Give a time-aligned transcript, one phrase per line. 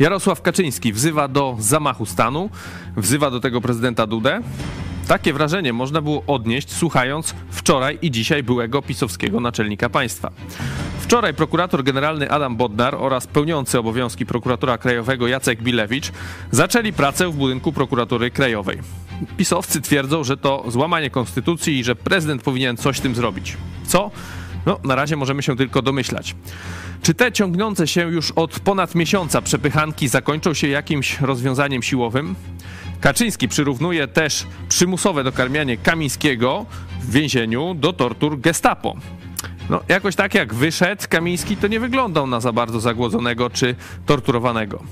[0.00, 2.50] Jarosław Kaczyński wzywa do zamachu stanu,
[2.96, 4.40] wzywa do tego prezydenta Dudę.
[5.08, 10.30] Takie wrażenie można było odnieść słuchając wczoraj i dzisiaj byłego pisowskiego naczelnika państwa.
[11.00, 16.12] Wczoraj prokurator generalny Adam Bodnar oraz pełniący obowiązki prokuratora krajowego Jacek Bilewicz
[16.50, 18.78] zaczęli pracę w budynku prokuratury krajowej.
[19.36, 23.56] Pisowcy twierdzą, że to złamanie konstytucji i że prezydent powinien coś z tym zrobić.
[23.86, 24.10] Co?
[24.66, 26.36] No, na razie możemy się tylko domyślać.
[27.02, 32.34] Czy te ciągnące się już od ponad miesiąca przepychanki zakończą się jakimś rozwiązaniem siłowym?
[33.00, 36.66] Kaczyński przyrównuje też przymusowe dokarmianie Kamińskiego
[37.00, 38.96] w więzieniu do tortur gestapo.
[39.70, 43.74] No, jakoś tak jak wyszedł Kamiński, to nie wyglądał na za bardzo zagłodzonego czy
[44.06, 44.82] torturowanego.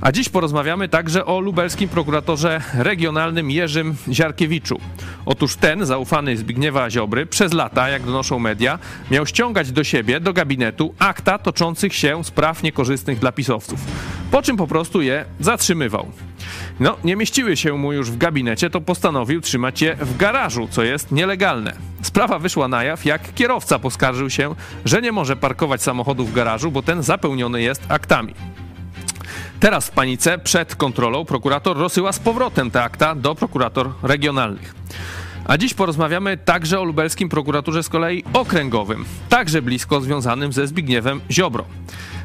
[0.00, 4.80] A dziś porozmawiamy także o lubelskim prokuratorze regionalnym Jerzym Ziarkiewiczu.
[5.26, 8.78] Otóż ten, zaufany Zbigniewa Ziobry, przez lata, jak donoszą media,
[9.10, 13.80] miał ściągać do siebie, do gabinetu, akta toczących się spraw niekorzystnych dla pisowców,
[14.30, 16.06] po czym po prostu je zatrzymywał.
[16.80, 20.82] No, nie mieściły się mu już w gabinecie, to postanowił trzymać je w garażu, co
[20.82, 21.72] jest nielegalne.
[22.02, 26.70] Sprawa wyszła na jaw, jak kierowca poskarżył się, że nie może parkować samochodu w garażu,
[26.70, 28.34] bo ten zapełniony jest aktami.
[29.60, 34.74] Teraz w panice przed kontrolą prokurator rozsyła z powrotem te akta do prokurator regionalnych.
[35.44, 41.20] A dziś porozmawiamy także o lubelskim prokuraturze z kolei okręgowym, także blisko związanym ze Zbigniewem
[41.30, 41.64] Ziobro.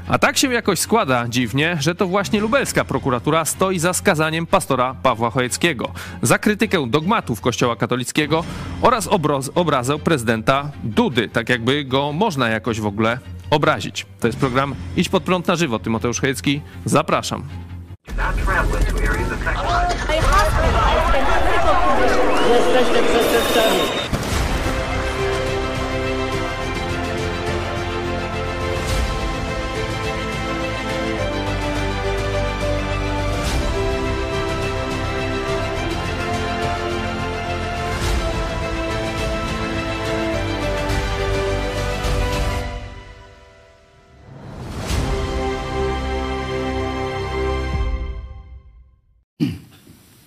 [0.08, 4.96] A tak się jakoś składa dziwnie, że to właśnie lubelska prokuratura stoi za skazaniem pastora
[5.04, 8.44] Pawła Chojeckiego za krytykę dogmatów Kościoła katolickiego
[8.82, 9.10] oraz
[9.56, 14.06] obrazę prezydenta Dudy, tak jakby go można jakoś w ogóle obrazić.
[14.20, 15.80] To jest program Idź pod prąd na żywo.
[15.80, 17.44] Tymoteusz Chojecki, zapraszam.
[22.50, 24.05] Jesteście przestępcami.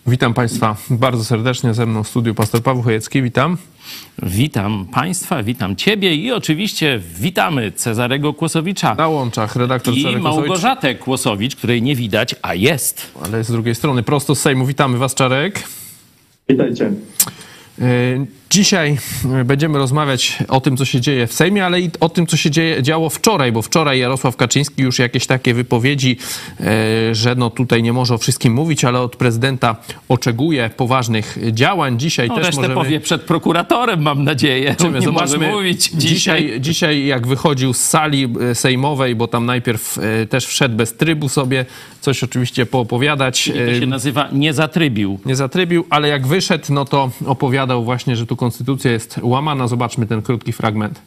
[0.08, 3.22] Witam Państwa bardzo serdecznie ze mną w studiu pastor Paweł Chojecki.
[3.22, 3.56] Witam.
[4.22, 8.94] Witam Państwa, witam Ciebie i oczywiście witamy Cezarego Kłosowicza.
[8.94, 13.12] Na łączach redaktor I Cezary Kłosowicz, Małgorzatę Kłosowicz, której nie widać, a jest.
[13.24, 14.66] ale z drugiej strony prosto z Sejmu.
[14.66, 15.62] Witamy Was, Czarek.
[16.48, 16.92] Witajcie.
[18.50, 18.98] Dzisiaj
[19.36, 22.36] yy, będziemy rozmawiać o tym, co się dzieje w Sejmie, ale i o tym, co
[22.36, 26.16] się dzieje, działo wczoraj, bo wczoraj Jarosław Kaczyński już jakieś takie wypowiedzi,
[26.60, 26.66] yy,
[27.14, 29.76] że no tutaj nie może o wszystkim mówić, ale od prezydenta
[30.08, 31.98] oczekuje poważnych działań.
[31.98, 32.75] Dzisiaj No, też możemy...
[32.75, 34.70] powie przed prokuratorem, mam nadzieję.
[34.78, 35.38] Zobaczymy, nie zobaczmy.
[35.38, 36.42] może mówić dzisiaj.
[36.42, 40.97] dzisiaj, dzisiaj jak wychodził z sali e, sejmowej, bo tam najpierw e, też wszedł bez
[40.97, 41.64] trybu sobie,
[42.00, 43.50] coś oczywiście poopowiadać.
[43.54, 45.20] To e, się nazywa nie zatrybił.
[45.26, 49.69] nie zatrybił, ale jak wyszedł, no to opowiadał właśnie, że tu konstytucja jest łamana.
[49.69, 51.00] Zobaczmy ten krótki fragment.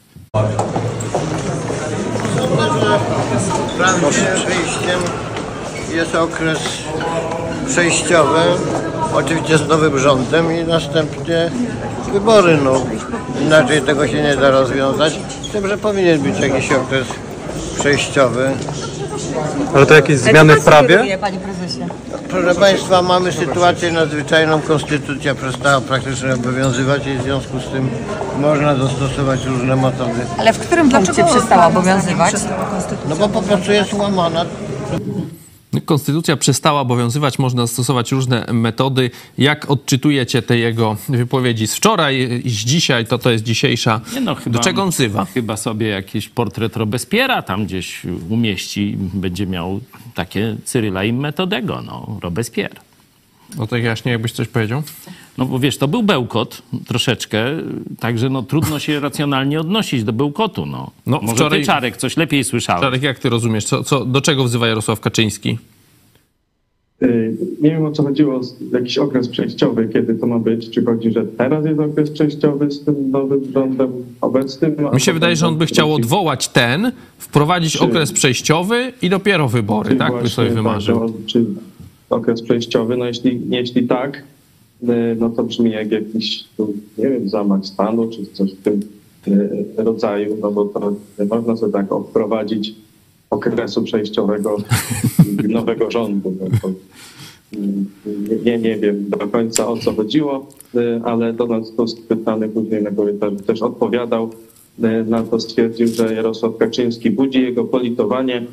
[4.10, 5.00] Przed wyjściem
[5.96, 6.60] jest okres
[7.68, 8.40] przejściowy,
[9.14, 11.52] oczywiście z nowym rządem i następnie
[12.14, 12.58] wybory.
[12.64, 12.86] No.
[13.42, 15.14] Inaczej tego się nie da rozwiązać.
[15.44, 17.08] Z tym, że powinien być jakiś okres
[17.80, 18.52] przejściowy.
[19.76, 21.18] Ale to jakieś zmiany w prawie?
[21.18, 21.88] Panie prezesie.
[22.30, 24.62] Proszę Państwa, mamy sytuację nadzwyczajną.
[24.62, 27.90] Konstytucja przestała praktycznie obowiązywać i w związku z tym
[28.40, 30.26] można zastosować różne metody.
[30.38, 32.34] Ale w którym punkcie przestała obowiązywać?
[33.10, 34.46] No bo po prostu jest łamana.
[35.86, 39.12] Konstytucja przestała obowiązywać, można stosować różne metody.
[39.38, 44.02] Jak odczytujecie te jego wypowiedzi z wczoraj i z dzisiaj, to to jest dzisiejsza.
[44.14, 45.26] Nie no, chyba, Do czego on wzywa?
[45.26, 48.98] Chyba sobie jakiś portret Robespiera tam gdzieś umieści.
[48.98, 49.80] Będzie miał
[50.16, 52.76] takie Cyryla i Metodego, no, Robespierre.
[53.58, 54.84] No to jaśnie, jakbyś coś powiedział?
[55.38, 57.46] No bo wiesz, to był bełkot troszeczkę,
[58.00, 60.92] także no trudno się racjonalnie odnosić do bełkotu, no.
[61.06, 62.82] No, Może wczoraj- ty, Czarek, coś lepiej słyszałeś.
[62.82, 63.66] Czarek, jak ty rozumiesz?
[63.66, 65.58] Co, co, do czego wzywa Jarosław Kaczyński?
[67.04, 68.42] Y, Nie wiem o co chodziło,
[68.74, 70.70] jakiś okres przejściowy, kiedy to ma być.
[70.70, 74.76] Czy chodzi, że teraz jest okres przejściowy z tym nowym rządem obecnym?
[74.94, 79.48] Mi się wydaje, że on by chciał odwołać ten, wprowadzić Czy- okres przejściowy i dopiero
[79.48, 80.08] wybory, tak?
[80.08, 81.00] By właśnie sobie wymarzył.
[81.00, 81.46] tak, Czy
[82.10, 82.98] okres przejściowy?
[82.98, 84.24] No jeśli, jeśli tak,
[84.84, 84.88] y,
[85.20, 86.44] no to brzmi jak jakiś,
[86.98, 88.80] nie wiem, zamach stanu, czy coś w tym
[89.28, 90.94] y, rodzaju, no bo to
[91.30, 92.76] można sobie tak wprowadzić
[93.32, 94.58] okresu przejściowego
[95.48, 96.34] nowego rządu.
[96.40, 96.70] No
[98.08, 102.84] y, nie, nie wiem do końca o co chodziło, y, ale Donald Tusk pytany później
[102.84, 104.30] na korytarzu też odpowiadał
[104.80, 108.46] y, na to, stwierdził, że Jarosław Kaczyński budzi jego politowanie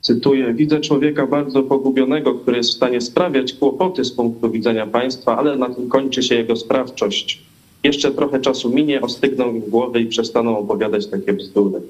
[0.00, 5.38] cytuję, widzę człowieka bardzo pogubionego, który jest w stanie sprawiać kłopoty z punktu widzenia państwa,
[5.38, 7.42] ale na tym kończy się jego sprawczość.
[7.84, 11.80] Jeszcze trochę czasu minie, ostygną im głowy i przestaną opowiadać takie bzdury.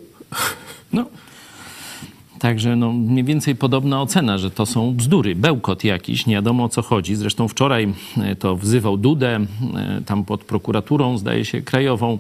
[0.93, 1.05] No.
[2.39, 6.69] Także no, mniej więcej podobna ocena, że to są bzdury, bełkot jakiś, nie wiadomo o
[6.69, 7.17] co chodzi.
[7.17, 9.47] Zresztą wczoraj e, to wzywał Dudę, e,
[10.07, 12.19] tam pod prokuraturą, zdaje się, krajową,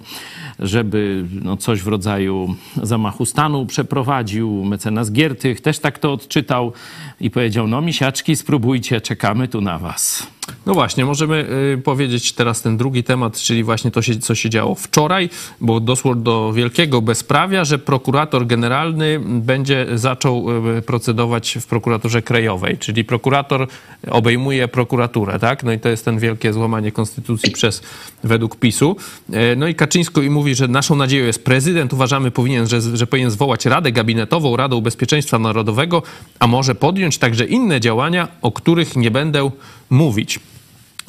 [0.59, 4.65] żeby no, coś w rodzaju zamachu stanu przeprowadził.
[4.65, 6.73] Mecenas Giertych też tak to odczytał
[7.21, 10.27] i powiedział, no misiaczki, spróbujcie, czekamy tu na was.
[10.67, 14.75] No właśnie, możemy y, powiedzieć teraz ten drugi temat, czyli właśnie to, co się działo
[14.75, 15.31] wczoraj,
[15.61, 22.79] bo doszło do wielkiego bezprawia, że prokurator generalny będzie zaczął y, procedować w prokuraturze krajowej,
[22.79, 23.67] czyli prokurator
[24.11, 25.63] obejmuje prokuraturę, tak?
[25.65, 27.83] No i to jest ten wielkie złamanie konstytucji przez,
[28.25, 28.97] według PiSu.
[29.35, 33.07] Y, No i Kaczyńsko i mówi, że naszą nadzieją jest prezydent, uważamy, powinien, że, że
[33.07, 36.03] powinien zwołać Radę Gabinetową, Radę Bezpieczeństwa Narodowego,
[36.39, 39.51] a może podjąć także inne działania, o których nie będę
[39.91, 40.41] mówić.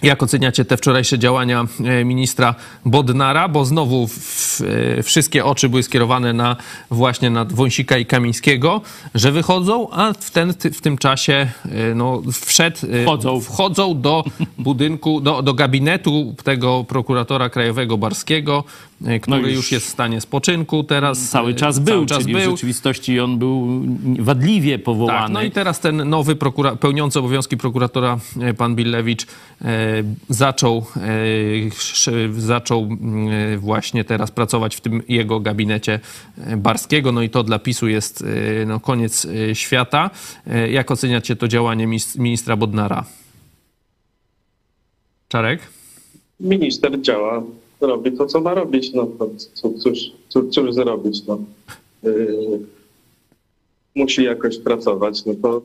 [0.03, 2.55] Jak oceniacie te wczorajsze działania e, ministra
[2.85, 3.47] Bodnara?
[3.47, 4.61] Bo znowu w,
[4.99, 6.55] e, wszystkie oczy były skierowane na
[6.91, 8.81] właśnie na Wąsika i Kamińskiego,
[9.15, 13.41] że wychodzą, a w, ten, w tym czasie e, no, wszedł, Wchodzą.
[13.41, 14.23] wchodzą do
[14.57, 18.63] budynku, do, do gabinetu tego prokuratora krajowego Barskiego,
[19.05, 21.29] e, który już już jest w stanie spoczynku teraz.
[21.29, 22.51] Cały e, czas był, cały czas czyli w był.
[22.51, 23.81] rzeczywistości on był
[24.19, 25.19] wadliwie powołany.
[25.19, 29.27] Tak, no i teraz ten nowy prokura- pełniący obowiązki prokuratora, e, pan Billewicz, e,
[30.29, 30.85] zaczął,
[32.07, 35.99] e, zaczął mm, właśnie teraz pracować w tym jego gabinecie
[36.57, 38.23] Barskiego, no i to dla PiSu jest
[38.61, 40.09] e, no, koniec świata.
[40.47, 41.87] E, Jak oceniacie to działanie
[42.17, 43.05] ministra Bodnara?
[45.27, 45.59] Czarek?
[46.39, 47.43] Minister działa,
[47.81, 48.93] robi to, co ma robić.
[48.93, 49.99] No, to co, cóż,
[50.29, 51.25] cóż, cóż zrobić?
[51.27, 51.39] No.
[52.03, 52.59] Yy,
[53.95, 55.61] musi jakoś pracować, no to,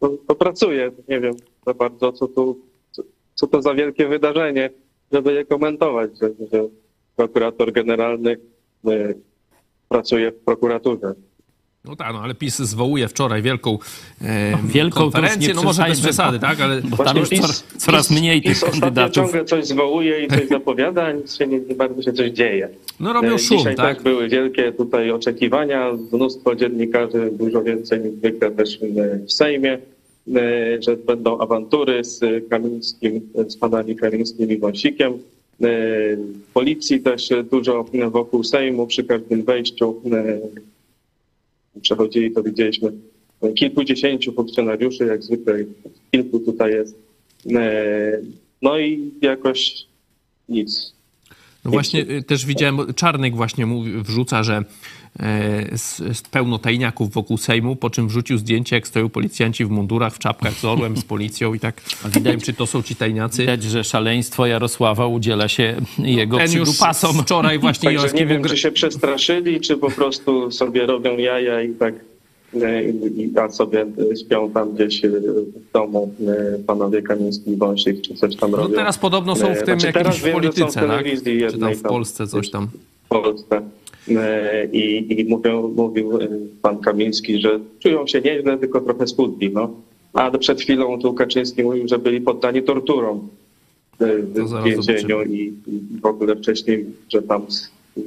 [0.00, 0.92] to, to pracuje.
[1.08, 1.34] Nie wiem
[1.66, 2.58] za bardzo, co, tu,
[2.92, 3.02] co,
[3.34, 4.70] co to za wielkie wydarzenie,
[5.12, 6.68] żeby je komentować, że, że
[7.16, 8.36] prokurator generalny
[8.84, 9.14] yy,
[9.88, 11.14] pracuje w prokuraturze.
[11.88, 13.78] No tak, no ale PiS zwołuje wczoraj wielką,
[14.22, 17.40] e, wielką to już konferencję, no może bez przesady, tak, ale Bo tam już PiS-
[17.40, 19.14] coraz, coraz PiS- mniej tych PiS kandydatów.
[19.14, 22.68] ciągle coś zwołuje i coś zapowiada, a nic się nie, nie bardzo się coś dzieje.
[23.00, 24.02] no robią E, szum, Dzisiaj tak?
[24.02, 28.78] były wielkie tutaj oczekiwania, mnóstwo dziennikarzy, dużo więcej niż zwykle też
[29.28, 29.72] w Sejmie,
[30.36, 32.20] e, że będą awantury z
[32.50, 35.12] Kamińskim, z panami Kamińskim i Wąsikiem.
[35.62, 35.66] E,
[36.54, 40.38] Policji też dużo wokół Sejmu przy każdym wejściu e,
[41.82, 42.92] przechodzili, to widzieliśmy
[43.54, 45.58] kilkudziesięciu funkcjonariuszy, jak zwykle
[46.10, 46.98] kilku tutaj jest.
[47.54, 48.20] E,
[48.62, 49.86] No i jakoś
[50.48, 50.92] nic.
[51.64, 54.64] No właśnie y, też widziałem, Czarnek właśnie mówi, wrzuca, że
[55.20, 59.70] e, jest, jest pełno tajniaków wokół Sejmu, po czym wrzucił zdjęcie, jak stoją policjanci w
[59.70, 61.82] mundurach, w czapkach z orłem, z policją i tak
[62.22, 63.42] wiem, czy to są ci tajniacy.
[63.42, 67.22] Widać, że szaleństwo Jarosława udziela się jego Ten już przydupasom.
[67.22, 71.74] wczoraj właśnie Także nie wiem, czy się przestraszyli, czy po prostu sobie robią jaja i
[71.74, 72.07] tak e,
[72.54, 77.56] i, i a sobie e, śpią tam gdzieś e, w domu e, panowie Kamiński i
[77.56, 78.74] Wąsik, czy coś tam No robią.
[78.74, 80.74] teraz podobno są w E, tym znaczy, w polityce, tak?
[80.74, 82.68] telewizji Czy tam w Polsce coś tam.
[83.04, 83.62] w Polsce.
[84.16, 86.28] E, I, i mówią, mówił e,
[86.62, 89.50] pan Kamiński, że czują się nieźle, tylko trochę schudli.
[89.50, 89.70] No.
[90.12, 93.28] A przed chwilą tu Kaczyński mówił, że byli poddani torturom
[94.00, 97.42] e, To w więzieniu i, i w ogóle wcześniej, że tam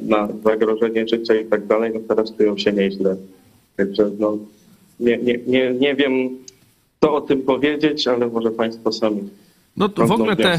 [0.01, 3.15] na zagrożenie życia i tak dalej, no teraz czują się nieźle.
[3.77, 4.37] Także no,
[4.99, 6.37] nie, nie, nie, nie wiem,
[7.01, 9.29] co o tym powiedzieć, ale może państwo sami
[9.77, 10.55] No to w ogóle te,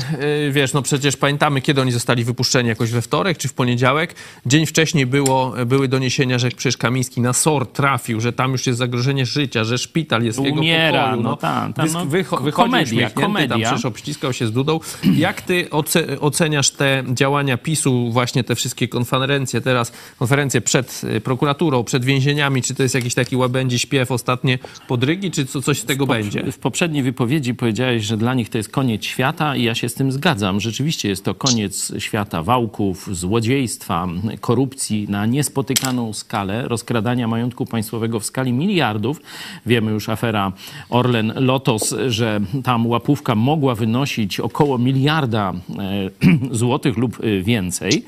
[0.47, 4.14] y, wiesz, no przecież pamiętamy, kiedy oni zostali wypuszczeni, jakoś we wtorek czy w poniedziałek.
[4.47, 8.78] Dzień wcześniej było, były doniesienia, że przecież Kamiński na SOR trafił, że tam już jest
[8.78, 11.23] zagrożenie życia, że szpital jest w jego Umiera, pokoju.
[11.23, 13.66] no tam, tam, Wysk- no, wycho- komedia, tam komedia.
[13.69, 14.81] przecież obściskał się z Dudą.
[15.16, 21.21] Jak ty oce- oceniasz te działania PiSu, właśnie te wszystkie konferencje teraz, konferencje przed y,
[21.21, 25.78] prokuraturą, przed więzieniami, czy to jest jakiś taki łabędzi śpiew, ostatnie podrygi, czy co, coś
[25.81, 26.52] z tego będzie?
[26.52, 29.94] W poprzedniej wypowiedzi powiedziałeś, że dla nich to jest koniec świata i ja się z
[29.94, 30.61] tym zgadzam.
[30.61, 34.09] Rzeczywiście jest to koniec świata wałków, złodziejstwa,
[34.40, 39.21] korupcji na niespotykaną skalę, rozkradania majątku państwowego w skali miliardów.
[39.66, 40.52] Wiemy już afera
[40.90, 46.11] Orlen Lotos, że tam łapówka mogła wynosić około miliarda e,
[46.61, 48.04] złotych lub e, więcej.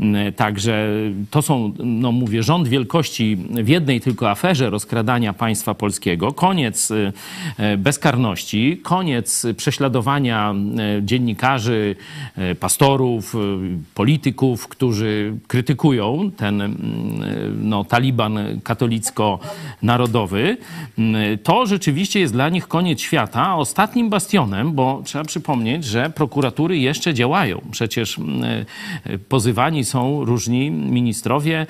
[0.00, 0.88] E, Także
[1.30, 6.92] to są, no mówię, rząd wielkości w jednej tylko aferze rozkradania państwa polskiego, koniec
[7.78, 10.54] bezkarności, koniec prześladowania działania
[10.98, 11.96] e, dziennikarzy,
[12.36, 13.38] e, pastorów, e,
[13.94, 20.56] polityków, którzy krytykują ten mm, no, taliban katolicko-narodowy,
[20.98, 23.56] mm, to rzeczywiście jest dla nich koniec świata.
[23.56, 27.60] Ostatnim bastionem, bo trzeba przypomnieć, że prokuratury jeszcze działają.
[27.70, 28.64] Przecież mm,
[29.28, 31.66] pozywani są różni ministrowie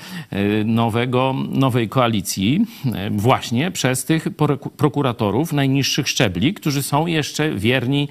[0.65, 2.67] nowego, nowej koalicji
[3.11, 4.29] właśnie przez tych
[4.77, 8.09] prokuratorów najniższych szczebli, którzy są jeszcze wierni,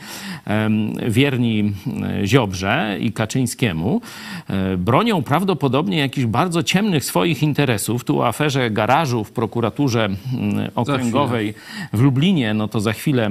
[1.08, 1.74] wierni
[2.26, 4.02] Ziobrze i Kaczyńskiemu.
[4.48, 8.04] E, bronią prawdopodobnie jakichś bardzo ciemnych swoich interesów.
[8.04, 10.10] Tu o aferze garażu w prokuraturze
[10.76, 11.54] okręgowej
[11.94, 13.30] w Lublinie, no to za chwilę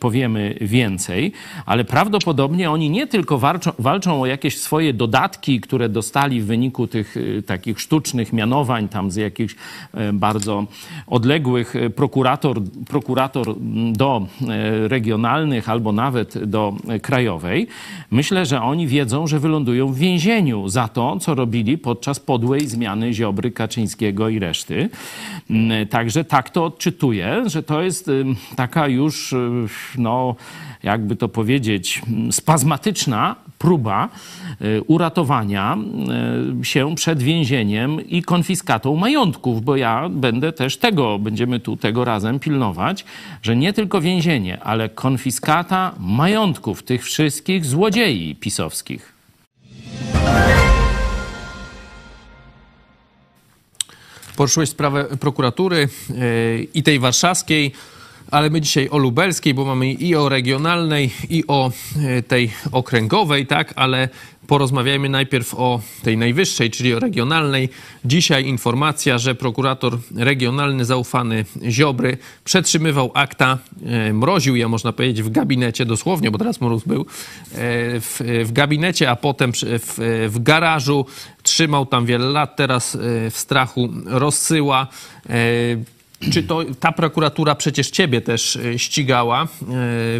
[0.00, 1.32] powiemy więcej,
[1.66, 6.86] ale prawdopodobnie oni nie tylko walczą, walczą o jakieś swoje dodatki, które dostali w wyniku
[6.86, 7.16] tych
[7.46, 9.54] takich sztucznych mianowań tam z jakichś
[9.94, 10.66] e, bardzo
[11.06, 13.54] odległych e, prokurator, prokurator
[13.92, 14.26] do
[14.88, 17.66] regionalnych albo nawet do krajowej.
[18.10, 23.12] Myślę, że oni wiedzą, że wylądują w więzieniu za to, co robili podczas podłej zmiany
[23.12, 24.88] Ziobry, Kaczyńskiego i reszty.
[25.50, 28.10] Mm, także tak to odczytuję, że to jest
[28.56, 29.34] taka już,
[29.98, 30.36] no,
[30.82, 34.08] jakby to powiedzieć, spazmatyczna próba
[34.60, 35.76] e, uratowania
[36.60, 42.04] e, się przed więzieniem i konfiskatą majątków, bo ja będę też tego, będziemy tu tego
[42.04, 43.04] razem pilnować,
[43.42, 49.12] że nie tylko więzienie, ale konfiskata majątków tych wszystkich złodziei pisowskich.
[54.36, 57.72] Poruszyłeś sprawę prokuratury yy, i tej warszawskiej
[58.32, 63.46] ale my dzisiaj o lubelskiej, bo mamy i o regionalnej, i o e, tej okręgowej,
[63.46, 64.08] tak, ale
[64.46, 67.68] porozmawiajmy najpierw o tej najwyższej, czyli o regionalnej.
[68.04, 75.30] Dzisiaj informacja, że prokurator regionalny zaufany Ziobry przetrzymywał akta, e, mroził je, można powiedzieć, w
[75.30, 77.04] gabinecie dosłownie, bo teraz mróz był, e,
[78.00, 81.06] w, w gabinecie, a potem w, w garażu.
[81.42, 82.98] Trzymał tam wiele lat, teraz
[83.30, 84.86] w strachu rozsyła
[86.30, 89.46] czy to ta prokuratura przecież ciebie też e, ścigała, e,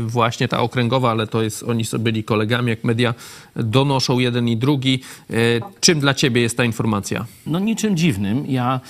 [0.01, 3.15] właśnie ta okręgowa, ale to jest, oni sobie byli kolegami, jak media
[3.57, 5.01] donoszą jeden i drugi.
[5.31, 5.35] E,
[5.81, 7.27] czym dla ciebie jest ta informacja?
[7.47, 8.45] No niczym dziwnym.
[8.47, 8.81] Ja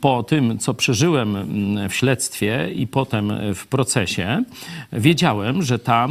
[0.00, 4.44] po tym, co przeżyłem mm, w śledztwie i potem w procesie,
[4.92, 6.08] wiedziałem, że ta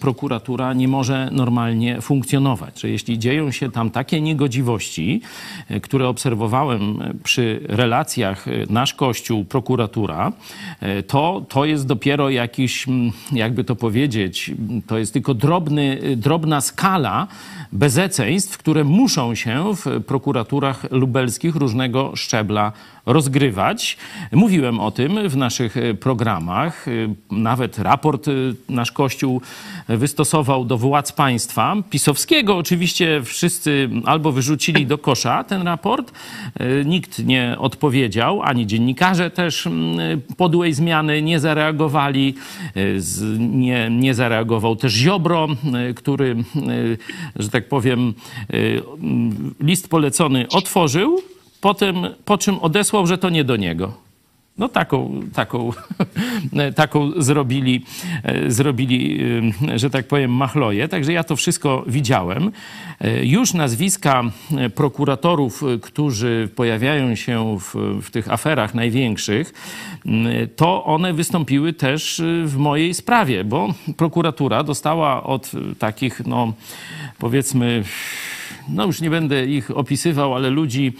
[0.00, 2.80] prokuratura nie może normalnie funkcjonować.
[2.80, 5.20] Że jeśli dzieją się tam takie niegodziwości,
[5.68, 10.32] e, które obserwowałem przy relacjach e, nasz Kościół, prokuratura,
[10.80, 12.86] e, to, to jest dopiero jakiś,
[13.32, 14.50] jakby to powiedzieć,
[14.86, 17.26] to jest tylko drobny, drobna skala
[17.72, 22.72] bezeceństw, które muszą się w prokuraturach lubelskich różnego szczebla
[23.12, 23.96] rozgrywać.
[24.32, 26.88] Mówiłem o tym w naszych e, programach.
[26.88, 26.90] E,
[27.30, 28.32] nawet raport e,
[28.68, 29.40] nasz Kościół
[29.88, 31.76] wystosował do władz państwa.
[31.90, 36.12] Pisowskiego oczywiście wszyscy albo wyrzucili do kosza ten raport.
[36.84, 39.68] Nikt nie odpowiedział, ani dziennikarze też
[40.36, 42.34] podłej zmiany nie zareagowali.
[43.38, 45.48] Nie, nie zareagował też Ziobro,
[45.96, 46.36] który,
[47.36, 48.14] że tak powiem,
[49.60, 51.20] list polecony otworzył
[51.60, 53.92] potem, po czym odesłał, że to nie do niego.
[54.60, 55.70] No taką, taką,
[56.76, 57.84] taką zrobili,
[58.22, 59.20] e, zrobili,
[59.68, 60.88] e, że tak powiem, machloje.
[60.88, 62.52] Także ja to wszystko widziałem.
[63.00, 64.22] E, już nazwiska
[64.74, 69.52] prokuratorów, którzy pojawiają się w, w tych aferach największych,
[70.56, 76.52] to one wystąpiły też w mojej sprawie, bo prokuratura dostała od takich, no
[77.18, 77.84] powiedzmy,
[78.68, 80.92] no już nie będę ich opisywał, ale ludzi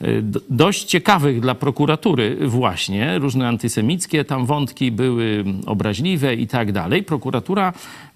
[0.00, 0.06] e,
[0.50, 3.18] dość ciekawych dla prokuratury właśnie.
[3.18, 7.02] Różne antysemickie tam wątki były obraźliwe i tak dalej.
[7.02, 7.72] Prokuratura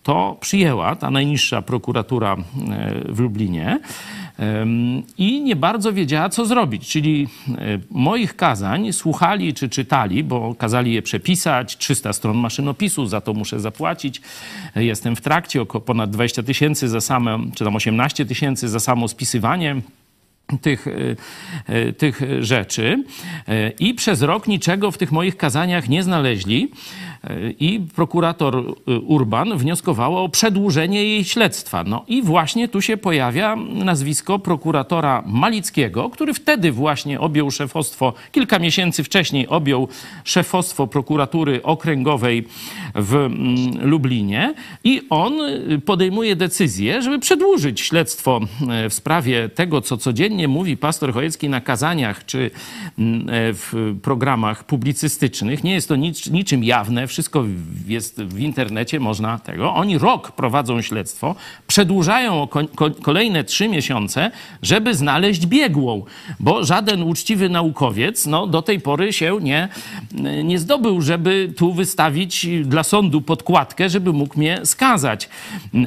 [0.07, 3.81] to przyjęła, ta najniższa prokuratura e, w Lublinie
[5.19, 6.89] i nie bardzo wiedziała, co zrobić.
[6.89, 13.21] Czyli e, moich kazań słuchali czy czytali, bo kazali je przepisać, 300 stron maszynopisu, za
[13.21, 14.21] to muszę zapłacić.
[14.77, 19.09] Jestem w trakcie, około ponad 20 tysięcy za same, czy tam 18 tysięcy za samo
[19.09, 19.77] spisywanie
[20.61, 20.87] tych,
[21.67, 23.05] e, tych rzeczy.
[23.79, 26.71] I przez rok niczego w tych moich kazaniach nie znaleźli
[27.61, 28.57] i prokurator
[28.89, 31.85] y, Urban wnioskowała o przedłużenie jej śledztwa.
[31.85, 38.59] No i właśnie tu się pojawia nazwisko prokuratora Malickiego, który wtedy właśnie objął szefostwo, kilka
[38.59, 39.89] miesięcy wcześniej objął
[40.25, 42.45] szefostwo prokuratury okręgowej
[42.95, 44.55] w mm, Lublinie
[44.85, 48.41] i on y, podejmuje decyzję, żeby przedłużyć śledztwo
[48.91, 52.51] w sprawie tego, co codziennie mówi pastor Chojecki na kazaniach czy
[52.99, 55.65] mm, e, w programach publicystycznych.
[55.65, 57.45] Nie jest to nic, niczym jawne, wszystko
[57.87, 59.75] jest w internecie, można tego.
[59.75, 61.35] Oni rok prowadzą śledztwo,
[61.67, 64.31] przedłużają o ko- ko- kolejne trzy miesiące,
[64.63, 66.05] żeby znaleźć biegłą,
[66.41, 69.69] bo żaden uczciwy naukowiec no, do tej pory się nie,
[70.45, 75.29] nie zdobył, żeby tu wystawić dla sądu podkładkę, żeby mógł mnie skazać.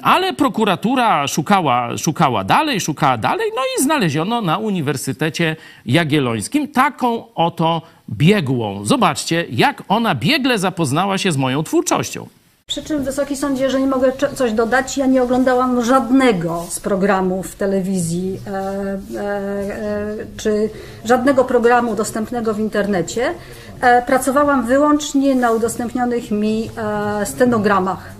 [0.04, 7.82] Ale prokuratura szukała, szukała dalej, szukała dalej, no i znaleziono na Uniwersytecie Jagiellońskim taką oto
[8.10, 8.86] biegłą.
[8.86, 12.28] Zobaczcie, jak ona biegle zapoznała się z moją twórczością.
[12.68, 18.40] Przy czym, Wysoki Sądzie, jeżeli mogę coś dodać, ja nie oglądałam żadnego z programów telewizji
[18.48, 20.70] e, e, e, czy
[21.06, 23.34] żadnego programu dostępnego w internecie.
[23.82, 28.19] E, pracowałam wyłącznie na udostępnionych mi e, stenogramach.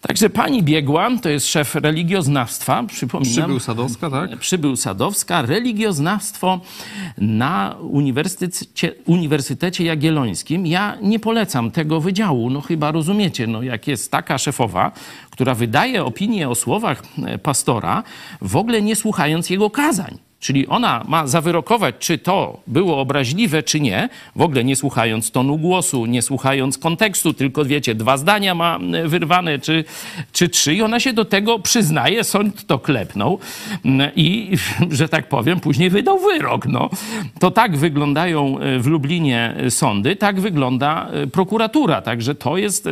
[0.00, 3.32] Także pani biegła, to jest szef religioznawstwa, przypominam.
[3.32, 4.36] Przybył Sadowska, tak?
[4.36, 6.60] Przybył Sadowska, religioznawstwo
[7.18, 10.66] na Uniwersytecie, Uniwersytecie Jagiellońskim.
[10.66, 14.92] Ja nie polecam tego wydziału, no chyba rozumiecie, no jak jest taka szefowa,
[15.30, 18.02] która wydaje opinię o słowach e, pastora,
[18.40, 20.27] w ogóle nie słuchając jego kazań.
[20.40, 25.58] Czyli ona ma zawyrokować, czy to było obraźliwe, czy nie, w ogóle nie słuchając tonu
[25.58, 29.84] głosu, nie słuchając kontekstu, tylko wiecie, dwa zdania ma e, wyrwane, czy,
[30.32, 33.38] czy trzy, i ona się do tego przyznaje, sąd to klepnął
[34.16, 34.56] i,
[34.98, 36.66] że tak powiem, później wydał wyrok.
[36.66, 36.90] No.
[37.38, 42.02] To tak wyglądają e, w Lublinie sądy, tak wygląda e, prokuratura.
[42.02, 42.88] Także to jest,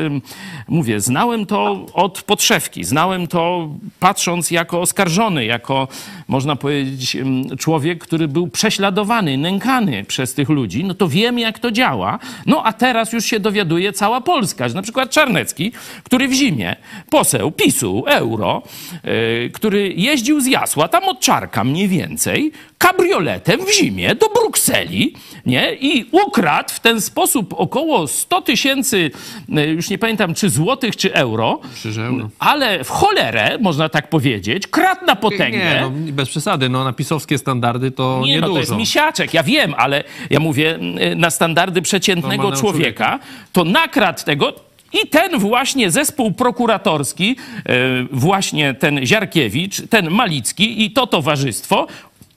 [0.68, 3.68] mówię, znałem to od podszewki, znałem to
[4.00, 5.88] patrząc jako oskarżony, jako,
[6.28, 7.16] można powiedzieć,
[7.58, 12.18] człowiek, który był prześladowany, nękany przez tych ludzi, no to wiem, jak to działa.
[12.46, 15.72] No a teraz już się dowiaduje cała Polska, że na przykład Czarnecki,
[16.04, 16.76] który w zimie,
[17.10, 18.62] poseł PiSu, euro,
[19.04, 25.14] yy, który jeździł z Jasła, tam od Czarka mniej więcej, kabrioletem w zimie do Brukseli,
[25.46, 25.74] nie?
[25.74, 29.10] I ukradł w ten sposób około 100 tysięcy,
[29.48, 31.60] yy, już nie pamiętam, czy złotych, czy euro,
[31.96, 32.28] euro.
[32.38, 35.58] ale w cholerę, można tak powiedzieć, kradł na potęgę.
[35.58, 38.48] Nie, no, bez przesady, no na pisowskie standardy to Nie, niedużo.
[38.48, 43.18] no to jest misiaczek, ja wiem, ale ja mówię mm, na standardy przeciętnego Normalnego człowieka,
[43.52, 47.36] to nakradł tego i ten właśnie zespół prokuratorski,
[47.66, 47.74] e,
[48.12, 51.86] właśnie ten Ziarkiewicz, ten Malicki i to towarzystwo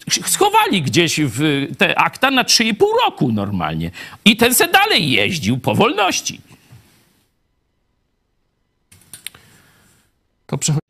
[0.09, 3.91] schowali gdzieś w te akta na 3,5 roku normalnie.
[4.25, 6.41] I ten se dalej jeździł po wolności.
[10.45, 10.88] To przechodzi...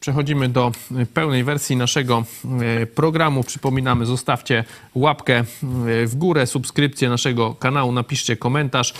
[0.00, 0.72] Przechodzimy do
[1.14, 2.24] pełnej wersji naszego
[2.82, 3.44] y, programu.
[3.44, 5.44] Przypominamy, zostawcie łapkę y,
[6.06, 8.94] w górę, subskrypcję naszego kanału, napiszcie komentarz.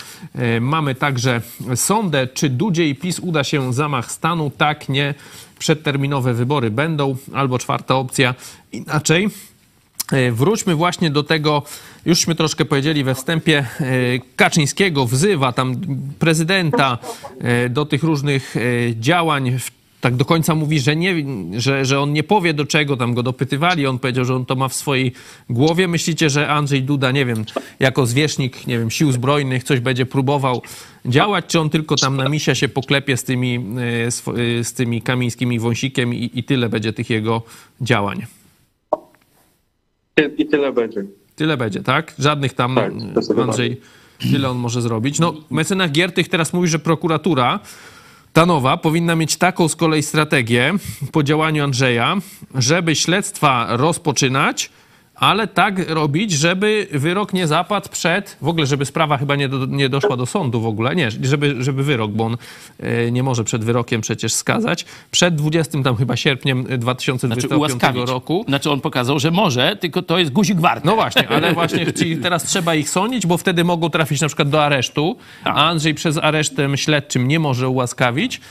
[0.57, 1.41] Y, Mamy także
[1.75, 4.51] sondę, czy Dudzie PiS uda się zamach stanu?
[4.57, 5.13] Tak, nie.
[5.59, 8.35] Przedterminowe wybory będą, albo czwarta opcja
[8.71, 9.29] inaczej.
[10.11, 11.63] E, Wróćmy właśnie do tego,
[12.05, 13.85] jużśmy troszkę powiedzieli we wstępie, e,
[14.35, 15.75] Kaczyńskiego wzywa tam
[16.19, 16.97] prezydenta
[17.41, 18.59] e, do tych różnych e,
[18.95, 19.59] działań.
[20.01, 21.15] Tak do końca mówi, że, nie,
[21.57, 24.55] że, że on nie powie do czego, tam go dopytywali, on powiedział, że on to
[24.55, 25.11] ma w swojej
[25.49, 25.87] głowie.
[25.87, 27.45] Myślicie, że Andrzej Duda, nie wiem,
[27.79, 30.61] jako zwierzchnik, nie wiem, sił zbrojnych coś będzie próbował
[31.05, 35.01] działać, czy on tylko tam na misia się poklepie z tymi, e, e, z tymi
[35.01, 37.41] Kamińskimi Wąsikiem i, i tyle będzie tych jego
[37.81, 38.25] działań?
[40.37, 41.03] I tyle będzie.
[41.35, 42.13] Tyle będzie, tak?
[42.19, 43.39] Żadnych tam, Tak.
[43.39, 43.81] Andrzej,
[44.31, 45.19] tyle on może zrobić.
[45.19, 47.59] No, mecenas Giertych teraz mówi, że prokuratura
[48.33, 50.73] ta nowa powinna mieć taką z kolei strategię
[51.11, 52.15] po działaniu Andrzeja,
[52.55, 54.69] żeby śledztwa rozpoczynać,
[55.19, 59.65] ale tak robić, żeby wyrok nie zapadł przed, w ogóle, żeby sprawa chyba nie, do,
[59.65, 62.37] nie doszła do sądu w ogóle, nie, żeby, żeby wyrok, bo on
[62.79, 68.09] e, nie może przed wyrokiem przecież skazać, przed 20 tam chyba sierpniem Znaczy 2025 ułaskawić.
[68.09, 68.45] roku.
[68.47, 70.87] Znaczy on pokazał, że może, tylko to jest guzik warty.
[70.87, 74.49] No właśnie, ale właśnie ci teraz trzeba ich sądzić, bo wtedy mogą trafić na przykład
[74.49, 78.41] do aresztu, a Andrzej przez aresztem śledczym nie może ułaskawić,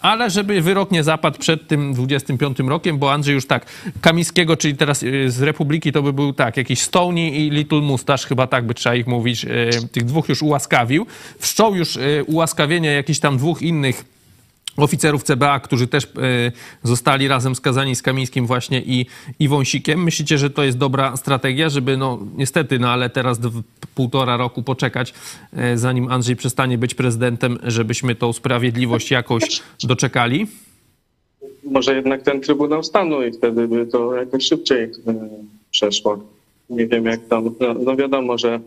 [0.00, 3.66] ale żeby wyrok nie zapadł przed tym 25 rokiem, bo Andrzej już tak,
[4.00, 8.28] Kamińskiego, czyli teraz y, z Republiki to by był tak, jakiś Stoney i Little Mustache,
[8.28, 11.06] chyba tak by trzeba ich mówić, y, tych dwóch już ułaskawił.
[11.38, 14.04] Wszczął już y, ułaskawienie jakichś tam dwóch innych
[14.76, 16.08] oficerów CBA, którzy też e,
[16.82, 19.06] zostali razem skazani z Kamińskim właśnie i,
[19.38, 20.02] i Wąsikiem.
[20.02, 23.40] Myślicie, że to jest dobra strategia, żeby no niestety, no ale teraz
[23.94, 25.14] półtora roku poczekać,
[25.56, 30.46] e, zanim Andrzej przestanie być prezydentem, żebyśmy tą sprawiedliwość jakoś doczekali?
[31.64, 34.90] Może jednak ten Trybunał Stanu i wtedy by to jakoś szybciej
[35.76, 36.18] e, przeszło.
[36.70, 38.60] Nie wiem jak tam, no, no wiadomo, że e,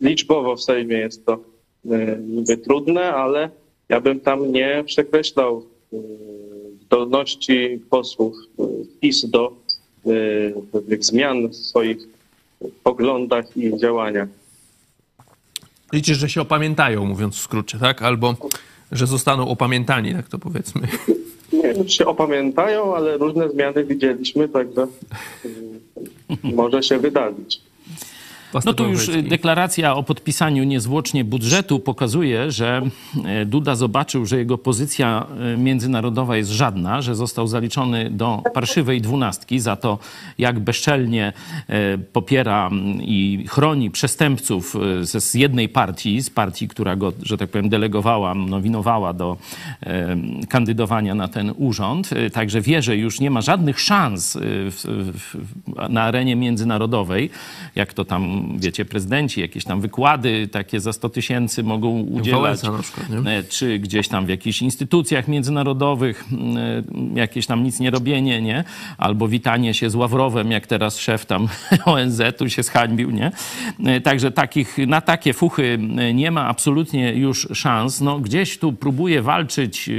[0.00, 1.32] liczbowo w Sejmie jest to
[1.90, 3.50] e, niby trudne, ale
[3.88, 5.96] ja bym tam nie przekreślał y,
[6.84, 8.34] zdolności posłów
[9.00, 9.52] PiS do
[10.72, 11.98] pewnych zmian w swoich
[12.82, 14.28] poglądach i działaniach.
[15.92, 18.02] Liczysz, że się opamiętają, mówiąc w skrócie, tak?
[18.02, 18.36] Albo
[18.92, 20.88] że zostaną opamiętani, tak to powiedzmy.
[21.52, 24.86] Nie wiem, czy się opamiętają, ale różne zmiany widzieliśmy, także
[25.44, 25.48] y,
[26.42, 27.60] może się wydarzyć.
[28.64, 32.82] No tu już deklaracja o podpisaniu niezwłocznie budżetu pokazuje, że
[33.24, 39.00] e, Duda zobaczył, że jego pozycja e, międzynarodowa jest żadna, że został zaliczony do parszywej
[39.00, 39.98] dwunastki za to,
[40.38, 41.32] jak bezczelnie
[42.12, 48.34] popiera i chroni przestępców z jednej partii, z partii, która go, że tak powiem, delegowała,
[48.34, 49.36] nowinowała do
[50.48, 52.10] kandydowania na ten urząd.
[52.32, 54.82] Także wie, że już nie ma żadnych szans w,
[55.14, 55.36] w,
[55.88, 57.30] na arenie międzynarodowej,
[57.74, 62.60] jak to tam wiecie, prezydenci, jakieś tam wykłady takie za 100 tysięcy mogą udzielać.
[62.82, 63.42] przykład, nie?
[63.48, 66.24] Czy gdzieś tam w jakichś instytucjach międzynarodowych
[66.56, 68.64] e, jakieś tam nic nie robienie, nie?
[68.98, 71.48] Albo witanie się z Ławrowem, jak teraz szef tam
[71.84, 73.32] ONZ-u się zhańbił, nie?
[73.86, 75.78] E, także takich, na takie fuchy
[76.14, 78.00] nie ma absolutnie już szans.
[78.00, 79.92] No, gdzieś tu próbuje walczyć e,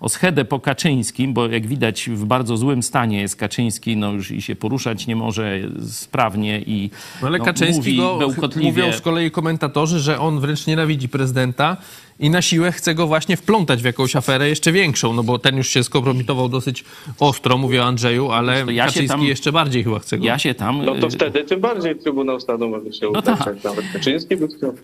[0.00, 4.30] o schedę po Kaczyńskim, bo jak widać w bardzo złym stanie jest Kaczyński, no już
[4.30, 6.90] i się poruszać nie może sprawnie i
[7.22, 8.68] No ale no, Kaczyński mówi bełkotliwie.
[8.68, 11.76] mówią z kolei komentatorzy, że on wręcz nienawidzi prezydenta
[12.20, 15.56] i na siłę chce go właśnie wplątać w jakąś aferę jeszcze większą, no bo ten
[15.56, 16.84] już się skompromitował dosyć
[17.20, 20.24] ostro, mówię o Andrzeju, ale ja się Kaczyński tam- jeszcze bardziej chyba chce go.
[20.24, 20.84] Ja się tam...
[20.84, 23.46] No to y, wtedy tym bardziej Trybunał Stanu może się udać, tak.
[23.46, 24.74] jak nawet Kaczyński by chciał.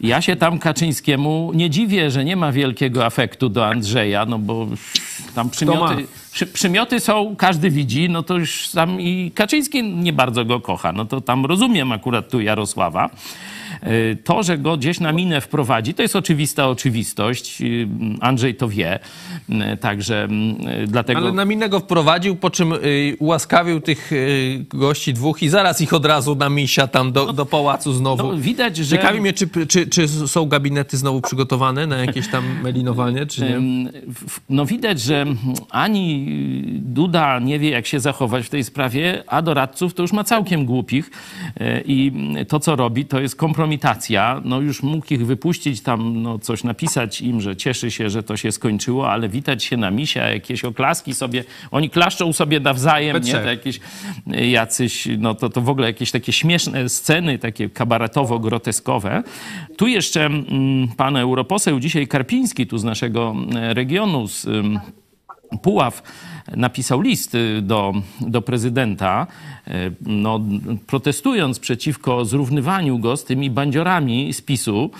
[0.00, 4.66] Ja się tam Kaczyńskiemu nie dziwię, że nie ma wielkiego afektu do Andrzeja, no bo
[5.34, 10.44] tam przymioty, przy, przymioty są, każdy widzi, no to już tam i Kaczyński nie bardzo
[10.44, 10.92] go kocha.
[10.92, 13.10] No to tam rozumiem akurat tu Jarosława.
[13.86, 17.60] Y, To, że go gdzieś na minę wprowadzi, to jest oczywista oczywistość.
[17.62, 17.88] Y,
[18.20, 18.98] Andrzej to wie.
[19.50, 20.28] Y, Także
[20.82, 21.20] y, dlatego...
[21.20, 22.74] Ale na minę go wprowadził, po czym
[23.18, 24.10] ułaskawił tych
[24.68, 28.22] gości dwóch i zaraz ich od razu na misia tam do, do pałacu znowu.
[28.32, 32.44] no, widać, że- Ciekawi mnie, czy, czy, czy są gabinety znowu przygotowane na jakieś tam
[32.64, 33.60] melinowanie, czy nie?
[34.50, 35.26] No widać, że
[35.70, 36.26] ani
[36.78, 40.64] Duda nie wie, jak się zachować w tej sprawie, a doradców to już ma całkiem
[40.66, 41.10] głupich
[41.84, 42.12] i
[42.48, 43.36] to, co robi, to jest
[43.66, 44.40] kompromitacja.
[44.44, 48.36] No już mógł ich wypuścić tam, no coś napisać im, że cieszy się, że to
[48.36, 53.20] się skończyło, ale witać się na misia, jakieś oklaski sobie, oni klaszczą sobie nawzajem, We
[53.20, 53.26] nie?
[53.26, 53.42] trzech.
[53.42, 53.80] To jakieś
[54.32, 59.22] e, jacyś, no to, to w ogóle jakieś takie śmieszne sceny, takie kabaretowo-groteskowe.
[59.76, 64.46] Tu jeszcze mm, pan europoseł dzisiaj Karpiński, tu z naszego e, regionu, z
[65.62, 66.02] Puław
[66.56, 69.55] napisał list y, do, do prezydenta, y,
[70.00, 70.40] no,
[70.86, 74.90] protestując przeciwko zrównywaniu go z tymi bandziorami z PiSu,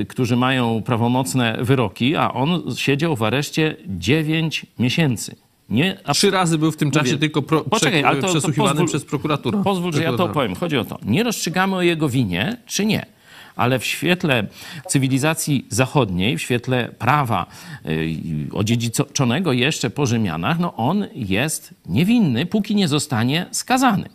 [0.00, 5.36] y, którzy mają prawomocne wyroki, a on siedział w areszcie 9 miesięcy.
[5.70, 8.26] Nie, abs- Trzy razy był w tym czasie Mówię, tylko pro, poczekaj, prze, ale to-
[8.26, 9.62] to przesłuchiwany pozwól- przez prokuraturę.
[9.64, 10.54] Pozwól, że ja to opowiem.
[10.54, 10.98] Chodzi o to.
[11.04, 13.06] Nie rozstrzygamy o jego winie, czy nie.
[13.56, 14.46] Ale w świetle
[14.88, 17.46] cywilizacji zachodniej, w świetle prawa
[17.86, 18.16] y,
[18.52, 24.08] odziedziczonego jeszcze po Rzymianach, no on jest niewinny, póki nie zostanie skazany.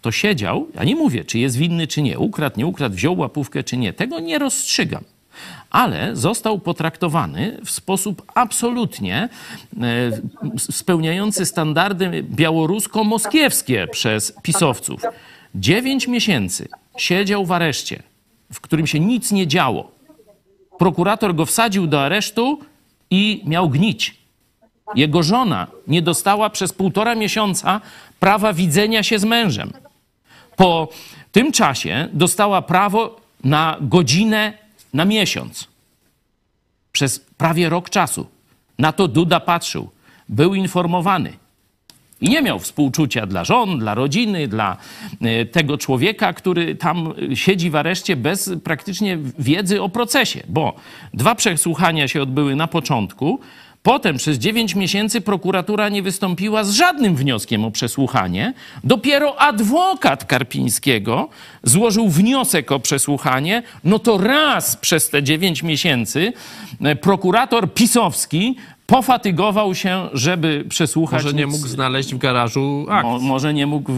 [0.00, 3.64] To siedział, ja nie mówię, czy jest winny, czy nie, ukradł, nie ukradł, wziął łapówkę,
[3.64, 3.92] czy nie.
[3.92, 5.04] Tego nie rozstrzygam
[5.70, 9.28] ale został potraktowany w sposób absolutnie
[9.80, 10.20] e,
[10.58, 15.02] spełniający standardy białorusko-moskiewskie przez pisowców.
[15.54, 18.02] Dziewięć miesięcy siedział w areszcie,
[18.52, 19.90] w którym się nic nie działo.
[20.78, 22.60] Prokurator go wsadził do aresztu
[23.10, 24.16] i miał gnić.
[24.94, 27.80] Jego żona nie dostała przez półtora miesiąca
[28.20, 29.72] prawa widzenia się z mężem.
[30.56, 30.88] Po
[31.32, 34.52] tym czasie dostała prawo na godzinę
[34.94, 35.68] na miesiąc.
[36.92, 38.26] Przez prawie rok czasu.
[38.78, 39.90] Na to Duda patrzył.
[40.28, 41.32] Był informowany.
[42.20, 44.76] I nie miał współczucia dla żon, dla rodziny, dla
[45.20, 50.76] e, tego człowieka, który tam e, siedzi w areszcie bez praktycznie wiedzy o procesie, bo
[51.14, 53.40] dwa przesłuchania się odbyły na początku.
[53.82, 58.54] Potem przez 9 miesięcy prokuratura nie wystąpiła z żadnym wnioskiem o przesłuchanie.
[58.84, 61.28] Dopiero adwokat Karpińskiego
[61.62, 63.62] złożył wniosek o przesłuchanie.
[63.84, 66.32] No to raz przez te 9 miesięcy
[66.80, 68.56] e, prokurator pisowski
[68.90, 71.24] pofatygował się, żeby przesłuchać.
[71.24, 73.04] Może nie mógł znaleźć w garażu akt.
[73.04, 73.92] Mo, może nie mógł,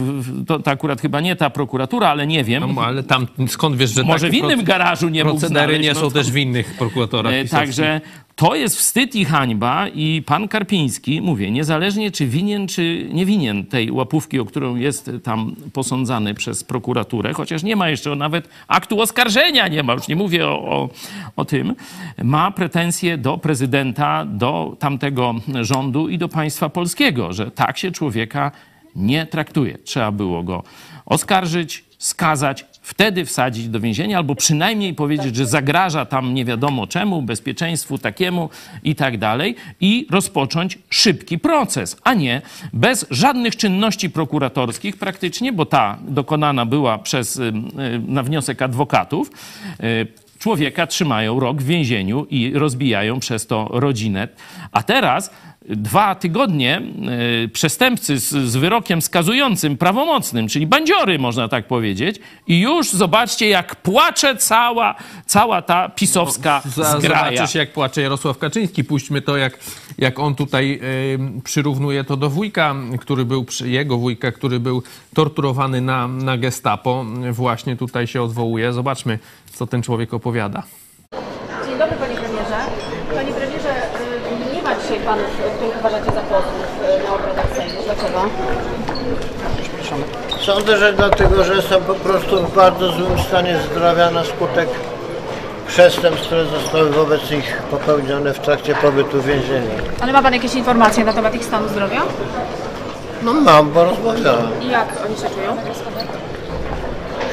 [0.47, 2.73] to, to akurat chyba nie ta prokuratura, ale nie wiem.
[2.75, 5.83] No, ale tam skąd wiesz, że może w innym garażu nie mógł procedery znaleźć.
[5.87, 7.45] nie no są to- też w innych prokuratorach E.
[7.45, 8.01] Także
[8.35, 13.65] To jest wstyd i hańba i pan Karpiński, mówię, niezależnie czy winien, czy nie winien
[13.65, 19.01] tej łapówki, o którą jest tam posądzany przez prokuraturę, chociaż nie ma jeszcze nawet aktu
[19.01, 20.89] oskarżenia, nie ma, już nie mówię o, o,
[21.35, 21.75] o tym,
[22.23, 28.51] ma pretensje do prezydenta, do tamtego rządu i do państwa polskiego, że tak się człowieka
[28.95, 29.77] nie traktuje.
[29.77, 30.63] Trzeba było go
[31.05, 37.21] oskarżyć, skazać, wtedy wsadzić do więzienia, albo przynajmniej powiedzieć, że zagraża tam nie wiadomo czemu,
[37.21, 38.49] bezpieczeństwu takiemu
[38.83, 42.41] i tak dalej, i rozpocząć szybki proces, a nie
[42.73, 47.51] bez żadnych czynności prokuratorskich praktycznie, bo ta dokonana była przez, y, y,
[48.07, 49.31] na wniosek adwokatów.
[49.83, 54.27] y, Człowieka trzymają rok w więzieniu i rozbijają przez to rodzinę.
[54.71, 55.31] A teraz
[55.69, 56.81] dwa tygodnie
[57.45, 63.49] y, przestępcy z, z wyrokiem skazującym, prawomocnym, czyli bandziory, można tak powiedzieć, i już zobaczcie,
[63.49, 64.95] jak płacze cała,
[65.25, 67.31] cała ta pisowska Za- zgraja.
[67.37, 68.83] Zobaczysz, jak płacze Jarosław Kaczyński.
[68.83, 69.59] Puśćmy to, jak,
[69.97, 70.79] jak on tutaj
[71.37, 76.37] y, przyrównuje to do wujka, który był, przy- jego wujka, który był torturowany na, na
[76.37, 77.05] gestapo.
[77.31, 78.73] Właśnie tutaj się odwołuje.
[78.73, 79.19] Zobaczmy,
[79.53, 80.63] co ten człowiek opowiada.
[81.67, 81.95] Dzień dobry.
[83.15, 83.73] Panie premierze,
[84.51, 85.25] y, nie ma dzisiaj panów,
[85.55, 86.65] których uważacie za posłów
[87.01, 87.81] y, na obradach Sejmu.
[87.85, 88.19] Dlaczego?
[90.41, 94.69] Sądzę, że dlatego, że są po prostu w bardzo złym stanie zdrowia na skutek
[95.67, 99.69] przestępstw, które zostały wobec nich popełnione w trakcie pobytu w więzieniu.
[100.01, 102.01] Ale ma pan jakieś informacje na temat ich stanu zdrowia?
[103.23, 104.61] No mam, bo rozmawiałem.
[104.61, 105.57] I jak oni się czują?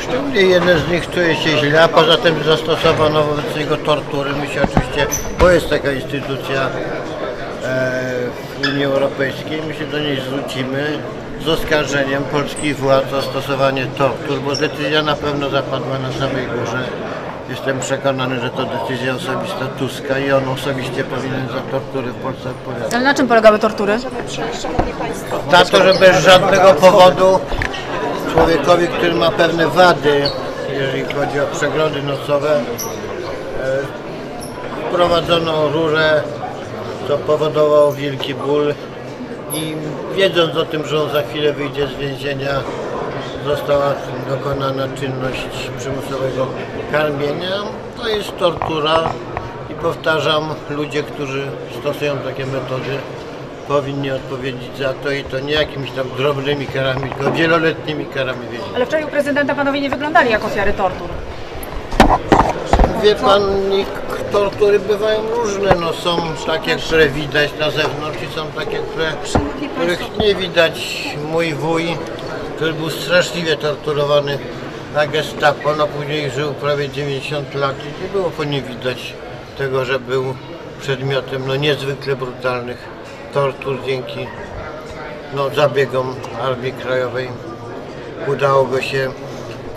[0.03, 4.31] Szczególnie jeden z nich czuje się źle, a poza tym zastosowano wobec niego tortury.
[4.33, 5.07] My się oczywiście,
[5.41, 6.71] bo jest taka instytucja
[7.63, 10.99] w Unii Europejskiej, my się do niej zwrócimy
[11.45, 16.79] z oskarżeniem polskich władz o stosowanie tortur, bo decyzja na pewno zapadła na samej górze.
[17.51, 22.51] Jestem przekonany, że to decyzja osobista Tuska i on osobiście powinien za tortury w Polsce
[22.51, 22.95] odpowiadać.
[22.95, 23.99] Ale na czym polegały tortury?
[25.53, 27.41] Na to, że bez żadnego powodu
[28.33, 30.23] człowiekowi, który ma pewne wady,
[30.73, 32.63] jeżeli chodzi o przeglądy nocowe, e,
[34.89, 36.23] wprowadzono rurę,
[37.09, 38.75] co powodowało wielki ból
[39.55, 39.75] i
[40.17, 42.61] wiedząc o tym, że on za chwilę wyjdzie z więzienia,
[43.47, 43.95] została
[44.29, 45.47] dokonana czynność
[45.79, 46.47] przymusowego
[46.93, 47.57] karmienia.
[47.97, 49.13] To jest tortura
[49.71, 51.47] i powtarzam, ludzie, którzy
[51.81, 52.99] stosują takie metody,
[53.69, 58.75] powinni odpowiedzieć za to i to nie jakimiś tam drobnymi karami, tylko wieloletnimi karami więzienia.
[58.75, 61.09] Ale wczoraj u prezydenta panowie nie wyglądali jak ofiary tortur.
[63.03, 64.00] Wie pan, ich
[64.33, 65.75] tortury bywają różne.
[65.81, 69.13] No, są takie, które widać na zewnątrz i są takie, które,
[69.75, 71.05] których nie widać.
[71.33, 71.97] Mój wuj,
[72.57, 74.39] który był straszliwie torturowany
[74.95, 79.15] na gestapo, no później żył prawie 90 lat i nie było po nim widać
[79.59, 80.35] tego, że był
[80.81, 82.89] przedmiotem no, niezwykle brutalnych
[83.35, 84.27] tortur dzięki
[85.35, 87.29] no, zabiegom Armii Krajowej.
[88.27, 89.13] Udało go się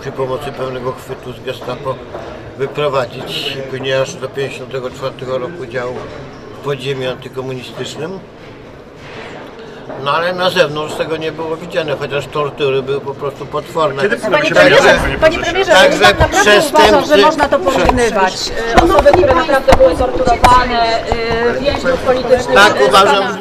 [0.00, 1.94] przy pomocy pełnego chwytu z gestapo
[2.58, 5.94] wyprowadzić i później aż do 1954 roku działał
[6.60, 8.18] w podziemiu antykomunistycznym.
[10.04, 14.02] No ale na zewnątrz tego nie było widziane, chociaż tortury były po prostu potworne.
[14.08, 18.52] Panie premierze, panie premierze, Także pan naprawdę przestępcy- uważa, że można to porównywać?
[18.82, 21.00] Osoby, które naprawdę były torturowane,
[21.56, 22.54] y, więźniów politycznych.
[22.54, 23.38] Tak y, uważam,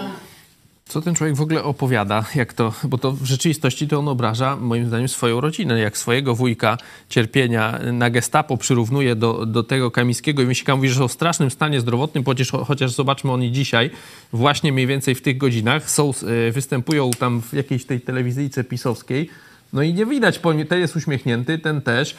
[0.86, 4.56] Co ten człowiek w ogóle opowiada, jak to, bo to w rzeczywistości to on obraża,
[4.56, 5.80] moim zdaniem, swoją rodzinę.
[5.80, 6.78] Jak swojego wujka
[7.10, 11.52] cierpienia na gestapo przyrównuje do, do tego Kamińskiego i Myślika mówi, że są w strasznym
[11.52, 13.90] stanie zdrowotnym, chociaż, chociaż zobaczmy oni dzisiaj,
[14.34, 16.12] właśnie mniej więcej w tych godzinach, są,
[16.48, 19.30] e, występują tam w jakiejś tej telewizyjce pisowskiej,
[19.74, 22.16] no i nie widać, ten jest uśmiechnięty, ten też.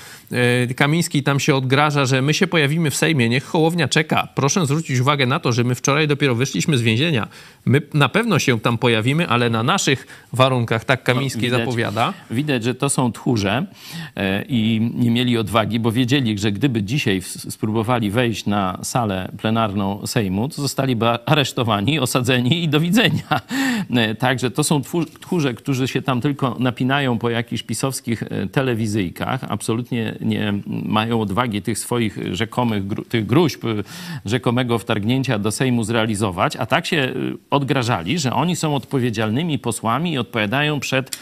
[0.69, 4.29] E, Kamiński tam się odgraża, że my się pojawimy w Sejmie, niech Hołownia czeka.
[4.35, 7.29] Proszę zwrócić uwagę na to, że my wczoraj dopiero wyszliśmy z więzienia.
[7.67, 12.12] My na pewno się tam pojawimy, ale na naszych warunkach, tak Kamiński Widać- zapowiada.
[12.31, 13.67] Widać, że to są tchórze
[14.17, 20.07] e, i nie mieli odwagi, bo wiedzieli, że gdyby dzisiaj spróbowali wejść na salę plenarną
[20.07, 23.40] Sejmu, to zostaliby aresztowani, osadzeni i do widzenia.
[23.97, 24.83] E, Także to są
[25.21, 31.62] tchórze, którzy się tam tylko napinają po jakichś pisowskich e, telewizyjkach, absolutnie nie mają odwagi
[31.62, 33.68] tych swoich rzekomych, gru- tych gruźb, e,
[34.24, 37.12] rzekomego wtargnięcia do Sejmu zrealizować, a tak się e,
[37.50, 41.18] odgrażali, że oni są odpowiedzialnymi posłami i odpowiadają przed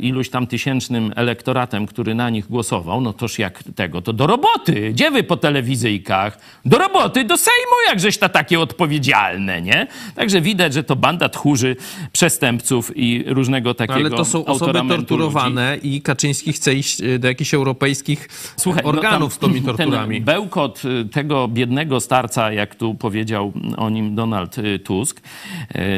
[0.00, 4.90] iluś tam tysięcznym elektoratem, który na nich głosował, no toż jak tego, to do roboty.
[4.92, 6.38] Gdzie wy po telewizyjkach?
[6.64, 9.86] Do roboty, do Sejmu, jakżeś ta takie odpowiedzialne, nie?
[10.14, 11.76] Także widać, że to banda tchórzy,
[12.12, 17.28] przestępców i różnego takiego Ale to są osoby torturowane i Kaczyński chce iść e, do
[17.28, 20.16] jakichś europejskich Słuchaj, no organów tam z tymi torturami.
[20.16, 25.20] Ten bełkot y, tego biednego starca, jak tu powiedział o nim Donald Tusk,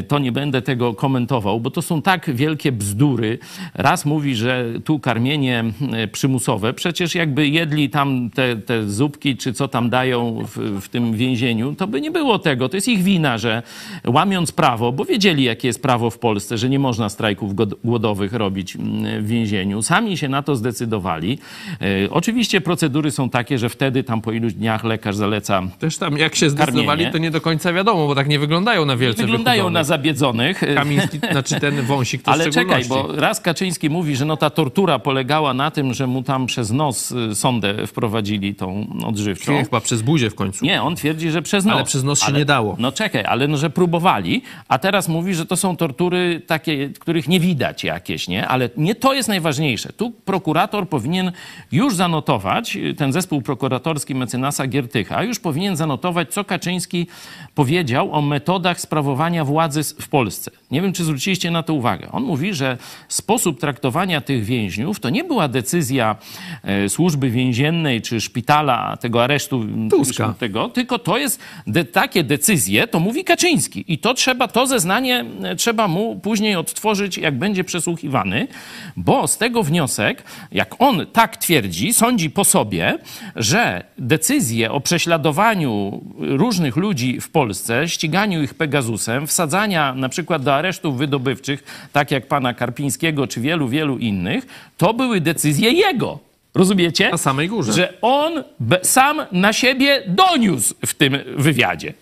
[0.09, 3.39] to nie będę tego komentował, bo to są tak wielkie bzdury.
[3.75, 5.65] Raz mówi, że tu karmienie
[6.13, 11.13] przymusowe, przecież jakby jedli tam te, te zupki, czy co tam dają w, w tym
[11.15, 12.69] więzieniu, to by nie było tego.
[12.69, 13.63] To jest ich wina, że
[14.07, 18.77] łamiąc prawo, bo wiedzieli, jakie jest prawo w Polsce, że nie można strajków głodowych robić
[19.21, 19.83] w więzieniu.
[19.83, 21.39] Sami się na to zdecydowali.
[21.81, 26.19] E, Oczywiście procedury są takie, że wtedy tam po iluś dniach lekarz zaleca Też tam
[26.19, 27.13] jak się zdecydowali, Karmienie.
[27.13, 30.61] to nie do końca wiadomo, bo tak nie wyglądają na wielce wyglądają na zabiedzonych.
[30.75, 34.99] Kamiński, znaczy ten wąsik to Ale czekaj, bo raz Kaczyński mówi, że no ta tortura
[34.99, 39.53] polegała na tym, że mu tam przez nos y, sondę wprowadzili tą odżywczą.
[39.53, 40.65] Nie, chyba przez buzię w końcu.
[40.65, 41.75] Nie, on twierdzi, że przez nos.
[41.75, 42.77] Ale przez nos się nie dało.
[42.79, 47.29] No czekaj, ale no, że próbowali, a teraz mówi, że to są tortury takie, których
[47.29, 48.49] nie widać jakieś, nie?
[48.49, 49.93] Ale nie to jest najważniejsze.
[49.93, 51.33] Tu prokurator powinien
[51.73, 57.07] już zanotować, ten zespół prokuratorski mecenasa Giertycha, już powinien zanotować, co Kaczyński
[57.55, 60.51] powiedział o metodach sprawowania władzy w Polsce.
[60.71, 62.09] Nie wiem, czy zwróciliście na to uwagę.
[62.13, 62.79] On mówi, że
[63.27, 66.17] sposób traktowania tych więźniów to nie była decyzja
[66.63, 70.35] e, służby więziennej czy szpitala, tego aresztu Tuska.
[70.39, 73.85] tego, tylko to jest de, takie decyzje, to mówi Kaczyński.
[73.89, 78.49] I to trzeba, to zeznanie e, trzeba mu później odtworzyć, jak będzie przesłuchiwany,
[78.97, 82.99] bo z tego wniosek, jak on tak twierdzi, sądzi po sobie,
[83.37, 90.55] że decyzje o prześladowaniu różnych ludzi w Polsce, ściganiu ich Pegasusem, wsadzania na przykład do
[90.55, 96.19] aresztów wydobywczych, tak jak pana Karpińskiego czy wielu, wielu innych, to były decyzje jego.
[96.55, 97.11] Rozumiecie?
[97.11, 97.73] Na samej górze.
[97.73, 98.45] Że on
[98.83, 101.93] sam na siebie doniósł w tym wywiadzie.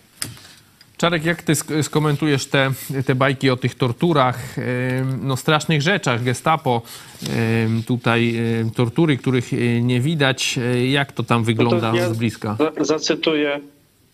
[0.97, 2.71] Czarek, jak ty sk- skomentujesz te,
[3.05, 4.55] te bajki o tych torturach,
[5.21, 6.81] no strasznych rzeczach, gestapo,
[7.87, 8.35] tutaj
[8.75, 12.57] tortury, których e, nie widać, e, jak to tam wygląda No to ja z bliska?
[12.77, 13.59] za- Zacytuję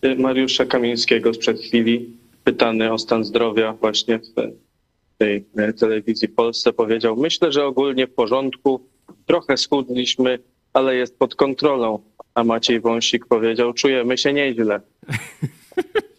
[0.05, 2.09] y, Mariusza Kamińskiego sprzed chwili,
[2.43, 4.33] pytany o stan zdrowia właśnie w
[5.21, 6.73] tej e, telewizji Polsce.
[6.73, 8.87] Powiedział, myślę, że ogólnie w porządku,
[9.25, 10.39] trochę schudliśmy,
[10.73, 11.99] ale jest pod kontrolą.
[12.35, 14.81] A Maciej Wąsik powiedział, czujemy się nieźle.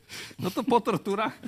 [0.43, 1.39] No to po torturach.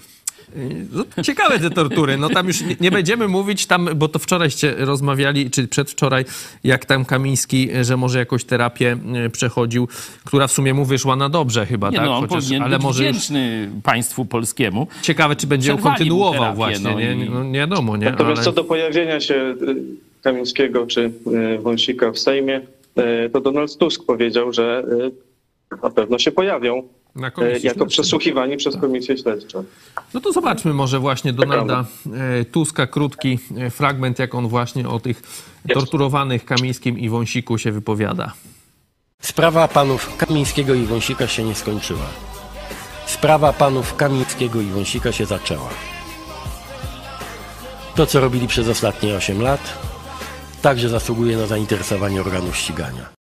[0.93, 2.17] No, ciekawe te tortury.
[2.17, 6.25] No tam już nie, nie będziemy mówić tam, bo to wczorajście rozmawiali, czy przedwczoraj,
[6.65, 9.89] jak tam Kamiński, że może jakąś terapię y, przechodził,
[10.25, 12.07] która w sumie mu wyszła na dobrze chyba, Nie, tak?
[12.07, 14.87] no, on Chociaż, powinien ale być może już wdzięczny państwu polskiemu.
[15.03, 16.91] ciekawe, czy będzie ją kontynuował terapię, właśnie.
[16.91, 18.11] no nie, no, nie wiadomo, nie?
[18.11, 18.45] Natomiast Ale...
[18.45, 19.77] co do pojawienia się y,
[20.23, 21.13] Kamińskiego czy
[21.55, 22.61] y, Wąsika w Sejmie,
[23.33, 24.85] to Donald Tusk powiedział, że
[25.83, 26.83] na pewno się pojawią
[27.17, 27.87] jako śledczej.
[27.87, 29.65] przesłuchiwani przez komisję śledczą.
[30.15, 35.01] No to zobaczmy może właśnie Donalda e, Tuska, krótki e, fragment, jak on właśnie o
[35.01, 35.23] tych
[35.75, 38.33] torturowanych Kamińskim i Wąsiku się wypowiada.
[39.23, 42.07] Sprawa panów Kamińskiego i Wąsika się nie skończyła.
[43.07, 45.71] Sprawa panów Kamińskiego i Wąsika się zaczęła.
[47.97, 49.79] To, co robili przez ostatnie 8 lat,
[50.63, 53.24] także zasługuje na zainteresowanie organów ścigania.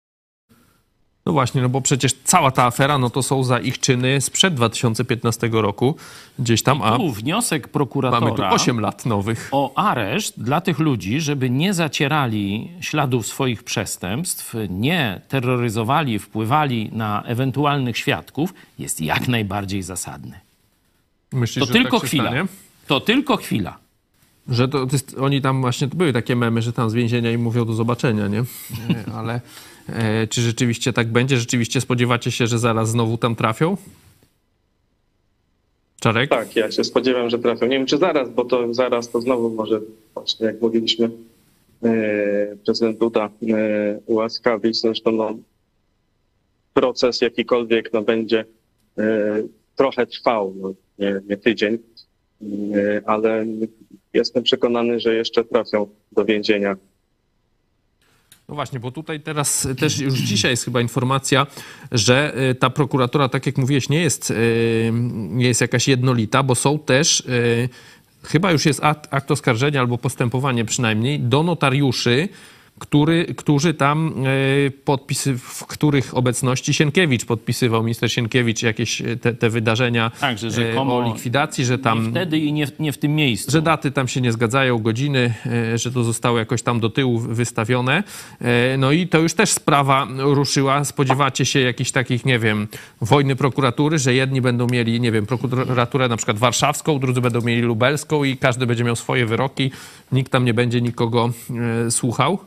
[1.27, 4.55] No właśnie, no bo przecież cała ta afera, no to są za ich czyny sprzed
[4.55, 5.97] 2015 roku,
[6.39, 9.49] gdzieś tam, a Tu wniosek prokuratora mamy tu 8 lat nowych.
[9.53, 17.23] o areszt dla tych ludzi, żeby nie zacierali śladów swoich przestępstw, nie terroryzowali, wpływali na
[17.23, 20.41] ewentualnych świadków, jest jak najbardziej zasadny.
[21.33, 22.25] Myślisz, To że tylko tak się chwila.
[22.31, 22.45] stanie?
[22.87, 23.79] To tylko chwila.
[24.49, 27.31] Że to, to jest, oni tam właśnie, to były takie memy, że tam z więzienia
[27.33, 28.39] im mówią do zobaczenia, nie?
[28.39, 28.45] E,
[29.15, 29.41] Ale
[30.31, 31.37] czy rzeczywiście tak będzie?
[31.37, 33.77] Rzeczywiście spodziewacie się, że zaraz znowu tam trafią?
[36.01, 36.31] Czarek?
[36.31, 37.67] Tak, ja się spodziewam, że trafią.
[37.67, 39.81] Nie wiem, czy zaraz, bo to zaraz to znowu może,
[40.15, 41.11] właśnie jak mówiliśmy,
[41.85, 44.81] e, prezydent Duda e, ułaskawić.
[44.81, 45.35] Zresztą no,
[46.75, 48.45] proces jakikolwiek no, będzie
[48.99, 49.43] e,
[49.77, 51.79] trochę trwał, no, nie, nie tydzień,
[52.43, 53.47] e, ale
[54.15, 56.77] jestem przekonany, że jeszcze trafią do więzienia.
[58.51, 61.47] No właśnie, bo tutaj teraz też już dzisiaj jest chyba informacja,
[61.93, 66.55] że y, ta prokuratura, tak jak mówiłeś, nie jest, y, nie jest jakaś jednolita, bo
[66.55, 67.69] są też, y,
[68.23, 72.29] chyba już jest akt, akt oskarżenia albo postępowanie przynajmniej, do notariuszy,
[72.81, 74.15] który, którzy tam
[74.67, 80.39] e, podpisy, w których obecności Sienkiewicz podpisywał, minister Sienkiewicz, jakieś e, te, te wydarzenia Tak,
[80.39, 82.05] że e, rzekomo o likwidacji, że tam...
[82.05, 83.51] Nie wtedy i nie, w- nie w tym miejscu.
[83.51, 85.35] Że daty tam się nie zgadzają, godziny,
[85.75, 88.03] że to zostało jakoś tam do tyłu wystawione.
[88.79, 90.85] No i to już też sprawa ruszyła.
[90.85, 92.69] Spodziewacie się jakichś takich, nie wiem,
[93.01, 97.63] wojny prokuratury, że jedni będą mieli, nie wiem, prokuraturę na przykład warszawską, drudzy będą mieli
[97.63, 99.71] lubelską i każdy będzie miał swoje wyroki.
[100.13, 101.31] Nikt tam nie będzie nikogo
[101.91, 102.39] słuchał.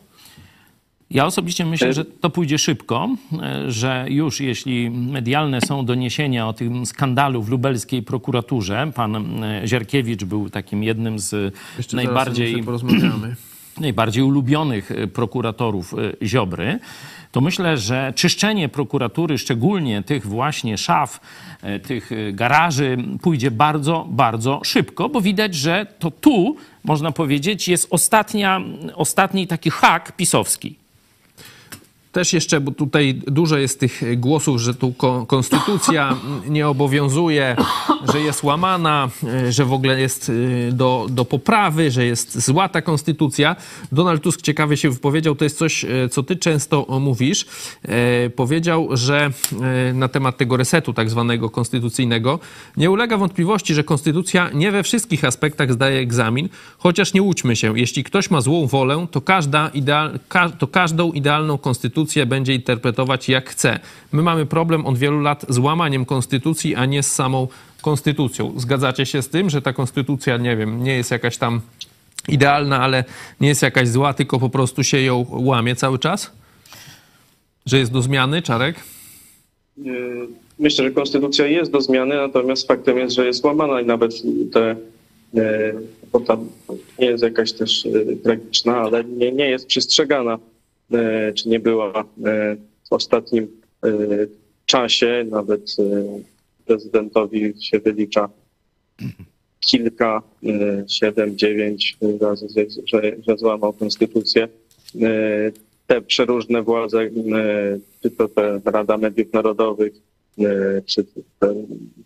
[1.14, 3.10] Ja osobiście myślę, że to pójdzie szybko,
[3.42, 9.68] e, że już jeśli medialne są doniesienia o tym skandalu w lubelskiej prokuraturze, pan e,
[9.68, 12.64] Zierkiewicz był takim jednym z Jeszcze najbardziej
[13.80, 16.80] najbardziej ulubionych e, prokuratorów e, Ziobry,
[17.32, 21.20] to myślę, że czyszczenie prokuratury, szczególnie tych właśnie szaf,
[21.62, 27.68] e, tych e, garaży, pójdzie bardzo, bardzo szybko, bo widać, że to tu, można powiedzieć,
[27.68, 28.62] jest ostatnia,
[28.96, 30.83] ostatni taki hak pisowski.
[32.14, 37.56] Też jeszcze, bo tutaj dużo jest tych głosów, że tu ko- konstytucja nie obowiązuje,
[38.14, 40.32] że jest łamana, e, że w ogóle jest
[40.70, 43.56] e, do, do poprawy, że jest zła ta konstytucja.
[43.92, 47.46] Donald Tusk ciekawie się wypowiedział, to jest coś, e, co ty często mówisz.
[48.36, 49.32] Powiedział, że
[49.94, 52.40] na temat tego resetu tak zwanego konstytucyjnego
[52.78, 57.80] nie ulega wątpliwości, że konstytucja nie we wszystkich aspektach zdaje egzamin, chociaż nie łudźmy się,
[57.80, 60.20] jeśli ktoś ma złą wolę, to, każda ideal,
[60.60, 63.80] to każdą idealną konstytucję będzie interpretować jak chce.
[64.12, 67.48] My mamy problem od wielu lat z łamaniem konstytucji, a nie z samą
[67.82, 68.54] konstytucją.
[68.58, 71.62] Zgadzacie się z tym, że ta konstytucja, nie wiem, nie jest jakaś tam
[72.28, 73.04] idealna, ale
[73.42, 76.32] nie jest jakaś zła, tylko po prostu się ją łamie cały czas?
[77.66, 78.76] Że jest do zmiany, Czarek?
[79.78, 80.28] Yy,
[80.60, 84.14] Myślę, że konstytucja jest do zmiany, natomiast faktem jest, że jest łamana i nawet
[84.52, 84.76] te,
[85.36, 85.74] e,
[86.12, 86.50] bo tam
[87.00, 90.40] nie jest jakaś też e, tragiczna, ale nie, nie jest przestrzegana,
[91.36, 92.56] czy nie była e,
[92.90, 93.48] w ostatnim
[93.84, 93.90] e,
[94.66, 95.26] czasie.
[95.30, 95.84] Nawet e,
[96.66, 98.30] prezydentowi się wylicza
[99.60, 100.50] kilka, e,
[100.88, 102.48] siedem, dziewięć razy,
[102.86, 104.48] że, że złamał konstytucję.
[105.02, 105.52] E,
[105.88, 107.10] Te przeróżne władze, e,
[108.02, 109.94] czy to te Rada Mediów Narodowych,
[110.40, 111.06] e, czy
[111.40, 111.56] te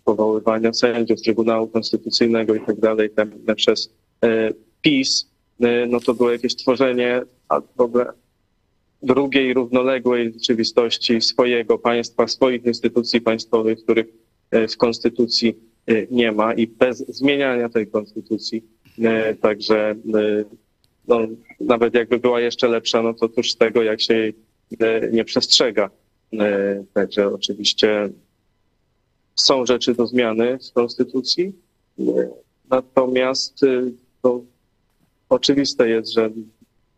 [0.04, 3.10] powoływania sędziów Trybunału Konstytucyjnego i tak dalej,
[3.56, 3.90] przez
[4.24, 5.26] e, PiS,
[5.60, 7.22] e, no to było jakieś tworzenie
[7.76, 8.12] w ogóle
[9.02, 14.06] drugiej, równoległej rzeczywistości swojego państwa, swoich instytucji państwowych, których
[14.50, 15.54] e, w konstytucji
[15.86, 18.62] e, nie ma i bez zmieniania tej konstytucji.
[19.02, 19.94] e, Także
[21.08, 21.20] no,
[21.60, 24.34] nawet jakby była jeszcze lepsza, no to cóż z tego, jak się jej
[25.12, 25.90] nie przestrzega.
[26.94, 28.10] Także oczywiście
[29.34, 31.52] są rzeczy do zmiany w konstytucji,
[32.70, 33.60] natomiast
[34.22, 34.42] to
[35.28, 36.30] oczywiste jest, że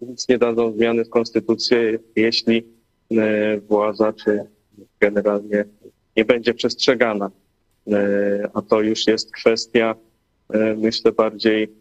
[0.01, 1.76] nic nie dadzą zmiany w konstytucji,
[2.16, 2.64] jeśli
[3.11, 4.40] e, władza czy
[5.01, 5.64] generalnie
[6.16, 7.30] nie będzie przestrzegana.
[7.86, 9.94] E, A to już jest kwestia,
[10.51, 11.80] e, myślę, bardziej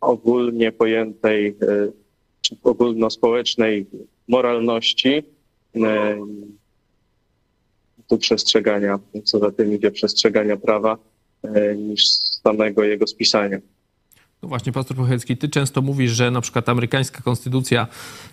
[0.00, 1.56] ogólnie pojętej,
[2.40, 3.86] czy ogólnospołecznej
[4.28, 5.22] moralności,
[8.08, 10.98] tu przestrzegania, co za tym idzie przestrzegania prawa,
[11.76, 12.04] niż
[12.42, 13.58] samego jego spisania.
[14.42, 17.86] No właśnie, pastor Pochecki, ty często mówisz, że na przykład amerykańska konstytucja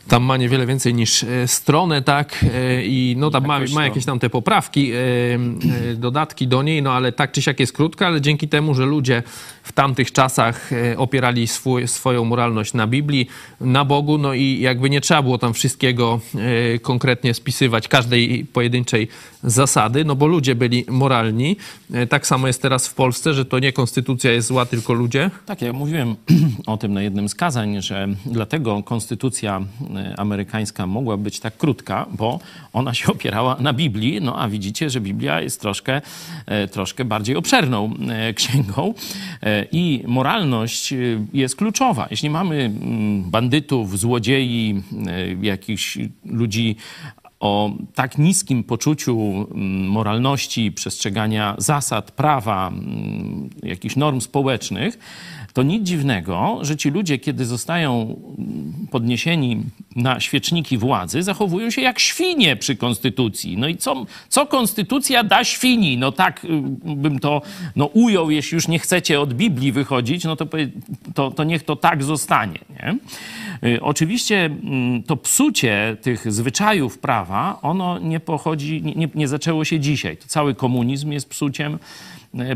[0.08, 2.46] tam ma niewiele więcej niż e, stronę, tak?
[2.56, 6.82] E, I no tam ma, ma to- jakieś tam te poprawki, e, dodatki do niej,
[6.82, 9.24] no ale tak czy siak jest krótka, ale dzięki temu, że ludzie
[9.64, 13.28] w tamtych czasach opierali swój, swoją moralność na Biblii,
[13.62, 16.20] na Bogu, no i jakby nie trzeba było tam wszystkiego
[16.82, 19.08] konkretnie spisywać, każdej pojedynczej
[19.44, 21.58] zasady, no bo ludzie byli moralni.
[22.10, 25.32] Tak samo jest teraz w Polsce, że to nie konstytucja jest zła, tylko ludzie.
[25.46, 26.16] Tak, ja mówiłem
[26.66, 29.62] o tym na jednym z kazań, że dlatego konstytucja
[29.96, 32.40] e, amerykańska mogła być tak krótka, bo
[32.74, 36.02] ona się opierała na Biblii, no a widzicie, że Biblia jest troszkę,
[36.46, 38.94] e, troszkę bardziej obszerną e, księgą
[39.72, 40.94] i moralność
[41.34, 42.08] jest kluczowa.
[42.12, 44.84] Jeśli mamy mm, bandytów, złodziei,
[45.42, 46.76] jakichś ludzi
[47.40, 49.18] o tak niskim poczuciu
[49.52, 55.00] mm, moralności, przestrzegania zasad, prawa, mm, jakichś norm społecznych,
[55.56, 58.20] to nic dziwnego, że ci ludzie, kiedy zostają
[58.92, 59.64] podniesieni
[59.96, 63.58] na świeczniki władzy, zachowują się jak świnie przy konstytucji.
[63.58, 65.98] No i co, co konstytucja da świni?
[65.98, 66.48] No tak y,
[66.96, 67.42] bym to
[67.76, 70.48] no, ujął, jeśli już nie chcecie od Biblii wychodzić, no to,
[71.14, 72.60] to, to niech to tak zostanie.
[72.70, 72.98] Nie?
[73.70, 79.80] Y, Oczywiście mm, to psucie tych zwyczajów prawa, ono nie pochodzi, nie, nie, zaczęło się
[79.80, 80.18] dzisiaj.
[80.18, 81.80] To cały komunizm jest psuciem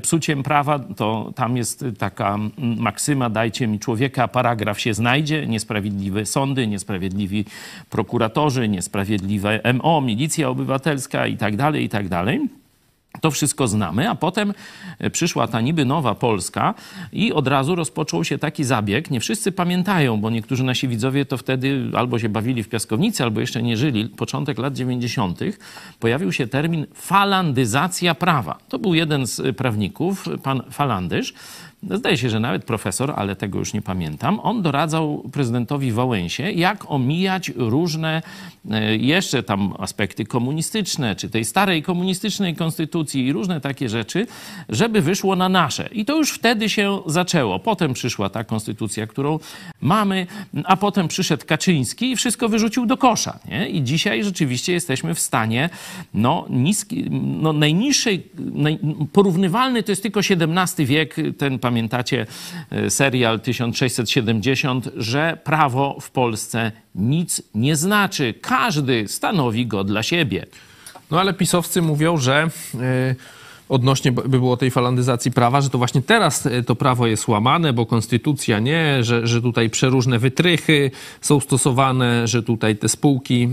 [0.02, 6.26] psuciem prawa, to tam jest taka mm, maksyma, dajcie mi człowieka, paragraf się znajdzie, niesprawiedliwe
[6.26, 7.46] sądy, niesprawiedliwi
[7.90, 12.59] prokuratorzy, niesprawiedliwe MO, milicja obywatelska i tak dalej, i tak dalej.
[13.22, 14.54] To wszystko znamy, a potem
[15.00, 16.74] e, przyszła ta niby nowa Polska
[17.12, 19.12] i od razu rozpoczął się taki zabieg.
[19.12, 23.40] Nie wszyscy pamiętają, bo niektórzy nasi widzowie to wtedy albo się bawili w piaskownicy, albo
[23.40, 24.10] jeszcze nie żyli.
[24.10, 25.40] Początek lat 90.
[26.00, 28.58] pojawił się termin falandyzacja prawa.
[28.70, 31.34] To był jeden z prawników, pan Falandysz.
[31.84, 34.40] Zdaje się, że nawet profesor, ale tego już nie pamiętam.
[34.44, 38.22] On doradzał prezydentowi Wałęsie, jak omijać różne
[38.72, 44.28] e, jeszcze tam aspekty komunistyczne, czy tej starej komunistycznej konstytucji i różne takie rzeczy,
[44.70, 45.90] żeby wyszło na nasze.
[45.92, 47.60] I to już wtedy się zaczęło.
[47.60, 49.40] Potem przyszła ta konstytucja, którą
[49.82, 50.28] mamy,
[50.64, 53.40] a potem przyszedł Kaczyński i wszystko wyrzucił do kosza.
[53.50, 53.70] Nie?
[53.70, 55.70] I dzisiaj rzeczywiście jesteśmy w stanie
[56.14, 57.06] no, niski,
[57.42, 58.80] no najniższej, naj,
[59.14, 62.26] porównywalny to jest tylko XVII wiek, ten pamiętacie
[62.72, 68.34] e, serial 1670, że prawo w Polsce nic nie znaczy.
[68.42, 70.46] Każdy stanowi go dla siebie.
[71.12, 73.16] No ale pisowcy mówią, że e,
[73.70, 77.74] odnośnie by było tej falandyzacji prawa, że to właśnie teraz e, to prawo jest łamane,
[77.74, 80.92] bo konstytucja nie, że, że tutaj przeróżne wytrychy
[81.22, 83.50] są stosowane, że tutaj te spółki, e,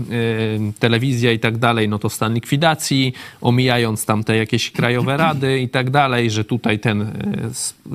[0.79, 5.69] telewizja i tak dalej, no to stan likwidacji, omijając tam te jakieś krajowe rady i
[5.69, 7.07] tak dalej, że tutaj ten e,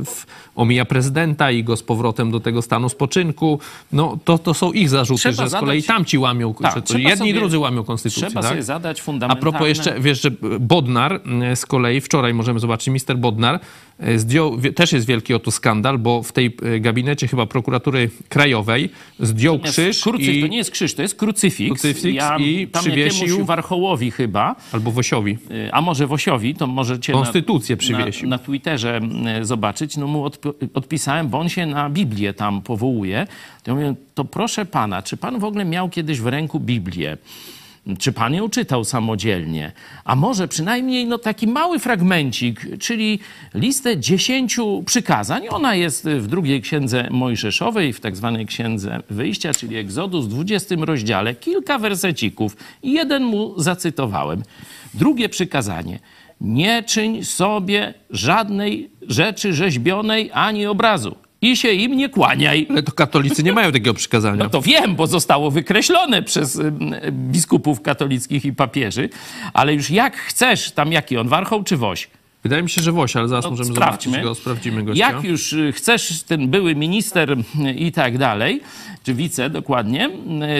[0.04, 3.58] w- omija prezydenta i go z powrotem do tego stanu spoczynku.
[3.92, 6.82] No to, to są ich zarzuty, Trzeba że z kolei zadać- tamci łamią, Tak, że
[6.82, 8.26] to jedni sobie- i drudzy łamią konstytucję.
[8.28, 8.50] Trzeba tak?
[8.50, 9.40] sobie zadać A fundamentalne...
[9.50, 11.20] propos jeszcze, wiesz, że Bodnar
[11.54, 13.60] z kolei, wczoraj możemy zobaczyć, mister Bodnar
[14.00, 18.90] e, zdjął, też jest wielki oto skandal, bo w tej e, gabinecie chyba prokuratury krajowej
[19.20, 21.82] zdjął Natomiast krzyż krucyf, i, To nie jest krzyż, to jest krucyfiks.
[21.82, 25.38] Krucyfiks ja i tam przywiesił- warchołowi chyba, albo Wosiowi.
[25.50, 28.28] y, a może Wosiowi, to możecie Konstytucję na, przywiesił.
[28.28, 29.00] Na, na Twitterze
[29.42, 29.96] zobaczyć.
[29.96, 33.26] No mu odp- odpisałem, bo on się na Biblię tam powołuje.
[33.62, 37.16] To ja mówię, to proszę pana, czy pan w ogóle miał kiedyś w ręku Biblię?
[37.98, 39.72] Czy pan ją czytał samodzielnie?
[40.04, 43.18] A może przynajmniej no, taki mały fragmencik, czyli
[43.54, 45.42] listę dziesięciu przykazań.
[45.50, 50.74] Ona jest w drugiej księdze Mojżeszowej, w tak zwanej księdze wyjścia, czyli Egzodus, w 20
[50.78, 52.56] rozdziale, kilka wersecików.
[52.82, 54.42] Jeden mu zacytowałem.
[54.94, 55.98] Drugie przykazanie.
[56.40, 61.16] Nie czyń sobie żadnej rzeczy rzeźbionej ani obrazu.
[61.42, 62.66] I się im nie kłaniaj.
[62.70, 64.44] Ale to katolicy nie mają takiego przykazania.
[64.44, 66.60] No to wiem, bo zostało wykreślone przez
[67.10, 69.08] biskupów katolickich i papieży,
[69.52, 72.08] ale już jak chcesz, tam jaki on, warchoł czy woś?
[72.42, 74.12] Wydaje mi się, że Woś, ale zaraz No, możemy sprawdźmy.
[74.12, 75.10] zobaczyć go, sprawdzimy gościa.
[75.12, 78.60] Jak już y, chcesz, ten były minister y, i tak dalej,
[79.04, 80.10] czy wice dokładnie,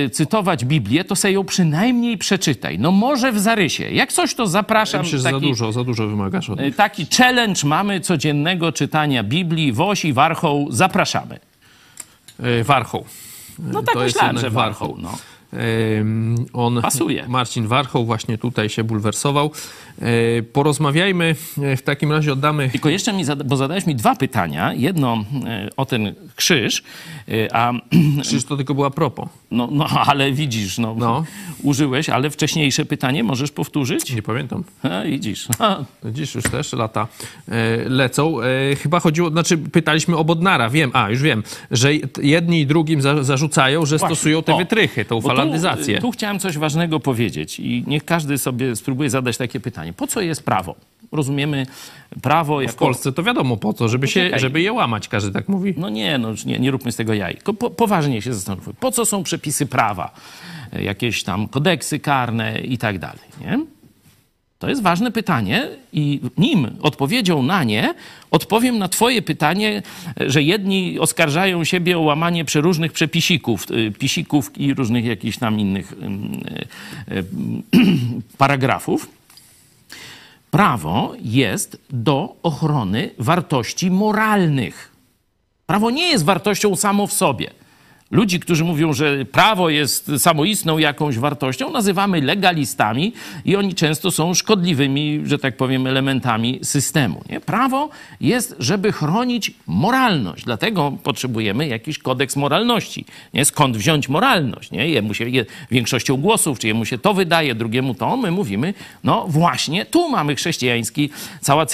[0.06, 2.78] y, cytować Biblię, to sobie ją przynajmniej przeczytaj.
[2.78, 3.90] No może w zarysie.
[3.90, 5.04] Jak coś, to zapraszam.
[5.04, 6.76] się, że za taki, dużo, za dużo wymagasz od nich.
[6.76, 9.72] taki challenge mamy codziennego czytania Biblii.
[9.72, 11.38] Woś i warchoł zapraszamy.
[12.42, 13.04] E, Warchoł.
[13.58, 14.96] No tak To myślałem, że warchoł.
[14.98, 15.18] No.
[16.52, 17.24] On, Pasuje.
[17.28, 19.50] Marcin Warchoł właśnie tutaj się bulwersował.
[20.02, 22.68] E, Porozmawiajmy, e, w takim razie oddamy...
[22.70, 24.74] Tylko jeszcze mi, zada- bo zadałeś mi dwa pytania.
[24.74, 26.82] Jedno e, o ten krzyż,
[27.52, 27.72] a
[28.22, 29.28] Przecież to tylko była propos.
[29.50, 31.24] no, no ale widzisz, no, No.
[31.62, 34.14] użyłeś, ale wcześniejsze pytanie możesz powtórzyć?
[34.14, 34.64] Nie pamiętam.
[34.82, 35.46] A, widzisz.
[35.58, 37.08] A, Dziś już też lata
[37.86, 38.36] lecą.
[38.82, 41.90] Chyba chodziło, znaczy pytaliśmy o Bodnara, wiem, a już wiem, że
[42.22, 44.16] jedni i drugim za, zarzucają, że Właśnie.
[44.16, 44.58] stosują te O.
[44.58, 45.96] wytrychy, tą Bo falandyzację.
[45.96, 49.92] Tu, tu chciałem coś ważnego powiedzieć i niech każdy sobie spróbuje zadać takie pytanie.
[49.92, 50.74] Po co jest prawo?
[51.12, 51.66] Rozumiemy
[52.22, 52.74] prawo W jako...
[52.84, 55.74] Polsce to wiadomo po co, żeby, się, żeby je łamać, każdy tak mówi.
[55.76, 57.36] No nie, no nie, nie róbmy z tego jaj.
[57.44, 58.74] Po, poważnie się zastanówmy.
[58.74, 60.14] Po co są przepisy prawa?
[60.72, 63.58] E, Jakieś tam kodeksy karne i tak dalej, nie?
[64.62, 67.94] To jest ważne pytanie i nim odpowiedzią na nie,
[68.30, 69.82] odpowiem na twoje pytanie,
[70.20, 75.92] że jedni oskarżają siebie o łamanie przeróżnych przepisików, y, pisików i różnych jakichś tam innych
[75.92, 77.24] y, y,
[78.38, 79.08] paragrafów.
[80.50, 84.92] Prawo jest do ochrony wartości moralnych.
[85.66, 87.50] Prawo nie jest wartością samo w sobie.
[88.12, 93.12] Ludzi, którzy mówią, że prawo jest samoistną jakąś wartością, nazywamy legalistami
[93.44, 97.22] i oni często są szkodliwymi, że tak powiem, elementami systemu.
[97.30, 97.40] Nie?
[97.40, 97.88] Prawo
[98.20, 100.44] jest, żeby chronić moralność.
[100.44, 103.04] Dlatego potrzebujemy jakiś kodeks moralności.
[103.34, 103.44] Nie?
[103.44, 104.70] Skąd wziąć moralność?
[104.70, 104.88] Nie?
[104.88, 108.16] Jemu się je, większością głosów, czy jemu się to wydaje, drugiemu to.
[108.16, 111.10] My mówimy, no właśnie, tu mamy chrześcijański,
[111.40, 111.66] cała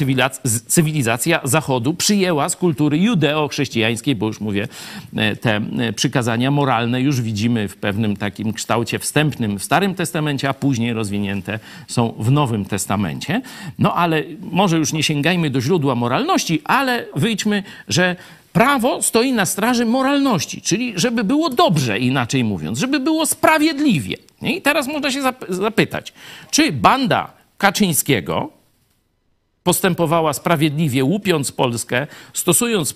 [0.66, 4.68] cywilizacja, Zachodu przyjęła z kultury judeo-chrześcijańskiej, bo już mówię,
[5.16, 9.94] e, te e, przykazania przykazania moralne już widzimy w pewnym takim kształcie wstępnym w Starym
[9.94, 13.40] Testamencie, a później rozwinięte są w Nowym Testamencie.
[13.78, 18.16] No ale może już nie sięgajmy do źródła moralności, ale wyjdźmy, że
[18.52, 24.16] prawo stoi na straży moralności, czyli żeby było dobrze, inaczej mówiąc, żeby było sprawiedliwie.
[24.42, 26.12] I teraz można się zapytać,
[26.50, 28.50] czy banda Kaczyńskiego,
[29.68, 32.94] postępowała sprawiedliwie, łupiąc Polskę, stosując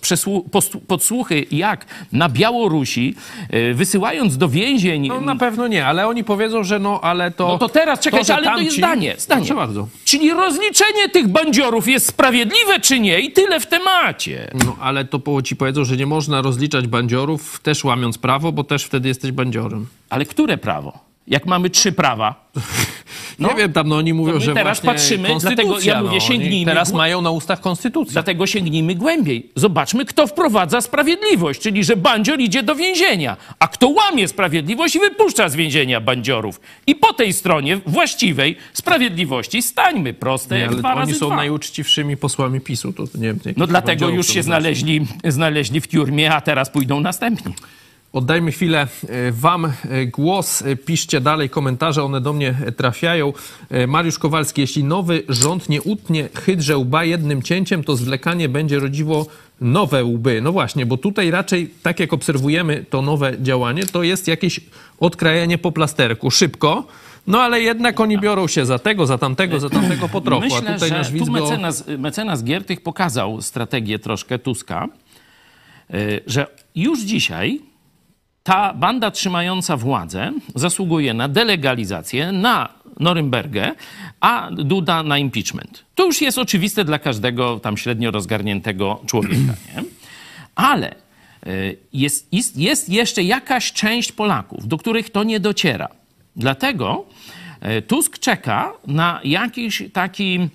[0.87, 3.15] podsłuchy jak na Białorusi,
[3.51, 5.09] yy, wysyłając do więzień.
[5.09, 7.49] No na pewno nie, ale oni powiedzą, że no ale to...
[7.49, 8.59] No to teraz czekajcie, to, ale tamci...
[8.59, 9.15] to jest zdanie.
[9.19, 9.41] zdanie.
[9.41, 9.89] Proszę bardzo.
[10.05, 14.51] Czyli rozliczenie tych bandziorów jest sprawiedliwe czy nie i tyle w temacie.
[14.65, 18.85] No ale to ci powiedzą, że nie można rozliczać bandziorów też łamiąc prawo, bo też
[18.85, 19.87] wtedy jesteś bandziorem.
[20.11, 21.12] Ale które prawo?
[21.27, 22.51] Jak mamy trzy prawa.
[23.39, 26.73] No, nie wiem, tam no, oni mówią, że teraz patrzymy, dlatego ja mówię, no, sięgnijmy.
[26.73, 28.13] Teraz mają na ustach konstytucję.
[28.13, 29.51] Dlatego sięgnijmy głębiej.
[29.57, 34.99] Zobaczmy, kto wprowadza sprawiedliwość, czyli że bandzior idzie do więzienia, a kto łamie sprawiedliwość i
[34.99, 36.61] wypuszcza z więzienia bandziorów.
[36.87, 41.37] I po tej stronie właściwej sprawiedliwości stańmy proste nie, jak dwa oni razy są dwa.
[41.37, 42.93] najuczciwszymi posłami PiSu.
[42.93, 47.55] To nie wiem, no dlatego już się znaleźli, znaleźli w tiurmie, a teraz pójdą następni.
[48.13, 50.63] Oddajmy chwilę e, Wam e, głos.
[50.63, 53.33] E, piszcie dalej komentarze, one do mnie trafiają.
[53.89, 59.27] Mariusz Kowalski, jeśli nowy rząd nie utnie hydrze łba jednym cięciem, to zwlekanie będzie rodziło
[59.61, 60.41] nowe łby.
[60.43, 64.61] No właśnie, bo tutaj raczej, tak jak obserwujemy to nowe działanie, to jest jakieś
[65.01, 66.85] odkrajanie po plasterku, szybko.
[67.27, 70.43] No ale jednak oni biorą się za tego, za tamtego, za tamtego po trochu.
[70.43, 71.33] Myślę, A tutaj że nasz tu Wizgo...
[71.33, 74.89] mecenas, mecenas Giertych pokazał strategię troszkę Tuska,
[76.27, 77.72] że już dzisiaj
[78.43, 82.69] ta banda trzymająca władzę zasługuje na delegalizację, na
[83.01, 83.75] Norymbergę,
[84.21, 85.85] a Duda na impeachment.
[85.95, 89.55] To już jest oczywiste dla każdego tam średnio rozgarniętego człowieka.
[90.55, 90.95] Ale
[91.47, 95.89] y, jest, jest, jest jeszcze jakaś część Polaków, do których to nie dociera.
[96.37, 97.05] Dlatego
[97.79, 100.49] y, Tusk czeka na jakiś taki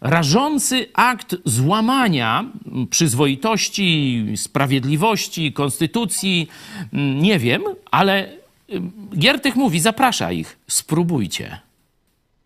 [0.00, 2.44] rażący akt złamania
[2.90, 6.48] przyzwoitości, sprawiedliwości, konstytucji,
[6.92, 8.40] mm, nie wiem, ale
[9.18, 11.60] Giertych mówi, zaprasza ich, spróbujcie.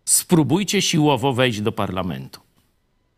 [0.05, 2.39] Spróbujcie siłowo wejść do parlamentu.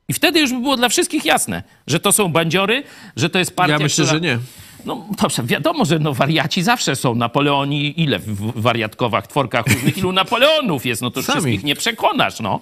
[0.09, 2.83] I wtedy już by było dla wszystkich jasne, że to są bandziory,
[3.15, 4.19] że to jest partia, Ja myślę, która...
[4.19, 4.39] że nie.
[4.85, 7.15] No dobrze, wiadomo, że no, wariaci zawsze są.
[7.15, 11.41] Napoleoni, ile w wariatkowach, tworkach różnych, ilu Napoleonów jest, no to Sami.
[11.41, 12.61] wszystkich nie przekonasz, no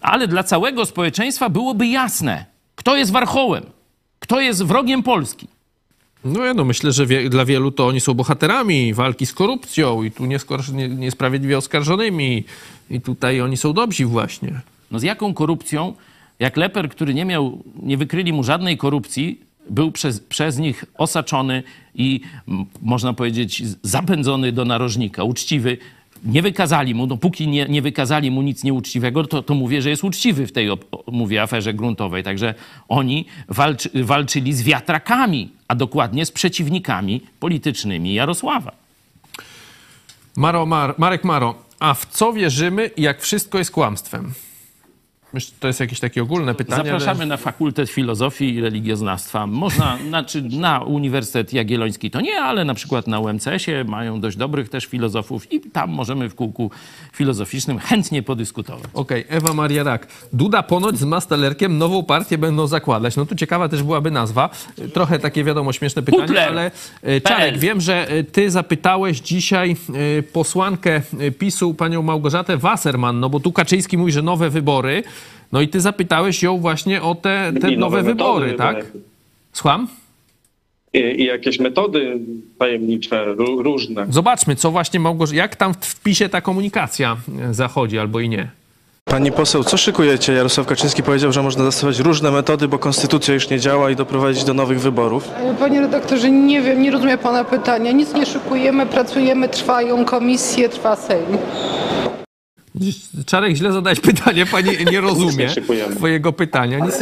[0.00, 2.44] ale dla całego społeczeństwa byłoby jasne,
[2.74, 3.64] kto jest warchołem,
[4.18, 5.48] kto jest wrogiem Polski.
[6.24, 10.02] No ja no, myślę, że wie, dla wielu to oni są bohaterami walki z korupcją
[10.02, 12.44] i tu nieskor- nie, niesprawiedliwie oskarżonymi
[12.90, 14.60] i tutaj oni są dobrzy właśnie.
[14.90, 15.94] No z jaką korupcją?
[16.38, 19.40] Jak Leper, który nie miał, nie wykryli mu żadnej korupcji,
[19.70, 21.62] był przez, przez nich osaczony
[21.94, 22.20] i
[22.82, 25.78] można powiedzieć zapędzony do narożnika, uczciwy,
[26.24, 30.04] nie wykazali mu, dopóki nie, nie wykazali mu nic nieuczciwego, to, to mówię, że jest
[30.04, 30.68] uczciwy w tej,
[31.06, 32.22] mówię, aferze gruntowej.
[32.22, 32.54] Także
[32.88, 38.72] oni walczy, walczyli z wiatrakami, a dokładnie z przeciwnikami politycznymi Jarosława.
[40.36, 44.32] Maro, Mar, Marek Maro, a w co wierzymy, jak wszystko jest kłamstwem?
[45.32, 46.84] Myślę, to jest jakieś takie ogólne pytanie.
[46.84, 47.26] Zapraszamy ale...
[47.26, 49.46] na Fakultet Filozofii i Religioznawstwa.
[49.46, 54.68] Można, znaczy na Uniwersytet Jagielloński to nie, ale na przykład na UMCS-ie mają dość dobrych
[54.68, 56.70] też filozofów i tam możemy w kółku
[57.12, 58.84] filozoficznym chętnie podyskutować.
[58.94, 59.36] Okej, okay.
[59.36, 60.06] Ewa Maria Rak.
[60.32, 63.16] Duda ponoć z Mastalerkiem nową partię będą zakładać.
[63.16, 64.50] No tu ciekawa też byłaby nazwa.
[64.92, 66.48] Trochę takie wiadomo śmieszne pytanie, Putler.
[66.48, 66.70] ale
[67.02, 69.76] e, Czarek, wiem, że e, ty zapytałeś dzisiaj
[70.18, 71.02] e, posłankę
[71.38, 75.02] PiSu, panią Małgorzatę Wasserman, no bo tu Kaczyński mówi, że nowe wybory.
[75.52, 78.86] No i ty zapytałeś ją właśnie o te, te nowe, nowe wybory, tak?
[79.52, 79.88] Słucham?
[80.92, 82.18] I, I, jakieś metody
[82.58, 84.06] tajemnicze, różne.
[84.08, 87.16] Zobaczmy, co właśnie Małgorzata, jak tam w PiSie ta komunikacja
[87.50, 88.50] e, zachodzi albo i nie.
[89.04, 90.32] Pani poseł, co szykujecie?
[90.32, 94.44] Jarosław Kaczyński powiedział, że można zastosować różne metody, bo konstytucja już nie działa i doprowadzić
[94.44, 95.28] do nowych wyborów.
[95.58, 97.92] Panie redaktorze, nie wiem, nie rozumiem pana pytania.
[97.92, 101.38] Nic nie szykujemy, pracujemy, trwają komisje, trwa Sejm.
[103.26, 105.48] Czarek, źle zadałeś pytanie, pani nie rozumie
[105.96, 106.78] twojego pytania.
[106.78, 106.94] Nic,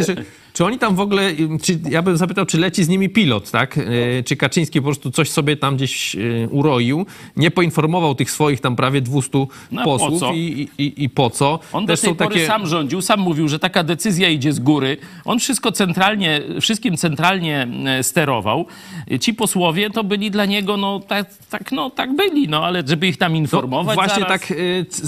[0.59, 1.33] czy oni tam w ogóle,
[1.63, 3.79] czy, ja bym zapytał, czy leci z nimi pilot, tak?
[3.79, 6.19] E, czy Kaczyński po prostu coś sobie tam gdzieś e,
[6.51, 7.07] uroił,
[7.37, 11.59] nie poinformował tych swoich tam prawie 200 no, posłów po i, i, i, po co?
[11.73, 12.47] On Też do tej pory takie...
[12.47, 14.97] sam rządził, sam mówił, że taka decyzja idzie z góry.
[15.25, 18.67] On wszystko centralnie, wszystkim centralnie e, sterował.
[19.21, 23.07] Ci posłowie to byli dla niego, no tak, tak, no, tak byli, no ale żeby
[23.07, 24.41] ich tam informować no, Właśnie zaraz...
[24.41, 24.59] tak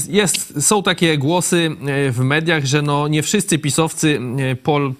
[0.09, 1.71] jest, są takie głosy
[2.11, 4.21] w mediach, że no nie wszyscy pisowcy
[4.63, 4.93] pol,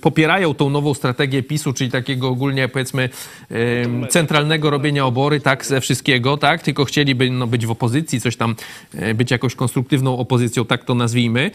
[0.00, 3.08] popierają tą nową strategię PiSu, czyli takiego ogólnie powiedzmy
[3.50, 8.36] em, centralnego robienia obory, tak, ze wszystkiego, tak, tylko chcieliby no, być w opozycji, coś
[8.36, 8.54] tam,
[8.94, 11.50] e, być jakąś konstruktywną opozycją, tak to nazwijmy.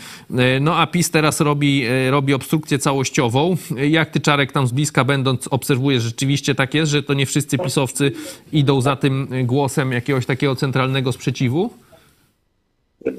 [0.61, 3.57] No a PiS teraz robi, robi obstrukcję całościową.
[3.89, 7.57] Jak ty, Czarek, tam z bliska będąc, obserwujesz, rzeczywiście tak jest, że to nie wszyscy
[7.57, 8.11] pisowcy
[8.53, 11.69] idą za tym głosem jakiegoś takiego centralnego sprzeciwu?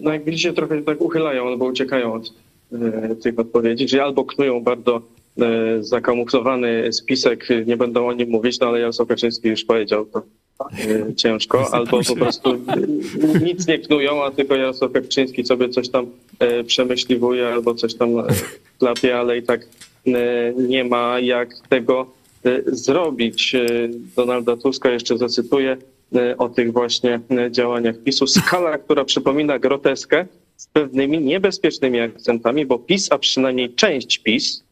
[0.03, 2.33] No jak widzicie, trochę tak uchylają albo uciekają od
[3.23, 5.03] tych odpowiedzi, czyli albo knują bardzo
[5.41, 10.07] e, zakamuflowany spisek, e, nie będą o nim mówić, no ale Jarosław Kaczyński już powiedział,
[10.07, 10.23] to
[10.61, 15.89] e, ciężko, albo po prostu e, nic nie knują, a tylko Jarosław Kaczyński sobie coś
[15.89, 16.07] tam
[16.39, 18.25] e, przemyśliwuje albo coś tam e,
[18.79, 19.61] klapie, ale i tak
[20.07, 22.07] e, nie ma jak tego
[22.45, 23.55] e, zrobić.
[23.55, 23.69] E,
[24.17, 25.77] Donalda Tuska jeszcze zacytuję
[26.15, 28.27] e, o tych właśnie e, działaniach PiSu.
[28.27, 30.27] Skala, która przypomina groteskę
[30.63, 34.65] z pewnymi niebezpiecznymi akcentami, bo PiS, a przynajmniej część PiS,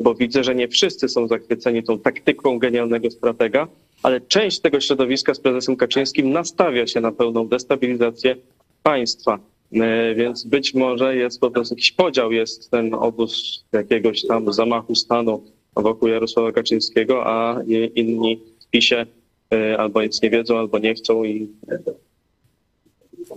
[0.00, 3.68] bo widzę, że nie wszyscy są zachwyceni tą taktyką genialnego stratega,
[4.02, 8.36] ale część tego środowiska z prezesem Kaczyńskim nastawia się na pełną destabilizację
[8.82, 9.38] państwa.
[9.72, 14.94] E, Więc być może jest po prostu jakiś podział, jest ten obóz jakiegoś tam zamachu
[14.94, 15.42] stanu
[15.76, 17.62] wokół Jarosława Kaczyńskiego, a
[17.94, 19.06] inni w PiSie
[19.52, 21.48] e, albo nic nie wiedzą, albo nie chcą i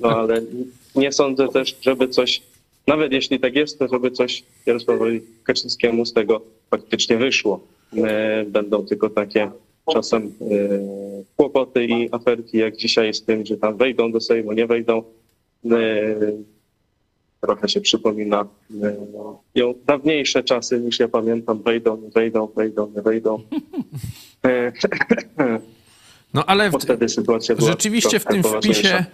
[0.01, 0.41] no ale
[0.95, 2.41] nie sądzę też, żeby coś,
[2.87, 6.41] nawet jeśli tak jest, to żeby coś Jarosławowi Kaczyńskiemu z tego
[6.71, 7.59] faktycznie wyszło.
[7.97, 9.51] E, Będą tylko takie
[9.93, 10.45] czasem e,
[11.35, 15.03] kłopoty i aferki, jak dzisiaj z tym, że tam wejdą do Sejmu, nie wejdą.
[15.71, 15.73] E,
[17.41, 18.47] Trochę się przypomina
[19.55, 21.61] ją dawniejsze czasy niż ja pamiętam.
[21.63, 23.39] Wejdą, wejdą, wejdą, wejdą.
[26.33, 29.05] No ale Bo wtedy sytuacja była rzeczywiście w tym wpisie,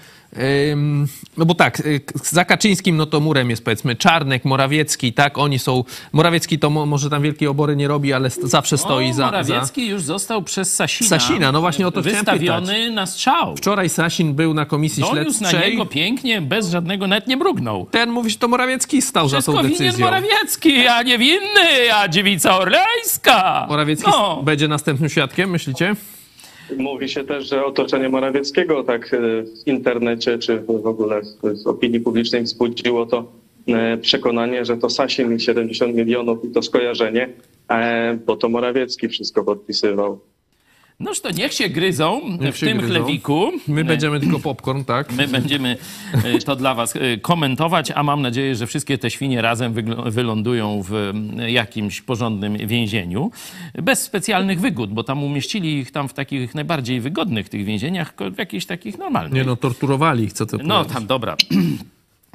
[0.72, 1.08] ym,
[1.38, 5.60] no bo tak, y, za Kaczyńskim no to murem jest powiedzmy Czarnek, Morawiecki, tak, oni
[5.60, 9.14] są, Morawiecki to mo, może tam wielkiej obory nie robi, ale st- zawsze stoi o,
[9.14, 9.26] za, za...
[9.26, 13.56] Morawiecki już został przez Sasina, Sasina, no właśnie o to chciałem wystawiony na strzał.
[13.56, 15.72] Wczoraj Sasin był na komisji Doniósł na śledczej.
[15.72, 17.86] niego pięknie, bez żadnego, nawet nie mrugnął.
[17.92, 20.06] Ten mówi, że to Morawiecki stał za Wszystko tą winien decyzją.
[20.06, 23.66] Morawiecki, a nie winny, a dziewica orleńska.
[23.70, 24.44] Morawiecki No.
[24.44, 25.96] będzie następnym świadkiem, myślicie?
[26.78, 31.22] Mówi się też, że otoczenie Morawieckiego tak e, w internecie czy w ogóle
[31.64, 33.32] w, opinii publicznej wzbudziło to
[33.68, 37.30] e, przekonanie, że to Sasin i 70 milionów i to skojarzenie,
[37.70, 40.20] e, bo to Morawiecki wszystko podpisywał.
[41.00, 42.94] Noż to niech się gryzą Niech w się tym gryzą.
[42.94, 43.52] chlewiku.
[43.68, 45.14] My będziemy tylko popcorn, tak?
[45.14, 45.78] My będziemy
[46.26, 49.74] y, to dla was y, komentować, a mam nadzieję, że wszystkie te świnie razem
[50.06, 50.94] wylądują w
[51.40, 53.32] y, jakimś porządnym więzieniu.
[53.74, 58.38] Bez specjalnych wygód, bo tam umieścili ich tam w takich najbardziej wygodnych tych więzieniach, w
[58.38, 59.34] jakichś takich normalnych.
[59.34, 61.36] Nie no, torturowali ich, co to No tam, dobra.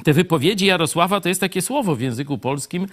[0.04, 2.86] Te wypowiedzi Jarosława to jest takie słowo w języku polskim,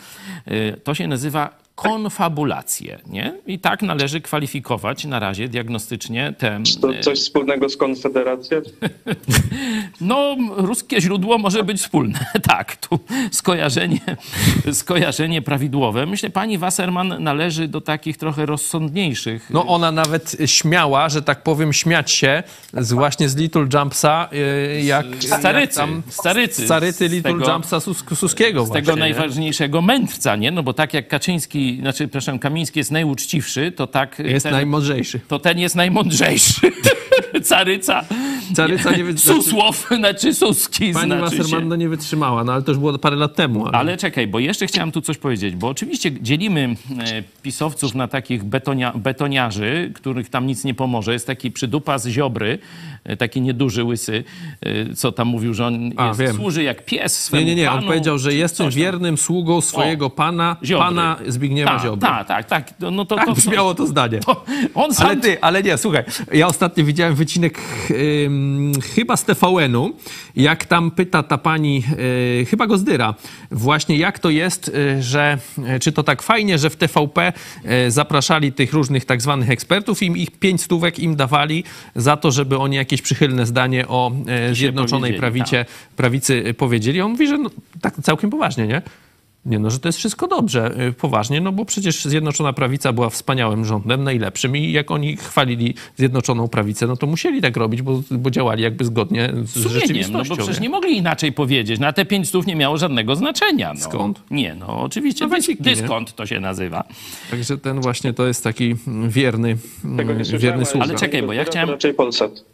[0.84, 1.50] to się nazywa
[1.82, 3.34] konfabulacje, nie?
[3.48, 6.60] I tak należy kwalifikować na razie diagnostycznie te...
[6.82, 8.62] To coś wspólnego z Konfederacją?
[10.02, 12.20] No, ruskie źródło może być wspólne.
[12.48, 13.00] Tak, tu
[13.32, 14.00] skojarzenie,
[14.72, 16.06] skojarzenie prawidłowe.
[16.06, 19.50] Myślę, pani Wasserman należy do takich trochę rozsądniejszych.
[19.50, 24.82] No ona nawet śmiała, że tak powiem, śmiać się z właśnie z Little Jumpsa, y,
[24.82, 25.06] jak...
[25.20, 27.08] Starycy, jak tam, starycy.
[27.08, 29.00] Little tego- Jumpsa Sus Suskiego z właśnie, tego nie?
[29.00, 30.52] najważniejszego mędrca, nie?
[30.52, 34.20] No bo tak jak Kaczyński, znaczy, przepraszam, Kamiński jest najuczciwszy, to tak...
[34.20, 35.20] Jest ten, najmądrzejszy.
[35.28, 36.72] To ten jest najmądrzejszy.
[37.50, 38.06] Caryca.
[38.56, 41.44] Caryca nie Susłow, znaczy Suski Pani znaczy się.
[41.44, 43.68] Wasserman no nie wytrzymała, no ale to już było parę lat temu.
[43.68, 43.78] Ale...
[43.78, 48.44] Ale czekaj, bo jeszcze chciałem tu coś powiedzieć, bo oczywiście dzielimy e, pisowców na takich
[48.44, 51.14] betonia, betoniarzy, których tam nic nie pomoże.
[51.14, 52.60] Jest taki przydupa z Ziobry,
[53.20, 54.24] taki nieduży, łysy,
[54.62, 56.36] e, co tam mówił, że on A, jest, wiem.
[56.36, 60.10] służy jak pies swemu Nie, nie, nie, on panu, powiedział, że jestem wiernym sługą swojego
[60.10, 60.86] pana, Ziobry.
[60.86, 62.02] pana Zbigniewa Tak, Ziobry.
[62.02, 62.74] Tak, tak, tak.
[62.92, 64.20] No to, Tak to, brzmiało to zdanie.
[64.74, 67.60] on sam Ale ty, ale nie, słuchaj, ja ostatnio widziałem wycinek
[68.96, 69.94] chyba z TVN-u,
[70.36, 71.84] jak tam pyta ta pani,
[72.42, 73.16] y, chyba Gozdyra,
[73.52, 75.38] właśnie jak to jest, y, że
[75.76, 77.34] y, czy to tak fajnie, że w TVP
[77.88, 81.64] y, zapraszali tych różnych tak zwanych ekspertów i ich pięć stówek im dawali
[81.96, 84.12] za to, żeby oni jakieś przychylne zdanie o
[84.52, 85.66] y, Zjednoczonej prawicie,
[85.96, 87.02] prawicy y, powiedzieli.
[87.02, 87.50] On mówi, że no,
[87.82, 88.82] tak całkiem poważnie, nie?
[89.46, 93.10] Nie, no, że to jest wszystko dobrze, y, poważnie, no bo przecież Zjednoczona Prawica była
[93.10, 98.02] wspaniałym rządem, najlepszym i jak oni chwalili Zjednoczoną Prawicę, no to musieli tak robić, bo,
[98.12, 100.18] bo działali jakby zgodnie z sumieniem, rzeczywistością.
[100.30, 100.70] no bo przecież nie?
[100.70, 101.80] mogli inaczej powiedzieć.
[101.80, 103.74] Na te pięć stów nie miało żadnego znaczenia.
[103.74, 103.80] No.
[103.80, 104.22] Skąd?
[104.32, 106.06] Nie, no oczywiście No dys, wysiki, nie?
[106.16, 106.84] to się nazywa.
[107.32, 108.76] Także ten właśnie to jest taki
[109.08, 109.58] wierny,
[109.98, 110.86] Tego nie mm, wierny sługa.
[110.86, 112.51] Ale czekaj, bo ja chciałem- raczej Polsat.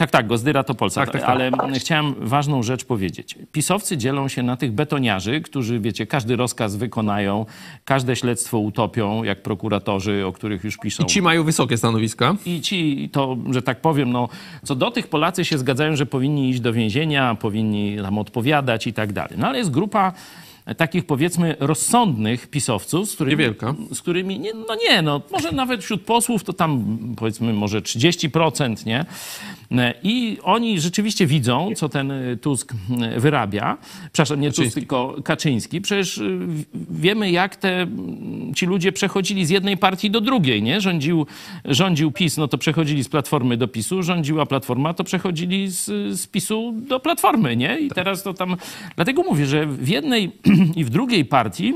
[0.00, 1.04] Tak, tak, Gozdyra to Polsat.
[1.04, 1.30] Tak, tak, tak.
[1.30, 3.38] Ale chciałem ważną rzecz powiedzieć.
[3.52, 7.46] Pisowcy dzielą się na tych betoniarzy, którzy, wiecie, każdy rozkaz wykonają,
[7.84, 11.02] każde śledztwo utopią, jak prokuratorzy, o których już piszą.
[11.02, 12.34] I ci mają wysokie stanowiska.
[12.46, 14.28] I ci to, że tak powiem, no,
[14.64, 18.92] co do tych Polacy się zgadzają, że powinni iść do więzienia, powinni tam odpowiadać i
[18.92, 19.38] tak dalej.
[19.38, 20.12] No ale jest grupa
[20.76, 23.74] takich powiedzmy rozsądnych pisowców, z którymi, Niewielka.
[23.92, 28.86] z którymi nie, no nie, no może nawet wśród posłów to tam powiedzmy może 30%,
[28.86, 29.04] nie?
[30.02, 32.72] I oni rzeczywiście widzą, co ten Tusk
[33.16, 33.78] wyrabia.
[34.12, 35.80] Przepraszam, nie Tusk, tylko Kaczyński.
[35.80, 36.22] Przecież
[36.90, 37.86] wiemy, jak te,
[38.56, 40.80] ci ludzie przechodzili z jednej partii do drugiej, nie?
[40.80, 41.26] Rządził,
[41.64, 45.84] rządził PiS, no to przechodzili z Platformy do PiSu, rządziła Platforma, to przechodzili z,
[46.20, 47.80] z PiSu do Platformy, nie?
[47.80, 48.56] I teraz to tam...
[48.96, 50.32] Dlatego mówię, że w jednej
[50.76, 51.74] i w drugiej partii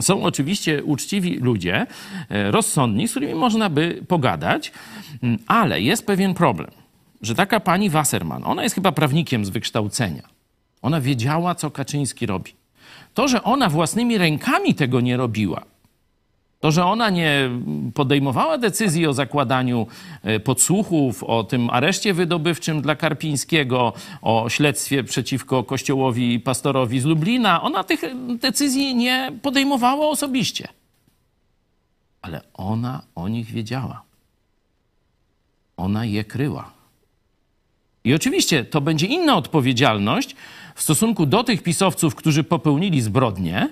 [0.00, 1.86] są oczywiście uczciwi ludzie,
[2.28, 4.72] e, rozsądni, z którymi można by pogadać,
[5.46, 6.70] ale jest pewien problem,
[7.22, 10.22] że taka pani Wasserman, ona jest chyba prawnikiem z wykształcenia.
[10.82, 12.52] Ona wiedziała, co Kaczyński robi.
[13.14, 15.62] To, że ona własnymi rękami tego nie robiła,
[16.60, 17.50] to, że ona nie
[17.94, 19.86] podejmowała decyzji o zakładaniu
[20.22, 23.92] e, podsłuchów, o tym areszcie wydobywczym dla Karpińskiego,
[24.22, 28.00] o śledztwie przeciwko Kościołowi Pastorowi z Lublina, ona tych
[28.36, 30.68] decyzji nie podejmowała osobiście.
[32.22, 34.02] Ale ona o nich wiedziała.
[35.76, 36.77] Ona je kryła.
[38.04, 40.36] I oczywiście to będzie inna odpowiedzialność
[40.74, 43.68] w stosunku do tych pisowców, którzy popełnili zbrodnie,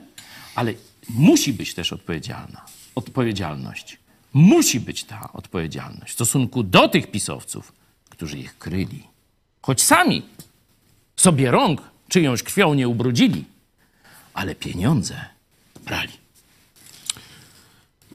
[0.54, 0.74] ale
[1.08, 2.64] musi być też odpowiedzialna.
[2.94, 3.98] Odpowiedzialność.
[4.32, 7.72] Musi być ta odpowiedzialność w stosunku do tych pisowców,
[8.10, 9.02] którzy ich kryli.
[9.62, 10.22] Choć sami
[11.16, 13.44] sobie rąk czyjąś krwią nie ubrudzili,
[14.34, 15.24] ale pieniądze
[15.84, 16.25] brali.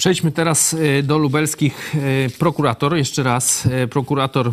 [0.02, 2.96] Przejdźmy teraz e, do lubelskich e, prokurator.
[2.98, 4.52] Jeszcze raz e, prokurator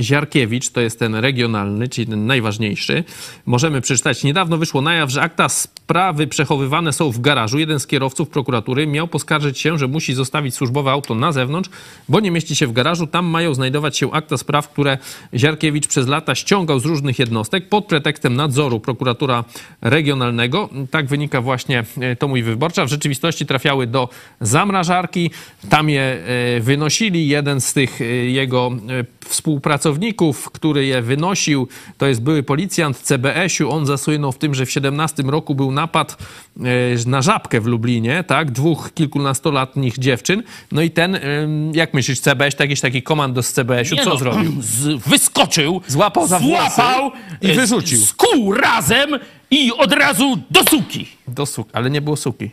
[0.00, 3.04] Ziarkiewicz, to jest ten regionalny, czyli ten najważniejszy.
[3.46, 4.24] Możemy przeczytać.
[4.24, 7.58] Niedawno wyszło na jaw, że akta sprawy przechowywane są w garażu.
[7.58, 11.70] Jeden z kierowców prokuratury miał poskarżyć się, że musi zostawić służbowe auto na zewnątrz,
[12.08, 13.06] bo nie mieści się w garażu.
[13.06, 14.98] Tam mają znajdować się akta spraw, które
[15.34, 19.44] Ziarkiewicz przez lata ściągał z różnych jednostek pod pretekstem nadzoru prokuratura
[19.80, 20.68] regionalnego.
[20.90, 21.84] Tak wynika właśnie
[22.18, 22.84] to mój wyborcza.
[22.84, 24.08] W rzeczywistości trafiały do
[24.40, 25.30] zamrażania zamrażarki,
[25.68, 27.28] tam je e, wynosili.
[27.28, 28.70] Jeden z tych e, jego
[29.00, 31.68] e, współpracowników, który je wynosił,
[31.98, 33.70] to jest były policjant CBS-u.
[33.70, 36.16] On zasłynął w tym, że w 17 roku był napad
[37.06, 38.50] na żabkę w Lublinie, tak?
[38.50, 40.42] Dwóch kilkunastolatnich dziewczyn.
[40.72, 41.18] No i ten,
[41.72, 44.52] jak myślisz, CBS, jakiś taki komando z CBS-u, co no, zrobił?
[44.62, 47.10] Z, wyskoczył, złapał za złapał
[47.42, 48.00] i wyrzucił.
[48.00, 49.10] Skuł razem
[49.50, 51.08] i od razu do suki.
[51.28, 52.50] Do suki, ale nie było suki.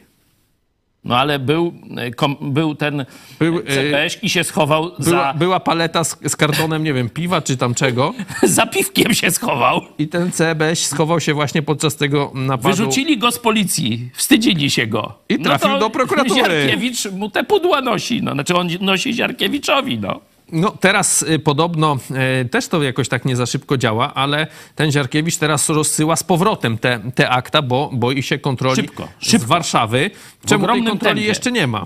[1.06, 1.74] No ale był,
[2.16, 3.06] kom, był ten
[3.40, 5.34] był, CPŚ i się schował była, za...
[5.34, 8.14] Była paleta z, z, kartonem, nie wiem, piwa czy tam czego.
[8.44, 9.82] za piwkiem się schował.
[9.98, 12.70] I ten CBŚ schował się właśnie podczas tego napadu.
[12.70, 15.14] Wyrzucili go z policji, wstydzili się go.
[15.30, 16.36] I trafił no do prokuratury.
[16.36, 18.34] Ziarkiewicz mu te pudła nosi, no.
[18.34, 20.20] Znaczy on nosi Ziarkiewiczowi, no.
[20.54, 21.98] No teraz y, podobno
[22.42, 26.24] y, też to jakoś tak nie za szybko działa, ale ten Ziarkiewicz teraz rozsyła z
[26.24, 29.48] powrotem te, te akta, bo boi się kontroli szybko, z szybko.
[29.48, 30.12] Warszawy.
[30.46, 31.28] Czemu tej kontroli tempie.
[31.28, 31.86] jeszcze nie ma?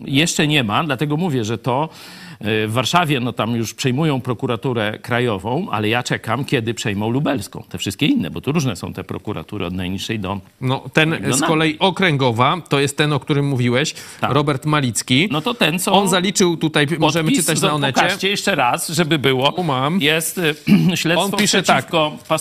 [0.00, 1.88] Jeszcze nie ma, dlatego mówię, że to
[2.40, 7.64] w Warszawie no tam już przejmują prokuraturę krajową, ale ja czekam, kiedy przejmą lubelską.
[7.68, 10.40] Te wszystkie inne, bo tu różne są te prokuratury od najniższej do...
[10.60, 14.32] No ten do z kolei okręgowa, to jest ten, o którym mówiłeś, tak.
[14.32, 15.28] Robert Malicki.
[15.32, 15.92] No to ten, co...
[15.92, 17.92] On zaliczył tutaj, możemy czytać na Onecie.
[17.92, 19.52] Pokażcie jeszcze raz, żeby było.
[19.52, 20.00] Tu mam.
[20.00, 20.54] Jest y,
[20.96, 21.92] śledztwo On pisze tak,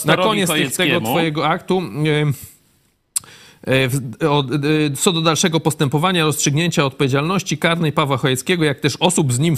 [0.05, 1.81] na koniec tego twojego aktu...
[2.03, 2.33] Yy,
[4.99, 9.55] co do dalszego postępowania, rozstrzygnięcia odpowiedzialności karnej Pawła Chojeckiego, jak też osób z nim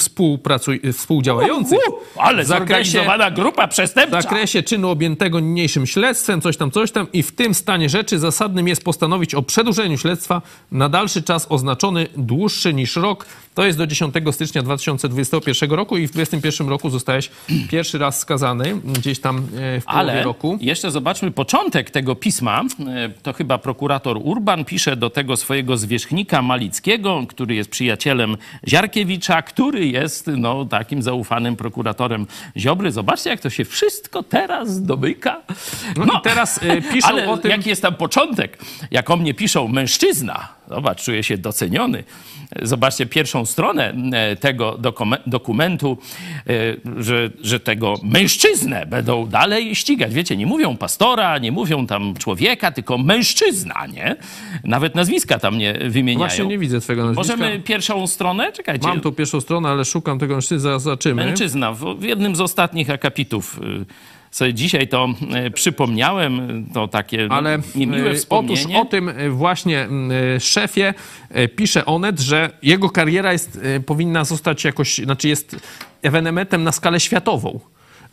[0.93, 1.79] współdziałających.
[1.87, 4.19] Uh, uh, ale zorganizowana grupa przestępcza.
[4.19, 8.19] W zakresie czynu objętego niniejszym śledztwem, coś tam, coś tam i w tym stanie rzeczy
[8.19, 10.41] zasadnym jest postanowić o przedłużeniu śledztwa
[10.71, 13.25] na dalszy czas oznaczony dłuższy niż rok.
[13.55, 17.29] To jest do 10 stycznia 2021 roku i w 2021 roku zostałeś
[17.69, 19.41] pierwszy raz skazany gdzieś tam
[19.81, 20.57] w połowie ale roku.
[20.61, 22.63] jeszcze zobaczmy początek tego pisma.
[23.23, 28.37] To chyba prokurator Urban pisze do tego swojego zwierzchnika Malickiego, który jest przyjacielem
[28.67, 32.27] Ziarkiewicza, który jest no, takim zaufanym prokuratorem
[32.57, 32.91] Ziobry.
[32.91, 35.41] Zobaczcie, jak to się wszystko teraz domyka.
[35.97, 37.51] No, no i teraz y, piszą o tym...
[37.51, 38.57] jaki jest tam początek?
[38.91, 42.03] Jak o mnie piszą mężczyzna, zobacz, czuję się doceniony.
[42.61, 45.97] Zobaczcie pierwszą stronę e, tego dokume- dokumentu,
[46.47, 50.13] e, że, że tego mężczyznę będą dalej ścigać.
[50.13, 54.15] Wiecie, nie mówią pastora, nie mówią tam człowieka, tylko mężczyzna, nie?
[54.63, 56.27] Nawet nazwiska tam nie wymieniają.
[56.27, 57.37] Właśnie nie widzę twojego nazwiska.
[57.37, 58.51] Możemy pierwszą stronę?
[58.51, 58.87] Czekajcie.
[58.87, 61.25] Mam tu pierwszą stronę, ale szukam tego mężczyzny, zaraz zobaczymy.
[61.25, 61.71] Mężczyzna.
[61.73, 63.85] W, w jednym z ostatnich akapitów y,
[64.31, 65.07] sobie dzisiaj to
[65.47, 68.61] y, przypomniałem, to takie Ale niemiłe e, wspomnienie.
[68.61, 69.87] otóż o tym e, właśnie
[70.35, 70.93] e, szefie
[71.29, 75.55] e, pisze Onet, że jego kariera jest, e, powinna zostać jakoś, znaczy jest
[76.01, 77.59] ewenementem na skalę światową.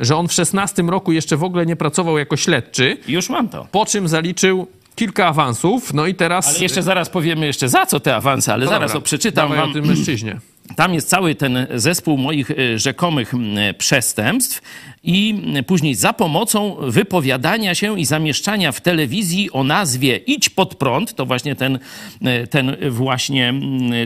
[0.01, 2.97] Że on w 16 roku jeszcze w ogóle nie pracował jako śledczy.
[3.09, 3.67] Już mam to.
[3.71, 6.49] Po czym zaliczył kilka awansów, no i teraz...
[6.49, 9.49] Ale jeszcze zaraz powiemy jeszcze za co te awanse, ale No zaraz dobra, to przeczytam
[9.49, 9.71] wam.
[9.71, 10.39] o tym mężczyźnie.
[10.77, 13.33] Tam jest cały ten zespół moich e, rzekomych
[13.79, 14.63] przestępstw
[15.07, 21.15] i później za pomocą wypowiadania się i zamieszczania w telewizji o nazwie Idź pod prąd,
[21.15, 21.79] to właśnie ten,
[22.23, 23.55] e, ten właśnie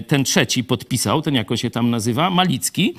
[0.06, 2.94] ten trzeci podpisał, ten jako się tam nazywa, Malicki,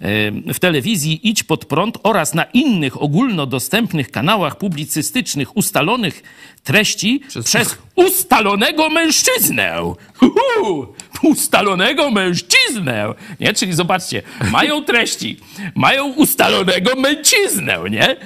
[0.00, 6.22] e, w telewizji Idź pod prąd oraz na innych ogólnodostępnych kanałach publicystycznych ustalonych
[6.68, 9.94] treści przez, ustalonego mężczyznę.
[10.16, 10.94] Huhu!
[11.22, 13.14] Ustalonego mężczyznę.
[13.40, 13.54] Nie?
[13.54, 15.36] Czyli zobaczcie, mają treści,
[15.74, 18.16] mają ustalonego mężczyznę, nie?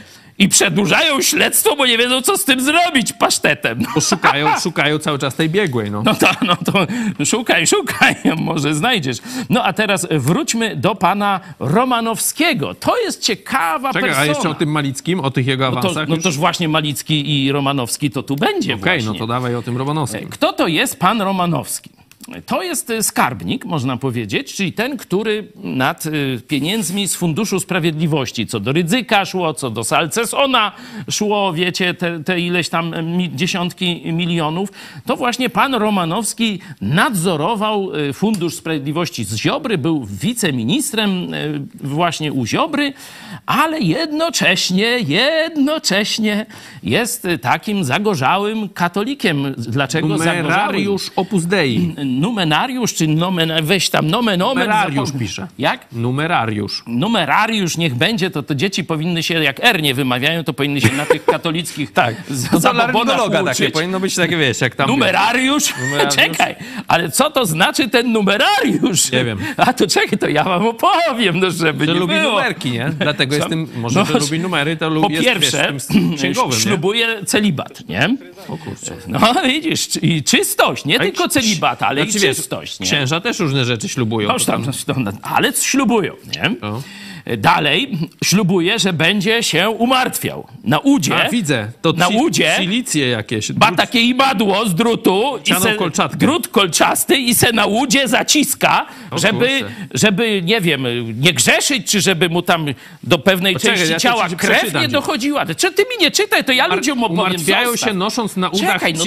[0.42, 3.78] I przedłużają śledztwo, bo nie wiedzą, co z tym zrobić pasztetem.
[3.94, 6.02] Bo szukają, szukają cały czas tej biegłej, no.
[6.02, 6.86] No to, no to
[7.24, 9.16] szukaj, szukaj, może znajdziesz.
[9.50, 12.74] No a teraz wróćmy do pana Romanowskiego.
[12.74, 14.22] To jest ciekawa Czekaj, persona.
[14.22, 16.24] a jeszcze o tym Malickim, o tych jego No, to, awansach no już?
[16.24, 19.06] toż właśnie Malicki i Romanowski to tu będzie Okej, właśnie.
[19.12, 20.28] no to dawaj o tym Romanowskim.
[20.28, 21.90] Kto to jest pan Romanowski?
[22.46, 28.46] To jest y, skarbnik, można powiedzieć, czyli ten, który nad y, pieniędzmi z Funduszu Sprawiedliwości,
[28.46, 30.72] co do Rydzyka szło, co do Salcesona
[31.10, 34.72] szło, wiecie, te, te ileś tam mi, dziesiątki milionów,
[35.06, 41.26] to właśnie pan Romanowski nadzorował Fundusz Sprawiedliwości z Ziobry, był wiceministrem
[41.74, 42.92] właśnie u Ziobry,
[43.46, 46.46] ale jednocześnie, jednocześnie
[46.82, 49.54] jest takim zagorzałym katolikiem.
[49.58, 50.42] Dlaczego zagorzałym?
[50.42, 51.94] Numerariusz Opus Dei.
[52.20, 54.64] Numenariusz, czy nomen, weź tam nomen, omen.
[54.64, 55.46] Numerariusz zapom- pisze.
[55.58, 55.86] Jak?
[55.92, 56.82] Numerariusz.
[56.86, 60.92] Numerariusz niech będzie, to, to dzieci powinny się, jak R nie wymawiają, to powinny się
[60.92, 64.88] na tych katolickich tak, zabobonach takie, powinno być takie, wiesz, jak tam...
[64.90, 65.74] Numerariusz?
[65.84, 66.14] Numerariusz?
[66.16, 66.54] Czekaj,
[66.88, 69.12] ale co to znaczy ten numerariusz?
[69.12, 69.38] Nie wiem.
[69.56, 72.30] A to czekaj, to ja wam opowiem, no żeby Że nie lubi było.
[72.30, 72.90] numerki, nie?
[72.98, 73.36] Dlatego Co?
[73.36, 77.88] jest tym, może, No, że lubi numery, to lubi Po jest, pierwsze, wiesz, ślubuje celibat,
[77.88, 78.16] nie?
[78.48, 78.92] O kurczę.
[79.08, 82.86] No widzisz, i czystość, nie A tylko celibat, ale Znaczy, i wiesz, czystość, nie?
[82.86, 84.28] Księża też różne rzeczy ślubują.
[84.28, 86.56] To tam, no, ale ślubują, nie?
[87.38, 90.46] Dalej ślubuje, że będzie się umartwiał.
[90.64, 91.26] Na udzie.
[91.26, 91.68] A, widzę.
[91.82, 93.50] To na udzie Silicje jakieś.
[93.50, 95.38] ma takie imadło z drutu.
[95.58, 96.16] i se, kolczatkę.
[96.18, 99.74] Drut kolczasty i se na łudzie zaciska, O żeby, kurczę.
[99.94, 100.84] żeby, nie wiem,
[101.20, 102.66] nie grzeszyć, czy żeby mu tam
[103.02, 105.46] do pewnej Poczekaj, części ja ciała ci krew nie dochodziła.
[105.46, 107.20] Czy ty mi nie czytaj, to ja ludziom opowiem.
[107.24, 109.04] Umartwiają się nosząc na udach Czekaj, no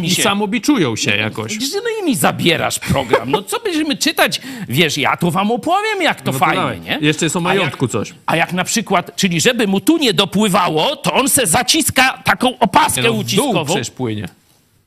[0.00, 1.58] mi i samobiczują się jakoś.
[1.60, 3.30] No i mi zabierasz program.
[3.30, 4.40] No co będziemy czytać?
[4.68, 6.98] Wiesz, ja tu wam opowiem, jak to No fajnie, nie?
[7.00, 8.14] Jeszcze jest o A majątku jak, coś.
[8.26, 12.58] A jak na przykład, czyli żeby mu tu nie dopływało, to on se zaciska taką
[12.58, 13.64] opaskę Nie no, w dół uciskową.
[13.64, 14.28] przecież płynie.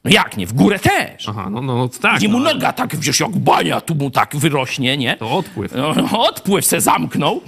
[0.04, 0.48] No jak nie?
[0.48, 1.30] W górę też.
[1.30, 2.18] Aha, no, no tak.
[2.18, 5.16] Gdzie mu no, noga tak, wiesz, jak bania tu mu tak wyrośnie, nie?
[5.18, 5.72] To odpływ.
[5.76, 7.42] No, odpływ se zamknął.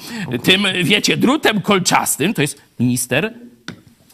[0.44, 3.34] Tym, wiecie, drutem kolczastym, to jest minister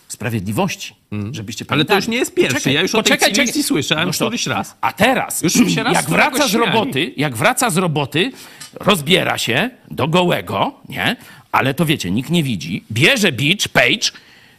[0.07, 0.95] sprawiedliwości.
[1.31, 1.73] Żebyście Mm.
[1.73, 1.97] Ale to pamiętali.
[1.97, 2.71] już nie jest pierwszy.
[2.71, 4.75] Ja już o tej cywilizacji słyszałem to- któryś raz.
[4.81, 8.31] A teraz, Już się raz jak wraca z roboty, jak wraca z roboty,
[8.79, 11.15] rozbiera się do gołego, nie?
[11.51, 12.83] Ale to wiecie, nikt nie widzi.
[12.91, 14.11] Bierze bicz, page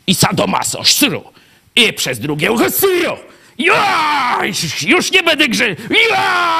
[0.06, 1.24] i sadomaso, szsyru.
[1.76, 3.16] I przez drugie ucho syru.
[3.58, 4.40] Ja,
[4.86, 5.76] już nie będę grzeszył.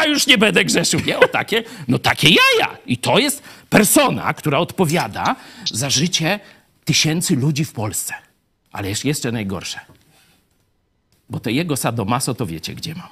[0.09, 1.00] Już nie będę grzeszył.
[1.07, 2.76] Nie, o takie, no takie jaja.
[2.86, 5.36] I to jest persona, która odpowiada
[5.72, 6.40] za życie
[6.84, 8.14] tysięcy ludzi w Polsce.
[8.72, 9.80] Ale jest jeszcze najgorsze.
[11.30, 13.09] Bo te jego sadomaso to wiecie, gdzie mam.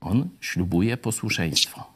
[0.00, 1.91] On ślubuje posłuszeństwo.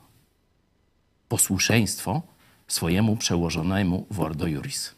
[1.28, 2.22] Posłuszeństwo
[2.68, 4.94] swojemu przełożonemu w Ordo Juris.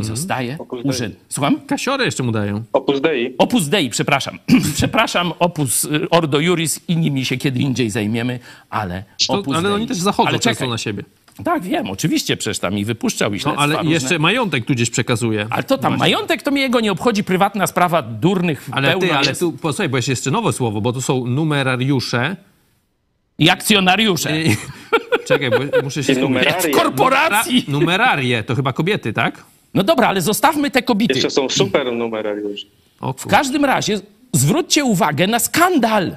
[0.00, 1.16] I zostaje urzęd.
[1.28, 1.60] Słucham?
[1.66, 2.62] Kasiorę jeszcze mu dają.
[2.72, 3.34] Opus Dei.
[3.38, 4.38] Opus Dei, przepraszam.
[4.74, 8.38] przepraszam, Opus y, Ordo Juris i nimi się kiedy indziej zajmiemy,
[8.70, 9.72] ale To, Opus ale Dei.
[9.72, 11.02] oni też zachodzą ale często na siebie.
[11.44, 13.90] Tak, wiem, oczywiście, przecież tam i wypuszczał i No ale różne.
[13.90, 15.46] jeszcze majątek tu gdzieś przekazuje.
[15.50, 15.98] Ale to tam, Właśnie.
[16.14, 19.40] majątek to mnie jego nie obchodzi, prywatna sprawa durnych Ale pełno ty, ale jest.
[19.40, 22.36] tu, posłuchaj, bo jest jeszcze nowe słowo, bo to są numerariusze.
[23.42, 24.42] I akcjonariusze.
[24.42, 24.56] I,
[25.26, 26.76] czekaj, bo muszę się I skupić.
[26.76, 27.62] korporacji.
[27.62, 29.44] Numera- Numerarie, to chyba kobiety, tak?
[29.74, 31.14] No dobra, ale zostawmy te kobiety.
[31.14, 32.66] Jeszcze są super numerariusze.
[33.18, 34.00] W każdym razie
[34.32, 36.16] zwróćcie uwagę na skandal.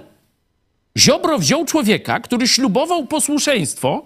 [0.97, 4.03] Ziobro wziął człowieka, który ślubował posłuszeństwo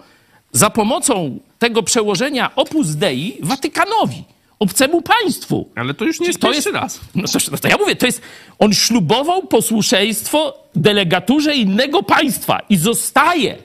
[0.51, 4.23] za pomocą tego przełożenia Opus Dei Watykanowi,
[4.59, 5.69] obcemu państwu.
[5.75, 6.99] Ale to już nie jest pierwszy raz.
[7.15, 8.21] No to, no to ja mówię, to jest,
[8.59, 13.57] on ślubował posłuszeństwo delegaturze innego państwa i zostaje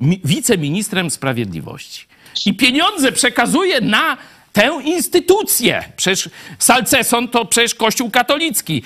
[0.00, 2.06] mi, wiceministrem sprawiedliwości.
[2.46, 4.16] I pieniądze przekazuje na
[4.52, 5.92] tę instytucję.
[5.96, 8.82] Przecież Salceson to przecież Kościół katolicki.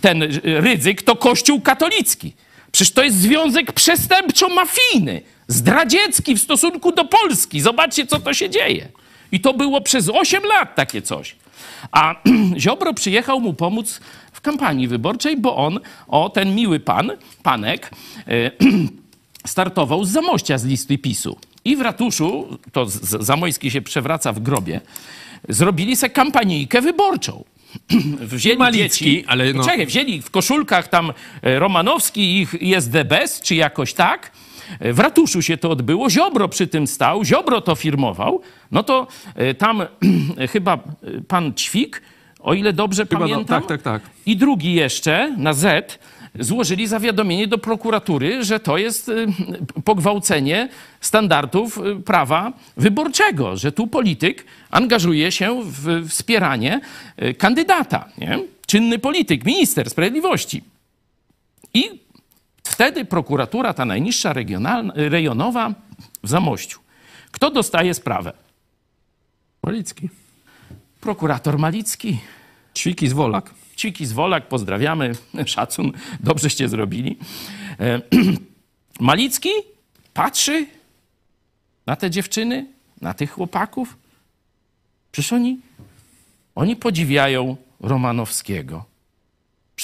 [0.00, 2.32] Ten Rydzyk to Kościół katolicki.
[2.72, 7.60] Przecież to jest związek przestępczo-mafijny, zdradziecki w stosunku do Polski.
[7.60, 8.88] Zobaczcie, co to się dzieje.
[9.32, 11.36] I to było przez 8 lat takie coś.
[11.92, 12.14] A
[12.58, 14.00] Ziobro przyjechał mu pomóc
[14.32, 17.12] w kampanii wyborczej, bo on, o ten miły pan,
[17.42, 17.90] panek,
[18.28, 18.50] e,
[19.46, 21.38] startował z Zamościa z listy PiSu.
[21.64, 22.86] I w ratuszu, to
[23.20, 24.80] Zamojski się przewraca w grobie,
[25.48, 27.44] zrobili se kampanijkę wyborczą.
[28.20, 31.12] Wzięli Malicki, dzieci, ale no- Czekaj, wzięli w koszulkach tam
[31.42, 34.32] e, Romanowski ich jest the best, czy jakoś tak.
[34.80, 38.40] E, W ratuszu się to odbyło, Ziobro przy tym stał, Ziobro to firmował.
[38.70, 39.82] No to e, tam
[40.52, 40.80] chyba e,
[41.28, 42.02] pan Ćwik,
[42.40, 44.10] o ile dobrze Chyba no, pamiętam, tak, tak, tak.
[44.26, 45.98] i drugi jeszcze na Z
[46.38, 49.10] złożyli zawiadomienie do prokuratury, że to jest
[49.84, 50.68] pogwałcenie
[51.00, 56.80] standardów prawa wyborczego, że tu polityk angażuje się w wspieranie
[57.38, 58.38] kandydata, nie?
[58.66, 60.62] czynny polityk, minister sprawiedliwości.
[61.74, 62.05] I
[62.68, 65.74] wtedy prokuratura, ta najniższa regionalna, rejonowa
[66.22, 66.80] w Zamościu.
[67.30, 68.32] Kto dostaje sprawę?
[69.62, 70.08] Malicki.
[71.00, 72.18] Prokurator Malicki.
[72.76, 73.54] Ćwiki z Wolak.
[73.76, 75.12] Ciki z Wolak, pozdrawiamy,
[75.46, 77.18] szacun, dobrzeście zrobili.
[77.80, 78.00] E,
[79.00, 79.48] Malicki
[80.14, 80.66] patrzy
[81.86, 82.66] na te dziewczyny,
[83.00, 83.96] na tych chłopaków.
[85.12, 85.60] Przecież oni,
[86.54, 88.84] oni podziwiają Romanowskiego.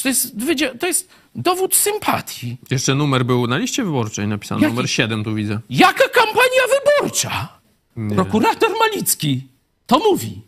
[0.03, 0.33] To jest,
[0.81, 2.57] to jest dowód sympatii.
[2.71, 4.75] Jeszcze numer był na liście wyborczej napisany, Jaki?
[4.75, 5.61] numer 7 tu widzę.
[5.71, 6.63] Jaka kampania
[6.99, 7.49] wyborcza?
[8.15, 9.47] Prokurator Malicki
[9.87, 10.43] to mówi.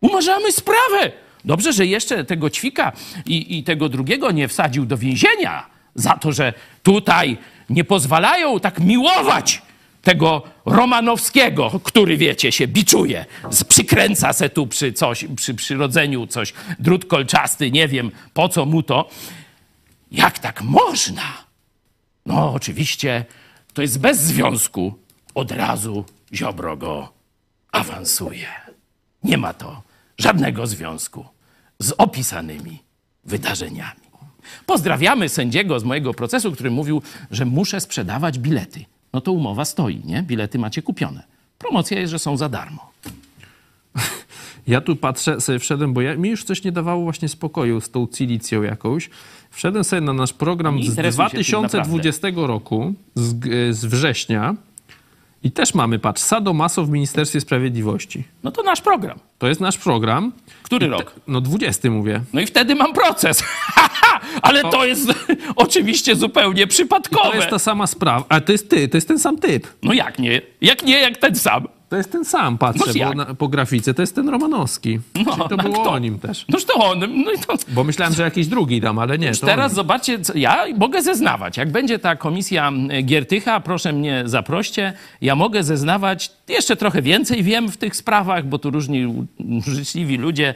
[0.00, 1.12] Umarzamy sprawę.
[1.44, 2.92] Dobrze, że jeszcze tego ćwika
[3.26, 6.52] i, i tego drugiego nie wsadził do więzienia za to, że
[6.82, 7.38] tutaj
[7.70, 9.62] nie pozwalają tak miłować
[10.02, 13.26] tego Romanowskiego, który, wiecie, się biczuje,
[13.68, 18.82] przykręca se tu przy coś, przy przyrodzeniu coś, drut kolczasty, nie wiem po co mu
[18.82, 19.08] to.
[20.10, 21.44] Jak tak można?
[22.26, 23.24] No, oczywiście,
[23.74, 24.94] to jest bez związku.
[25.34, 27.12] Od razu Ziobro go
[27.72, 28.48] awansuje.
[29.24, 29.82] Nie ma to
[30.18, 31.24] żadnego związku
[31.78, 32.82] z opisanymi
[33.24, 34.00] wydarzeniami.
[34.66, 38.84] Pozdrawiamy sędziego z mojego procesu, który mówił, że muszę sprzedawać bilety.
[39.12, 40.22] No to umowa stoi, nie?
[40.22, 41.22] Bilety macie kupione.
[41.58, 42.90] Promocja jest, że są za darmo.
[44.66, 47.90] Ja tu patrzę, sobie wszedłem, bo ja, mi już coś nie dawało właśnie spokoju z
[47.90, 49.10] tą cilicją jakąś.
[49.50, 53.34] Wszedłem sobie na nasz program z interesuj się tym 2020 roku, z,
[53.76, 54.54] z września
[55.42, 58.24] i też mamy, patrz, Sadomaso w Ministerstwie Sprawiedliwości.
[58.42, 59.18] No to nasz program.
[59.38, 60.32] To jest nasz program.
[60.62, 61.12] Który I te- rok?
[61.26, 62.20] No 20 mówię.
[62.32, 63.44] No i wtedy mam proces.
[64.42, 65.12] Ale to jest
[65.56, 67.30] oczywiście zupełnie I przypadkowe.
[67.30, 68.24] to jest ta sama sprawa.
[68.28, 69.66] A to jest ty, to jest ten sam typ.
[69.82, 70.42] No jak nie?
[70.60, 71.66] Jak nie, jak ten sam.
[71.88, 75.00] To jest ten sam, patrzę, Noż bo na, po grafice to jest ten Romanowski.
[75.14, 75.90] Czyli to no było kto?
[75.90, 76.44] o nim też.
[76.48, 76.98] Noż to on.
[76.98, 77.54] No i to...
[77.68, 79.32] Bo myślałem, że jakiś drugi tam, ale nie.
[79.32, 79.76] Teraz on.
[79.76, 81.56] zobaczcie, co, ja mogę zeznawać.
[81.56, 87.42] Jak będzie ta komisja e, Giertycha, proszę mnie zaproście, ja mogę zeznawać, jeszcze trochę więcej
[87.42, 89.26] wiem w tych sprawach, bo tu różni
[89.66, 90.54] życzliwi ludzie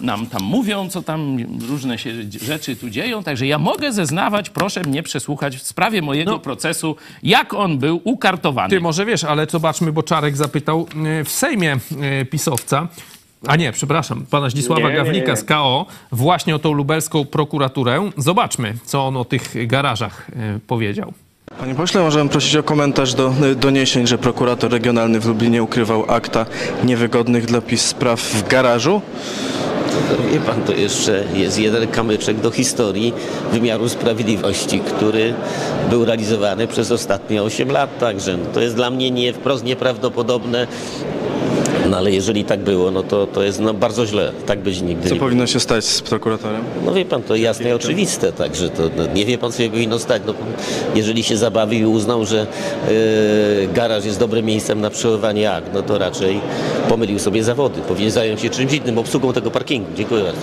[0.00, 1.36] nam tam mówią, co tam
[1.68, 2.10] różne się
[2.42, 7.54] rzeczy tu dzieją, także ja mogę zeznawać, proszę mnie przesłuchać w sprawie mojego procesu, jak
[7.54, 8.70] on był ukartowany.
[8.70, 10.86] Ty może wiesz, ale zobaczmy, bo Czarek zapytał
[11.20, 12.88] e, w Sejmie e, pisowca,
[13.46, 15.36] a nie, przepraszam, pana Zdzisława Nie, nie, Gawlika nie.
[15.36, 18.10] z KO, właśnie o tą lubelską prokuraturę.
[18.16, 21.12] Zobaczmy, co on o tych garażach e, powiedział.
[21.60, 26.46] Panie pośle, możemy prosić o komentarz do doniesień, że prokurator regionalny w Lublinie ukrywał akta
[26.84, 29.00] niewygodnych dla PiS spraw w garażu.
[30.32, 33.12] Wie pan, to jeszcze jest jeden kamyczek do historii
[33.52, 35.34] wymiaru sprawiedliwości, który
[35.90, 37.98] był realizowany przez ostatnie 8 lat.
[37.98, 40.66] Także to jest dla mnie nie, wprost nieprawdopodobne.
[41.92, 44.32] No ale jeżeli tak było, no to, to jest no, bardzo źle.
[44.46, 46.62] Tak być nigdy Co nie powinno się stać z prokuratorem?
[46.84, 49.70] no wie pan, to jasne i oczywiste, także to no, nie wie pan, co się
[49.70, 50.22] powinno stać.
[50.26, 50.34] No,
[50.94, 52.46] jeżeli się zabawił i uznał, że e,
[53.74, 56.40] garaż jest dobrym miejscem na przechowywanie akt, no to raczej
[56.88, 57.80] pomylił sobie zawody.
[57.80, 59.90] Powinien zająć się czymś innym, obsługą tego parkingu.
[59.96, 60.42] Dziękuję bardzo.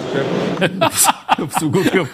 [1.43, 2.05] Obsługą tego-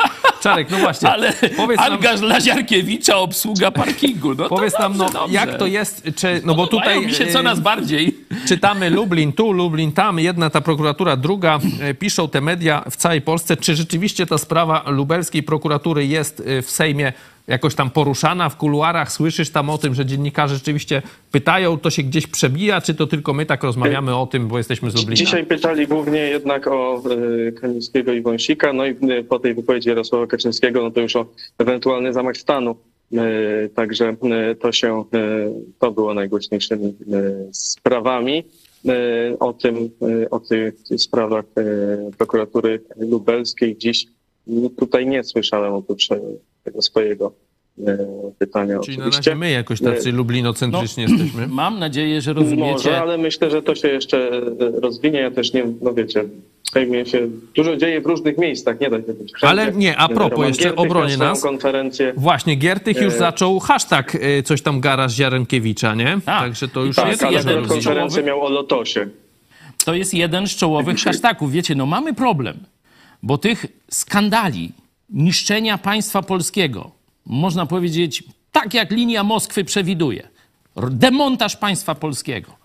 [0.49, 1.09] Czarek, no właśnie.
[1.09, 4.29] Ale Powiedz nam- Angaż Laziarkiewicza, obsługa parkingu.
[4.35, 5.33] No to Powiedz nam, no, dobrze, dobrze.
[5.35, 8.17] jak to jest, czy, no bo tutaj mi się coraz e, bardziej.
[8.47, 13.21] czytamy Lublin tu, Lublin tam, jedna ta prokuratura, druga, e, piszą te media w całej
[13.21, 13.57] Polsce.
[13.57, 17.13] Czy rzeczywiście ta sprawa lubelskiej prokuratury jest e, w Sejmie
[17.47, 19.11] jakoś tam poruszana w kuluarach?
[19.11, 23.33] Słyszysz tam o tym, że dziennikarze rzeczywiście pytają, to się gdzieś przebija, czy to tylko
[23.33, 25.15] my tak rozmawiamy o tym, bo jesteśmy z Lublina?
[25.15, 27.03] Dzisiaj pytali głównie jednak o
[27.47, 31.15] e, Kamińskiego i Wąsika, no i e, po tej wypowiedzi Jarosława Kaczyńskiego, no to już
[31.15, 31.26] o
[31.57, 32.76] ewentualny zamach stanu.
[33.13, 34.15] E, Także
[34.59, 35.03] to się,
[35.80, 36.95] to było najgłośniejszymi
[37.51, 38.43] sprawami.
[39.39, 39.89] O tym,
[40.31, 41.45] o tych sprawach
[42.17, 44.05] prokuratury lubelskiej dziś
[44.47, 46.09] no, tutaj nie słyszałem oprócz
[46.65, 47.31] tego swojego
[47.87, 47.97] e,
[48.39, 49.31] pytania Czyli na oczywiście.
[49.31, 51.47] razie my jakoś tacy E, lublinocentryczni jesteśmy.
[51.61, 52.71] Mam nadzieję, że rozumiecie.
[52.71, 54.41] Może, ale myślę, że to się jeszcze e,
[54.81, 55.19] rozwinie.
[55.19, 56.23] Ja też nie, no wiecie,
[56.63, 59.47] w Sejmie się dużo dzieje w różnych miejscach, nie da się być wszędzie.
[59.49, 61.41] Ale nie, a propos, Roman jeszcze Giertych swoją nas.
[61.41, 62.13] konferencję.
[62.17, 66.17] Właśnie, Giertych już E, zaczął hashtag coś tam garaż Ziarenkiewicza, nie?
[66.25, 69.07] Także to już Tak, jest ale jeden akurat z konferencję miał o Lotosie.
[69.85, 71.51] To jest jeden z czołowych hashtagów.
[71.51, 72.57] Wiecie, no mamy problem,
[73.23, 74.71] bo tych skandali
[75.10, 76.91] niszczenia państwa polskiego,
[77.26, 80.27] można powiedzieć, tak jak linia Moskwy przewiduje,
[80.91, 82.56] demontaż państwa polskiego,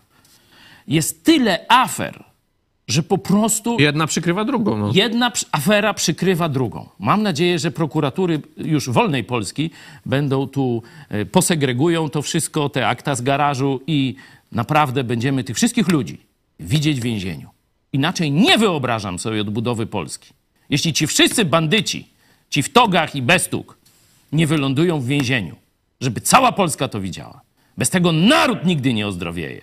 [0.89, 2.25] jest tyle afer,
[2.89, 4.77] że po prostu Jedna przykrywa drugą.
[4.77, 4.91] No.
[4.95, 6.89] jedna afera przykrywa drugą.
[6.99, 9.71] Mam nadzieję, że prokuratury już wolnej Polski
[10.07, 14.15] będą tu, e, posegregują to wszystko, te akta z garażu i
[14.53, 16.19] naprawdę będziemy tych wszystkich ludzi
[16.61, 17.49] widzieć w więzieniu.
[17.93, 20.33] Inaczej nie wyobrażam sobie odbudowy Polski.
[20.71, 22.09] Jeśli ci wszyscy bandyci,
[22.51, 23.77] ci w togach i bez tóg,
[24.33, 25.57] nie wylądują w więzieniu,
[26.01, 27.41] żeby cała Polska to widziała.
[27.79, 29.63] Bez tego naród nigdy nie ozdrowieje.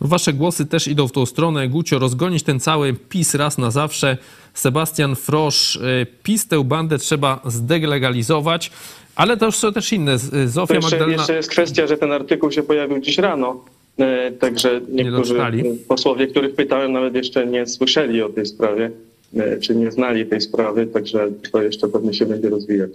[0.00, 1.68] No, Wasze głosy też idą w tą stronę.
[1.68, 4.16] Gucio, rozgonić ten cały PiS raz na zawsze.
[4.54, 8.70] Sebastian Frosz, y, PiS tę bandę trzeba zdelegalizować,
[9.16, 10.14] ale to już są też inne.
[10.14, 11.16] Y, To Zofia jeszcze, Magdalena...
[11.22, 13.64] jeszcze jest kwestia, że ten artykuł się pojawił dziś rano.
[13.98, 15.60] E, Także niektórzy doczytali.
[15.68, 18.90] e, posłowie, których pytałem, nawet jeszcze nie słyszeli o tej sprawie,
[19.60, 22.90] czy nie znali tej sprawy, także to jeszcze pewnie się będzie rozwijać.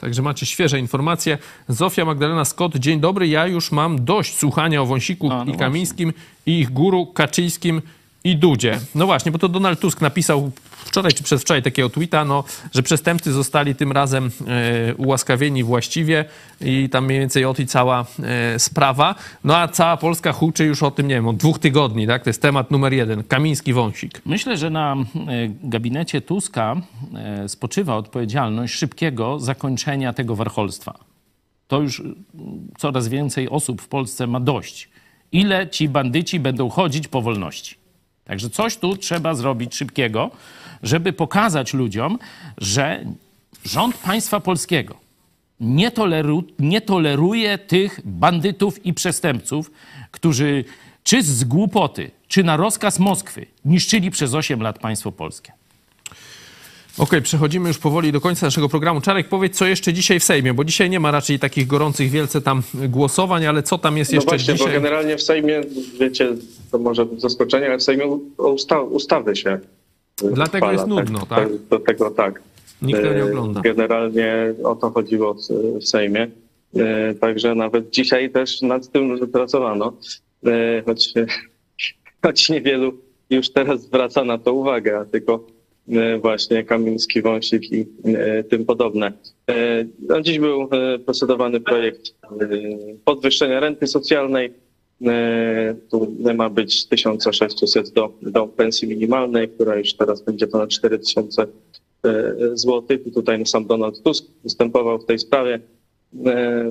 [0.00, 1.38] Także macie świeże informacje.
[1.68, 3.28] Zofia Magdalena Scott, dzień dobry.
[3.28, 6.12] Ja już mam dość słuchania o Wąsiku no i Kamińskim
[6.46, 7.82] i ich guru Kaczyńskim
[8.24, 8.80] i Dudzie.
[8.94, 10.50] No właśnie, bo to Donald Tusk napisał
[10.90, 16.24] wczoraj czy przedwczoraj takiego tweeta, no, że przestępcy zostali tym razem e, ułaskawieni właściwie
[16.60, 19.14] i tam mniej więcej o tej cała e, sprawa.
[19.44, 22.24] No a cała Polska huczy już o tym, nie wiem, od dwóch tygodni, tak?
[22.24, 23.24] To jest temat numer jeden.
[23.24, 24.22] Kamiński Wąsik.
[24.26, 25.04] Myślę, że na e,
[25.62, 26.76] gabinecie Tuska
[27.46, 30.98] spoczywa odpowiedzialność szybkiego zakończenia tego warcholstwa.
[31.68, 32.02] To już
[32.78, 34.88] coraz więcej osób w Polsce ma dość.
[35.32, 37.79] Ile ci bandyci będą chodzić po wolności?
[38.30, 40.30] Także coś tu trzeba zrobić szybkiego,
[40.82, 42.18] żeby pokazać ludziom,
[42.58, 43.04] że
[43.64, 44.94] rząd państwa polskiego
[45.60, 49.70] nie, toleru, nie toleruje tych bandytów i przestępców,
[50.10, 50.64] którzy
[51.02, 55.52] czy z głupoty, czy na rozkaz Moskwy niszczyli przez 8 lat państwo polskie.
[56.98, 59.00] Okej, przechodzimy już powoli do końca naszego programu.
[59.00, 62.40] Czarek, powiedz, co jeszcze dzisiaj w Sejmie, bo dzisiaj nie ma raczej takich gorących wielce
[62.40, 64.68] tam głosowań, ale co tam jest No jeszcze właśnie, dzisiaj?
[64.68, 65.60] bo generalnie w Sejmie,
[66.00, 66.28] wiecie,
[66.72, 68.06] to może zaskoczenie, ale w Sejmie
[68.38, 69.58] usta ustawy się
[70.32, 71.48] Dlatego jest nudno, tak?
[71.70, 72.42] Do tego tak.
[72.82, 73.60] Nikt nie E, ogląda.
[73.60, 74.34] Generalnie
[74.64, 76.28] o to chodziło w- Sejmie.
[76.76, 79.92] E, Także nawet dzisiaj też nad tym pracowano,
[80.46, 81.12] E, choć,
[82.24, 82.92] choć niewielu
[83.30, 85.46] już teraz zwraca na to uwagę, a tylko
[86.20, 89.12] właśnie Kamiński, Wąsik i e, tym podobne.
[89.50, 92.48] E, No, dziś był e, procedowany projekt e,
[93.04, 94.52] podwyższenia renty socjalnej.
[95.06, 101.42] E, Tu ma być 1600 do, do pensji minimalnej, która już teraz będzie ponad 4000
[101.42, 101.48] e,
[102.54, 103.00] złotych.
[103.14, 105.60] Tutaj sam Donald Tusk występował w tej sprawie
[106.26, 106.70] e,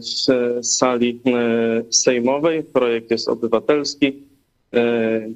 [0.61, 2.63] w sali e, sejmowej.
[2.63, 4.13] Projekt jest obywatelski.
[4.73, 5.29] E,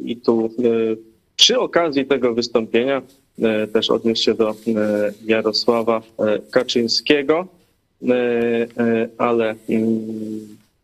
[0.00, 1.11] I tu e,
[1.42, 3.02] przy okazji tego wystąpienia
[3.42, 4.54] e, też odniósł się do e,
[5.24, 7.46] Jarosława e, Kaczyńskiego,
[9.18, 9.98] ale mm,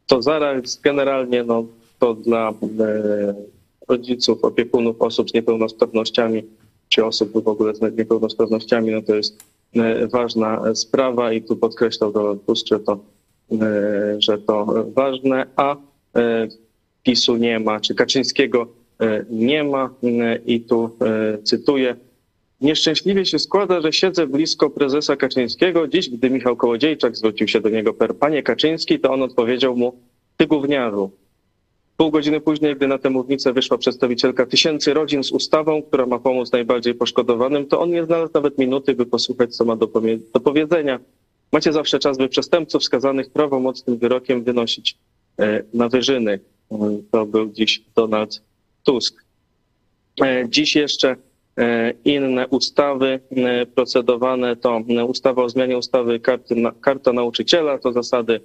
[0.06, 1.64] to zaraz generalnie no,
[1.98, 2.54] to dla
[3.88, 6.42] rodziców, opiekunów osób z niepełnosprawnościami
[6.88, 9.44] czy osób w ogóle z niepełnosprawnościami, no to jest
[10.12, 12.98] ważna sprawa i tu podkreślał Donald Tusk, że to,
[14.18, 15.76] że to ważne, a
[17.02, 18.77] PiSu nie ma, czy Kaczyńskiego
[19.30, 21.96] nie ma e, i tu e, cytuję.
[22.60, 25.88] Nieszczęśliwie się składa, że siedzę blisko prezesa Kaczyńskiego.
[25.88, 29.92] Dziś, gdy Michał Kołodziejczak zwrócił się do niego per panie Kaczyński, to on odpowiedział mu,
[30.36, 31.10] ty gówniarzu.
[31.96, 36.18] Pół godziny później, gdy na tę mównicę wyszła przedstawicielka tysięcy rodzin z ustawą, która ma
[36.18, 39.86] pomóc najbardziej poszkodowanym, to on nie znalazł nawet minuty, by posłuchać, co ma do,
[40.34, 41.00] do powiedzenia.
[41.52, 44.98] Macie zawsze czas, by przestępców skazanych prawomocnym wyrokiem wynosić
[45.38, 46.40] e, na wyżyny.
[46.72, 46.78] E,
[47.10, 48.47] To był dziś Donald
[48.88, 49.24] Tusk.
[50.22, 51.16] E, Dziś jeszcze
[51.58, 58.40] e, inne ustawy e, procedowane to ustawa o zmianie ustawy karty, Karta Nauczyciela, to zasady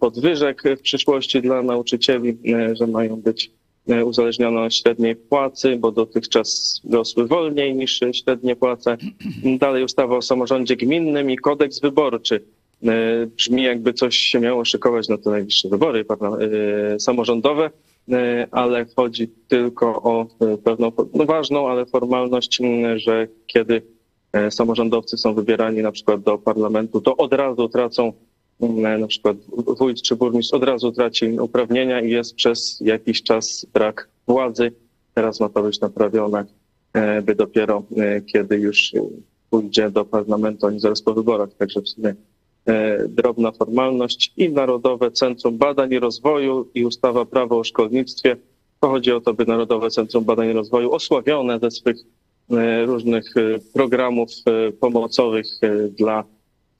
[0.00, 2.38] podwyżek w przyszłości dla nauczycieli,
[2.72, 3.50] że mają być
[4.04, 8.96] uzależnione od średniej płacy, bo dotychczas rosły wolniej niż średnie płace.
[9.58, 12.44] Dalej ustawa o samorządzie gminnym i kodeks wyborczy.
[13.36, 16.04] Brzmi jakby coś się miało szykować na te najbliższe wybory
[16.98, 17.70] samorządowe,
[18.50, 22.58] ale chodzi tylko o e, pewną no ważną, ale formalność,
[22.96, 23.82] że kiedy
[24.32, 28.12] e, samorządowcy są wybierani na przykład do parlamentu, to od razu tracą
[28.98, 29.36] na przykład
[29.78, 34.72] wójt czy burmistrz od razu traci uprawnienia i jest przez jakiś czas brak władzy.
[35.14, 36.44] Teraz ma to być naprawione,
[36.92, 39.00] e, by dopiero e, kiedy już e,
[39.50, 42.14] pójdzie do parlamentu, oni zaraz po wyborach, także w sumie e,
[43.08, 48.36] drobna formalność i Narodowe Centrum Badań i Rozwoju i ustawa Prawo o szkolnictwie.
[48.80, 51.96] To chodzi o to, by Narodowe Centrum Badań i Rozwoju osławione ze swych
[52.50, 56.24] e, różnych e, programów e, pomocowych e, dla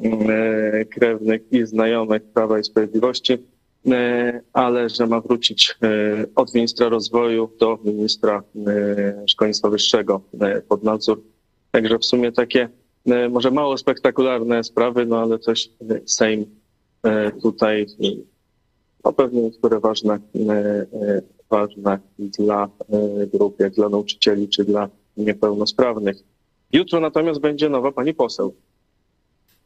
[0.00, 3.38] e, krewnych i znajomych Prawa i Sprawiedliwości,
[3.86, 10.62] e, ale że ma wrócić e, od ministra rozwoju do ministra e, szkolnictwa wyższego e,
[10.62, 11.22] pod nadzór.
[11.70, 12.68] Także w sumie takie e,
[13.30, 16.46] może mało spektakularne sprawy, no ale e, Sejm
[17.02, 18.08] e, tutaj e,
[19.06, 24.88] no pewnie niektóre ważne, e, e, ważne dla e, grup, jak dla nauczycieli czy dla
[25.16, 26.16] niepełnosprawnych.
[26.72, 28.54] Jutro natomiast będzie nowa pani poseł.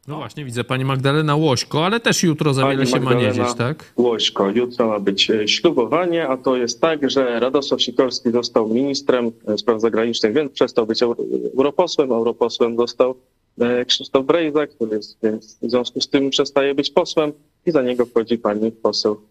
[0.07, 3.15] No właśnie, widzę pani Magdalena Łośko, ale też jutro za wiele Pani się ma nie
[3.15, 3.93] Magdalena dzieć, tak?
[3.97, 4.49] Łośko.
[4.49, 9.57] Jutro ma być e, ślubowanie, a to jest tak, że Radosław Sikorski został ministrem e,
[9.57, 11.23] spraw zagranicznych, więc przestał być euro-
[11.57, 12.11] europosłem.
[12.11, 13.15] Europosłem został
[13.59, 17.31] e, Krzysztof Brejza, który jest, więc w związku z tym przestaje być posłem
[17.65, 19.21] i za niego wchodzi pani poseł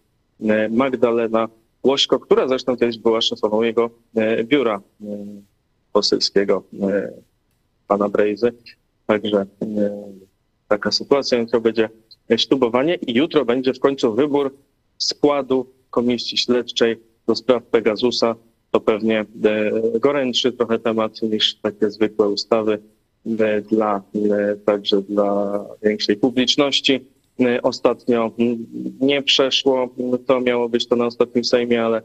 [0.70, 1.48] Magdalena
[1.84, 3.90] Łośko, która zresztą kiedyś była szefową jego
[4.44, 4.80] biura
[5.92, 6.62] poselskiego
[7.88, 8.52] pana Brejzy.
[9.06, 9.46] Także
[10.70, 11.38] taka sytuacja.
[11.38, 11.88] Jutro będzie
[12.36, 14.54] ślubowanie i jutro będzie w końcu wybór
[14.98, 18.36] składu komisji śledczej do spraw Pegasusa.
[18.70, 19.26] To pewnie e,
[20.00, 22.78] gorętszy trochę temat niż takie zwykłe ustawy
[23.38, 27.00] e, dla, e, także dla większej publiczności.
[27.62, 28.30] Ostatnio
[29.00, 29.88] nie przeszło,
[30.26, 32.02] to miało być to na ostatnim Sejmie, ale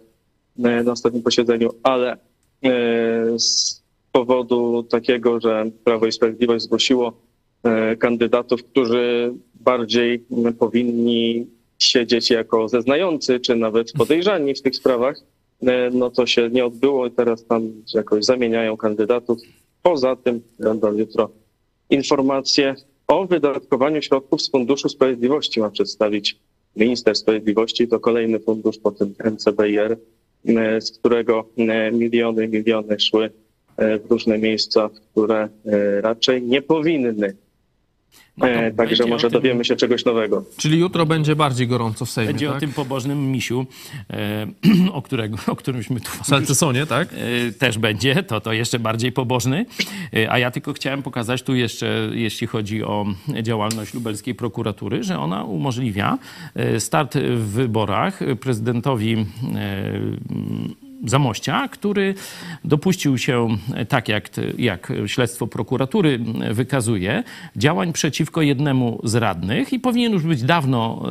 [0.58, 2.18] na ostatnim posiedzeniu, ale
[3.38, 3.82] z
[4.12, 7.25] powodu takiego, że Prawo i Sprawiedliwość zgłosiło
[8.00, 10.26] kandydatów, którzy bardziej
[10.60, 11.48] powinni
[11.80, 15.22] siedzieć jako zeznający, czy nawet podejrzani w tych sprawach,
[15.62, 19.40] e, no to się nie odbyło i teraz tam jakoś zamieniają kandydatów.
[19.84, 21.30] Poza tym będą jutro
[21.90, 22.76] informacje
[23.08, 26.40] o wydatkowaniu środków z Funduszu Sprawiedliwości ma przedstawić
[26.76, 27.88] minister sprawiedliwości.
[27.88, 29.98] To kolejny fundusz po tym NCBR,
[30.48, 33.30] e, z którego e, miliony, miliony szły
[33.78, 37.36] e, w różne miejsca, które e, raczej nie powinny.
[38.42, 40.44] E, Także może tym- dowiemy się czegoś nowego.
[40.58, 42.58] Czyli jutro będzie bardziej gorąco w Sejmie, Będzie tak?
[42.58, 43.66] o tym pobożnym misiu,
[44.10, 44.48] e,
[44.94, 46.10] o, którego, o którymśmy tu...
[46.24, 47.08] Salcesonie, tak?
[47.48, 49.66] E, Też będzie, to, to jeszcze bardziej pobożny.
[50.16, 53.06] E, A ja tylko chciałem pokazać tu jeszcze, jeśli chodzi o
[53.44, 56.18] działalność lubelskiej prokuratury, że ona umożliwia
[56.56, 59.26] e, start w wyborach prezydentowi e,
[61.04, 62.14] Zamościa, który
[62.64, 63.48] dopuścił się,
[63.90, 66.20] tak jak, jak śledztwo prokuratury
[66.52, 67.24] wykazuje,
[67.56, 71.04] działań przeciwko jednemu z radnych i powinien już być dawno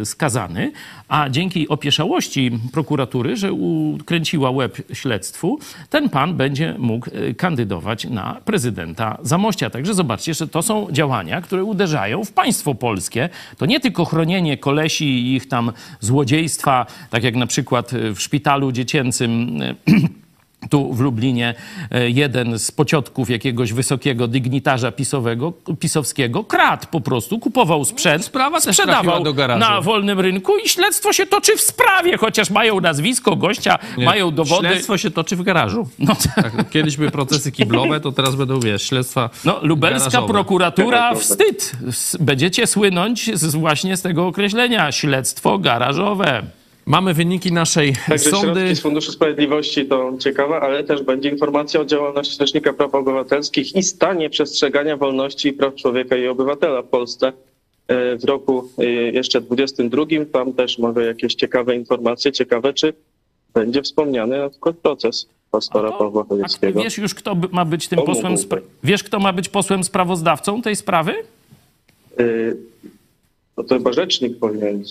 [0.00, 0.72] e, skazany,
[1.08, 5.58] a dzięki opieszałości prokuratury, że ukręciła łeb śledztwu,
[5.90, 9.70] ten pan będzie mógł e, kandydować na prezydenta Zamościa.
[9.70, 13.28] Także zobaczcie, że to są działania, które uderzają w państwo polskie.
[13.56, 18.72] To nie tylko chronienie kolesi i ich tam złodziejstwa, tak jak na przykład w szpitalu
[18.72, 19.74] dziecięcym e,
[20.70, 21.54] tu w Lublinie
[21.90, 28.60] e, jeden z pociotków jakiegoś wysokiego dygnitarza pisowego, pisowskiego kradł po prostu, kupował sprzęt, Sprawa
[28.60, 29.24] sprzedawał
[29.58, 34.04] na wolnym rynku i śledztwo się toczy w sprawie, chociaż mają nazwisko gościa, Nie.
[34.04, 34.68] mają dowody.
[34.68, 35.88] Śledztwo się toczy w garażu.
[35.98, 40.32] No, Tak, kiedyś były procesy kiblowe, to teraz będą, wiesz, śledztwa no, lubelska garażowe.
[40.32, 41.72] prokuratura wstyd.
[42.20, 46.42] Będziecie słynąć z, właśnie z tego określenia śledztwo garażowe.
[46.86, 48.54] Mamy wyniki naszej Także sądy.
[48.60, 53.76] środki z Funduszu Sprawiedliwości to ciekawe, ale też będzie informacja o działalności Rzecznika Praw Obywatelskich
[53.76, 57.32] i stanie przestrzegania wolności i praw człowieka i obywatela w Polsce
[57.88, 60.04] e, w roku e, jeszcze 22.
[60.32, 62.32] Tam też może jakieś ciekawe informacje.
[62.32, 62.92] Ciekawe, czy
[63.54, 66.82] będzie wspomniany na przykład proces pastora Pawła Chojeckiego.
[66.82, 70.62] Wiesz już, kto ma być tym To posłem, spra- wiesz, kto ma być posłem sprawozdawcą
[70.62, 71.14] tej sprawy?
[72.20, 72.56] Y,
[73.56, 74.84] No to chyba rzecznik powinien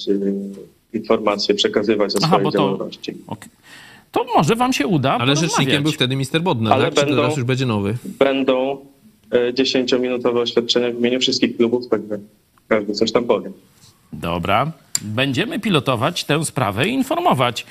[0.94, 3.14] informacje przekazywać o Aha, swojej to- działalności.
[4.12, 5.52] To może wam się uda Ale porozmawiać.
[5.52, 6.94] rzecznikiem był wtedy minister Bodnar, Ale tak?
[6.96, 7.98] Będą- teraz już będzie nowy?
[8.06, 8.78] Będą
[9.34, 12.18] y, 10-minutowe oświadczenia w imieniu wszystkich klubów, także
[12.68, 13.52] każdy coś tam powie.
[14.14, 14.72] Dobra.
[15.02, 17.66] Będziemy pilotować tę sprawę i informować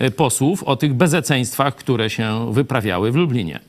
[0.00, 3.60] y, posłów o tych bezeceństwach, które się wyprawiały w Lublinie.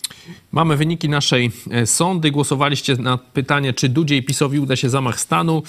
[0.52, 2.32] Mamy wyniki naszej e, sądy.
[2.32, 5.64] Głosowaliście na pytanie, czy Dudzie i PiSowi uda się zamach stanu.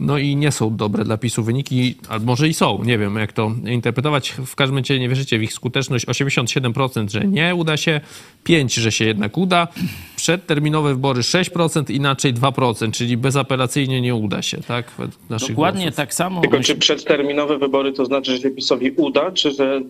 [0.00, 3.32] No i nie są dobre dla PiSu wyniki, albo może i są, nie wiem jak
[3.32, 4.30] to interpretować.
[4.30, 6.06] W każdym razie nie wierzycie w ich skuteczność.
[6.06, 8.00] 87%, że nie uda się,
[8.48, 9.68] 5%, że się jednak uda.
[10.16, 14.92] Przedterminowe wybory 6%, inaczej 2%, czyli bezapelacyjnie nie uda się, tak?
[15.30, 15.96] Dokładnie głosów.
[15.96, 16.40] tak samo.
[16.40, 19.82] Tylko czy przedterminowe wybory to znaczy, że się PiSowi uda, czy że,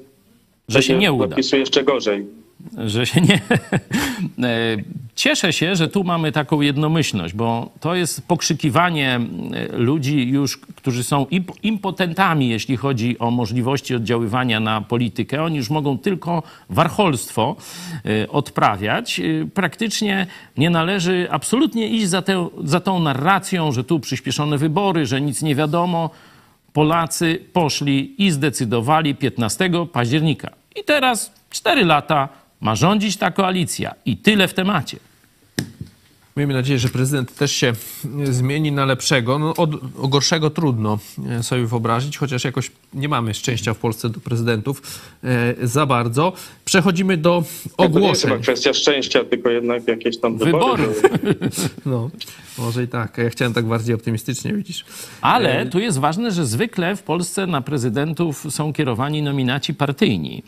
[0.69, 1.37] Że się nie uda.
[1.37, 2.27] PiSu jeszcze gorzej?
[2.87, 3.41] Że się nie.
[4.43, 4.77] E,
[5.20, 9.20] Cieszę się, że tu mamy taką jednomyślność, bo to jest pokrzykiwanie
[9.53, 15.43] e, ludzi już, którzy są imp- impotentami, jeśli chodzi o możliwości oddziaływania na politykę.
[15.43, 17.57] Oni już mogą tylko warcholstwo
[18.05, 19.20] e, odprawiać.
[19.55, 20.27] Praktycznie
[20.57, 25.43] nie należy absolutnie iść za, tę, za tą narracją, że tu przyspieszone wybory, że nic
[25.43, 26.11] nie wiadomo.
[26.73, 30.51] Polacy poszli i zdecydowali 15 października.
[30.77, 32.28] I teraz 4 lata
[32.61, 33.95] ma rządzić ta koalicja.
[34.05, 34.97] I tyle w temacie.
[36.37, 37.73] Miejmy nadzieję, że prezydent też się
[38.23, 39.39] e, zmieni na lepszego.
[39.39, 40.99] No, od, o gorszego trudno
[41.31, 46.32] e, sobie wyobrazić, chociaż jakoś nie mamy szczęścia w Polsce do prezydentów e, za bardzo.
[46.65, 47.31] Przechodzimy do
[47.77, 48.43] To nie jest chyba ogłoszeń.
[48.43, 50.82] kwestia szczęścia, tylko jednak jakieś tam wybory.
[50.87, 51.03] Wyborów.
[51.87, 52.11] No,
[52.59, 53.19] może i tak.
[53.19, 54.85] Ja chciałem tak bardziej optymistycznie, widzisz.
[55.20, 60.43] Ale tu jest ważne, że zwykle w Polsce na prezydentów są kierowani nominaci partyjni.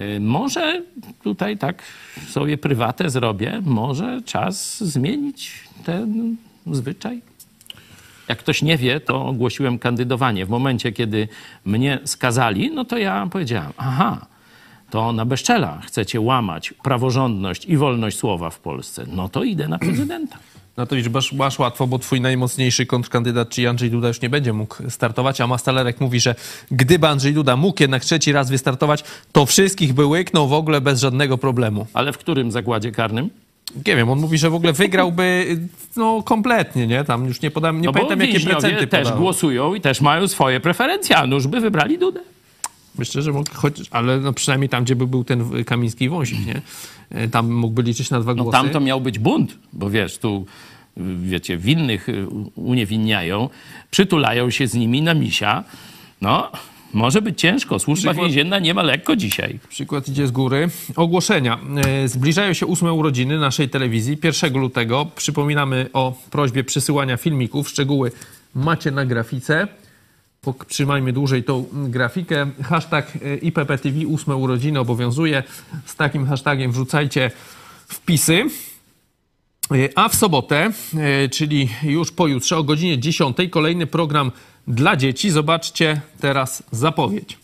[0.00, 0.82] Y, Może
[1.22, 1.82] tutaj tak
[2.28, 5.52] sobie prywatę zrobię, może czas zmienić
[5.84, 6.36] ten
[6.66, 7.22] zwyczaj?
[8.28, 10.46] Jak ktoś nie wie, to ogłosiłem kandydowanie.
[10.46, 11.28] W momencie, kiedy
[11.64, 14.26] mnie skazali, no to ja powiedziałem, aha,
[14.90, 19.78] to na bezczela chcecie łamać praworządność i wolność słowa w Polsce, no to idę na
[19.78, 20.38] prezydenta.
[20.76, 24.52] No to widzisz, masz, łatwo, bo twój najmocniejszy kontrkandydat, czyli Andrzej Duda, już nie będzie
[24.52, 26.34] mógł startować, a Mastalerek mówi, że
[26.70, 31.00] gdyby Andrzej Duda mógł jednak trzeci raz wystartować, to wszystkich by łyknął w ogóle bez
[31.00, 31.86] żadnego problemu.
[31.92, 33.30] Ale w którym zakładzie karnym?
[33.86, 35.46] Nie wiem, on mówi, że w ogóle wygrałby
[35.96, 37.04] no kompletnie, nie?
[37.04, 39.18] Tam już nie podam, nie no pamiętam jakie też podał.
[39.18, 42.20] głosują i też mają swoje preferencje, a nuż by wybrali Dudę.
[42.98, 46.62] Myślę, że mógł, choć, ale no przynajmniej tam, gdzie by był ten Kamiński Wąsik, nie?
[47.10, 48.58] E, Tam mógłby liczyć na dwa No głosy.
[48.58, 50.46] tam to miał być bunt, bo wiesz, tu
[50.98, 53.48] y, wiecie, winnych y, uniewinniają,
[53.90, 55.64] przytulają się z nimi na misia.
[56.20, 56.52] No,
[56.94, 57.78] może być ciężko.
[57.78, 59.58] Służba Przykład- więzienna nie ma lekko dzisiaj.
[59.68, 60.68] Przykład idzie z góry.
[60.96, 61.58] Ogłoszenia.
[61.86, 64.18] E, Zbliżają się ósme urodziny naszej telewizji.
[64.24, 67.68] 1 lutego przypominamy o prośbie przysyłania filmików.
[67.68, 68.12] Szczegóły
[68.54, 69.68] macie na grafice.
[70.68, 72.50] Trzymajmy dłużej tą mm, grafikę.
[72.62, 75.42] Hashtag e, IPPTV ósme urodziny obowiązuje.
[75.86, 77.30] Z takim hashtagiem wrzucajcie
[77.86, 78.44] wpisy.
[79.72, 84.32] E, A w sobotę, e, czyli już pojutrze o godzinie 10 kolejny program
[84.66, 85.30] dla dzieci.
[85.30, 87.38] Zobaczcie teraz zapowiedź.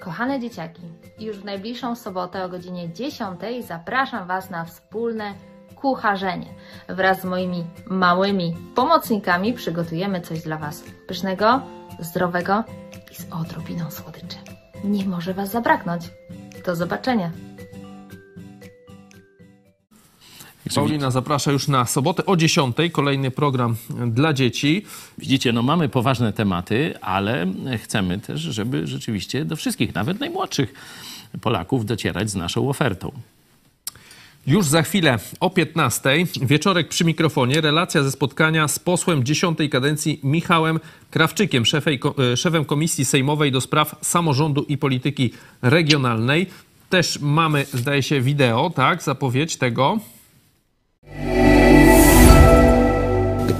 [0.00, 0.82] Kochane dzieciaki,
[1.20, 5.34] już w najbliższą sobotę o godzinie 10 zapraszam Was na wspólne
[5.80, 6.46] kucharzenie.
[6.88, 11.60] Wraz z moimi małymi pomocnikami przygotujemy coś dla Was pysznego,
[12.00, 12.64] zdrowego
[13.12, 14.36] i z odrobiną słodyczy.
[14.84, 16.10] Nie może Was zabraknąć.
[16.66, 17.30] Do zobaczenia.
[20.74, 22.76] Paulina zaprasza już na sobotę o 10.
[22.92, 23.76] Kolejny program
[24.06, 24.84] dla dzieci.
[25.18, 27.46] Widzicie, no mamy poważne tematy, ale
[27.82, 30.74] chcemy też, żeby rzeczywiście do wszystkich, nawet najmłodszych
[31.40, 33.12] Polaków docierać z naszą ofertą.
[34.48, 36.10] Już za chwilę o 15.
[36.42, 37.60] Wieczorek przy mikrofonie.
[37.60, 39.58] Relacja ze spotkania z posłem 10.
[39.70, 40.80] kadencji Michałem
[41.10, 42.00] Krawczykiem, szefej,
[42.32, 46.46] e, szefem Komisji Sejmowej do spraw samorządu i polityki regionalnej.
[46.90, 49.02] Też mamy, zdaje się, wideo, tak?
[49.02, 49.98] Zapowiedź tego.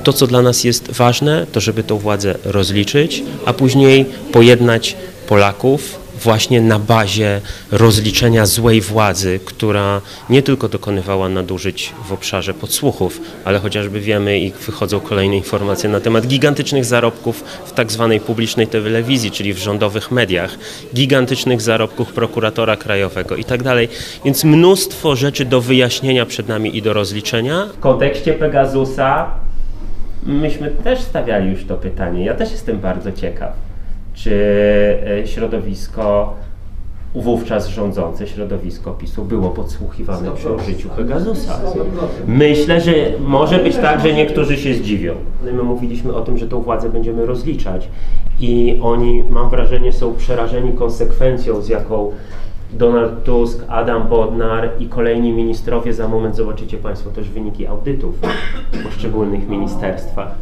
[0.05, 4.97] To, co dla nas jest ważne, to żeby tą władzę rozliczyć, a później pojednać
[5.27, 7.41] Polaków właśnie na bazie
[7.71, 10.01] rozliczenia złej władzy, która
[10.31, 16.01] nie tylko dokonywała nadużyć w obszarze podsłuchów, ale chociażby wiemy i wychodzą kolejne informacje na
[16.01, 20.59] temat gigantycznych zarobków w tak zwanej publicznej telewizji, czyli w rządowych mediach,
[20.95, 23.89] gigantycznych zarobków prokuratora krajowego i tak dalej.
[24.25, 27.67] Więc mnóstwo rzeczy do wyjaśnienia przed nami i do rozliczenia.
[27.67, 29.31] W kontekście Pegasusa
[30.23, 32.25] myśmy też stawiali już to pytanie.
[32.25, 33.68] Ja też jestem bardzo ciekaw.
[34.19, 34.35] Czy
[35.23, 36.35] e, środowisko
[37.15, 41.61] wówczas rządzące środowisko PiSu było podsłuchiwane przy użyciu Pegasusa.
[42.27, 45.15] Myślę, że może być tak, że niektórzy się zdziwią.
[45.43, 47.89] My mówiliśmy o tym, że tą władzę będziemy rozliczać
[48.41, 52.13] i oni, mam wrażenie, są przerażeni konsekwencją, z jaką
[52.73, 58.15] Donald Tusk, Adam Bodnar i kolejni ministrowie, za moment zobaczycie Państwo też wyniki audytów
[58.73, 60.35] w poszczególnych ministerstwach.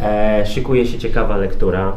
[0.00, 1.92] E, szykuje się ciekawa lektura.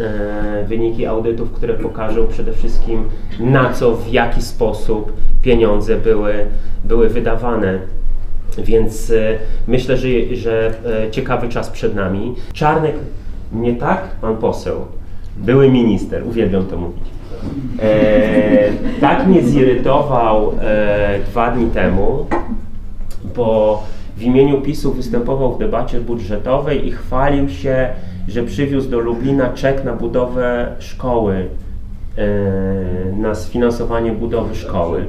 [0.00, 3.04] E, wyniki audytów, które pokażą przede wszystkim
[3.40, 5.12] na co, w jaki sposób
[5.42, 6.34] pieniądze były,
[6.84, 7.78] były wydawane.
[8.58, 10.74] Więc e, myślę, że, że
[11.06, 12.34] e, ciekawy czas przed nami.
[12.52, 12.94] Czarnek,
[13.52, 14.76] nie tak, pan poseł,
[15.36, 17.04] były minister, uwielbiam to mówić.
[17.82, 22.26] E, tak mnie zirytował e, dwa dni temu,
[23.36, 23.82] bo
[24.16, 27.88] w imieniu PiSu występował w debacie budżetowej i chwalił się,
[28.28, 31.46] że przywiózł do Lublina czek na budowę szkoły,
[32.18, 32.26] e,
[33.16, 35.04] na sfinansowanie budowy szkoły.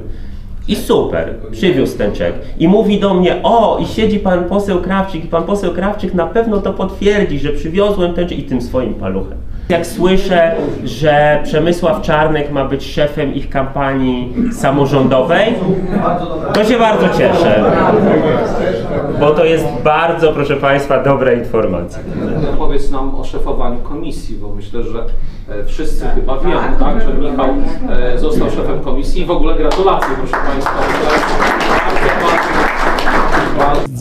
[0.68, 2.34] I super, przywiózł ten czek.
[2.60, 6.28] I mówi do mnie, o, i siedzi pan poseł Krawczyk, i pan poseł Krawczyk na
[6.28, 9.38] pewno to potwierdzi, że przywiozłem ten czek i tym swoim paluchem.
[9.70, 10.52] Jak słyszę,
[10.84, 15.54] że Przemysław Czarnek ma być szefem ich kampanii samorządowej,
[16.54, 17.64] to się bardzo cieszę.
[19.20, 22.00] Bo to jest bardzo, proszę Państwa, dobra informacja.
[22.58, 25.06] Powiedz nam o szefowaniu komisji, bo myślę, że
[25.50, 27.50] e, wszyscy chyba wiemy, tak, że Michał
[27.90, 30.80] e, został szefem komisji i w ogóle gratulacje, proszę Państwa.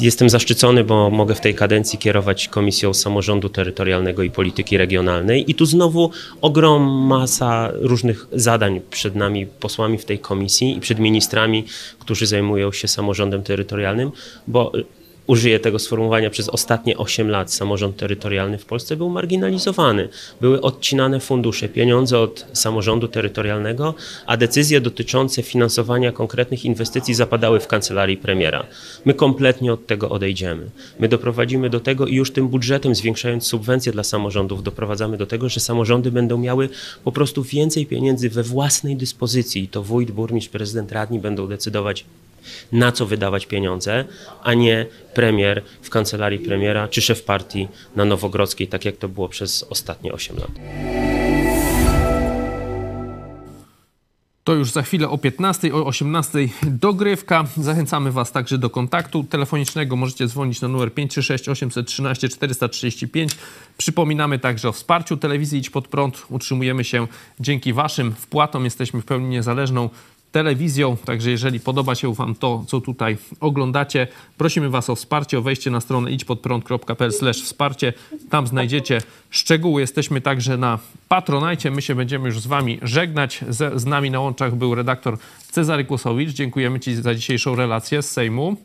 [0.01, 5.51] Jestem zaszczycony, bo mogę w tej kadencji kierować Komisją Samorządu Terytorialnego i Polityki Regionalnej.
[5.51, 6.11] I tu znowu
[6.41, 11.65] ogrom masa różnych zadań przed nami, posłami w tej komisji i przed ministrami,
[11.99, 14.11] którzy zajmują się samorządem terytorialnym,
[14.47, 14.73] bo
[15.27, 20.09] użyję tego sformułowania, przez ostatnie 8 lat samorząd terytorialny w Polsce był marginalizowany.
[20.41, 23.95] Były odcinane fundusze, pieniądze od samorządu terytorialnego,
[24.27, 28.67] a decyzje dotyczące finansowania konkretnych inwestycji zapadały w kancelarii premiera.
[29.05, 30.71] My kompletnie od tego odejdziemy.
[31.01, 35.49] My doprowadzimy do tego i już tym budżetem, zwiększając subwencje dla samorządów, doprowadzamy do tego,
[35.49, 36.69] że samorządy będą miały
[37.05, 39.63] po prostu więcej pieniędzy we własnej dyspozycji.
[39.63, 42.05] I to wójt, burmistrz, prezydent, radni będą decydować,
[42.73, 44.05] na co wydawać pieniądze,
[44.43, 49.29] a nie premier w kancelarii premiera czy szef partii na Nowogrodzkiej, tak jak to było
[49.29, 50.51] przez ostatnie 8 lat.
[54.45, 57.45] To już za chwilę o 15, o 18 dogrywka.
[57.57, 59.97] Zachęcamy Was także do kontaktu telefonicznego.
[59.97, 63.33] Możecie dzwonić na numer 536 813 435.
[63.77, 66.27] Przypominamy także o wsparciu telewizji Idź Pod Prąd.
[66.31, 67.07] Utrzymujemy się
[67.41, 68.65] dzięki Waszym wpłatom.
[68.65, 69.91] Jesteśmy w pełni niezależną
[70.35, 70.97] telewizją.
[70.97, 74.07] Także jeżeli podoba się Wam to, co tutaj oglądacie,
[74.39, 77.93] prosimy Was o wsparcie, o wejście na stronę idźpodprąd.pl wsparcie.
[78.31, 79.01] Tam znajdziecie
[79.31, 79.81] szczegóły.
[79.81, 80.79] Jesteśmy także na
[81.09, 81.71] Patronajcie.
[81.71, 83.45] My się będziemy już z Wami żegnać.
[83.49, 85.19] Z, z nami na łączach był redaktor
[85.51, 86.31] Cezary Kłosowicz.
[86.31, 88.57] Dziękujemy Ci za dzisiejszą relację z Sejmu.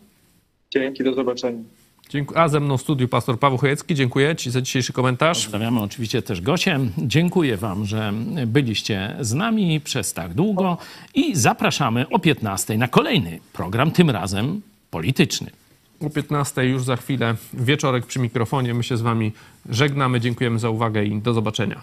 [0.71, 1.78] Dzięki, do zobaczenia.
[2.09, 2.39] Dziękuję.
[2.39, 3.95] A ze mną w studiu pastor Paweł Chojecki.
[3.95, 5.43] Dziękuję Ci za dzisiejszy komentarz.
[5.43, 6.79] Pozdrawiamy oczywiście też Gosię.
[6.97, 8.13] Dziękuję Wam, że
[8.47, 10.77] byliście z nami przez tak długo
[11.13, 14.61] i zapraszamy o 15 na kolejny program, tym razem
[14.91, 15.51] polityczny.
[16.01, 18.73] O 15 już za chwilę wieczorek przy mikrofonie.
[18.73, 19.31] My się z Wami
[19.69, 20.19] żegnamy.
[20.19, 21.81] Dziękujemy za uwagę i do zobaczenia.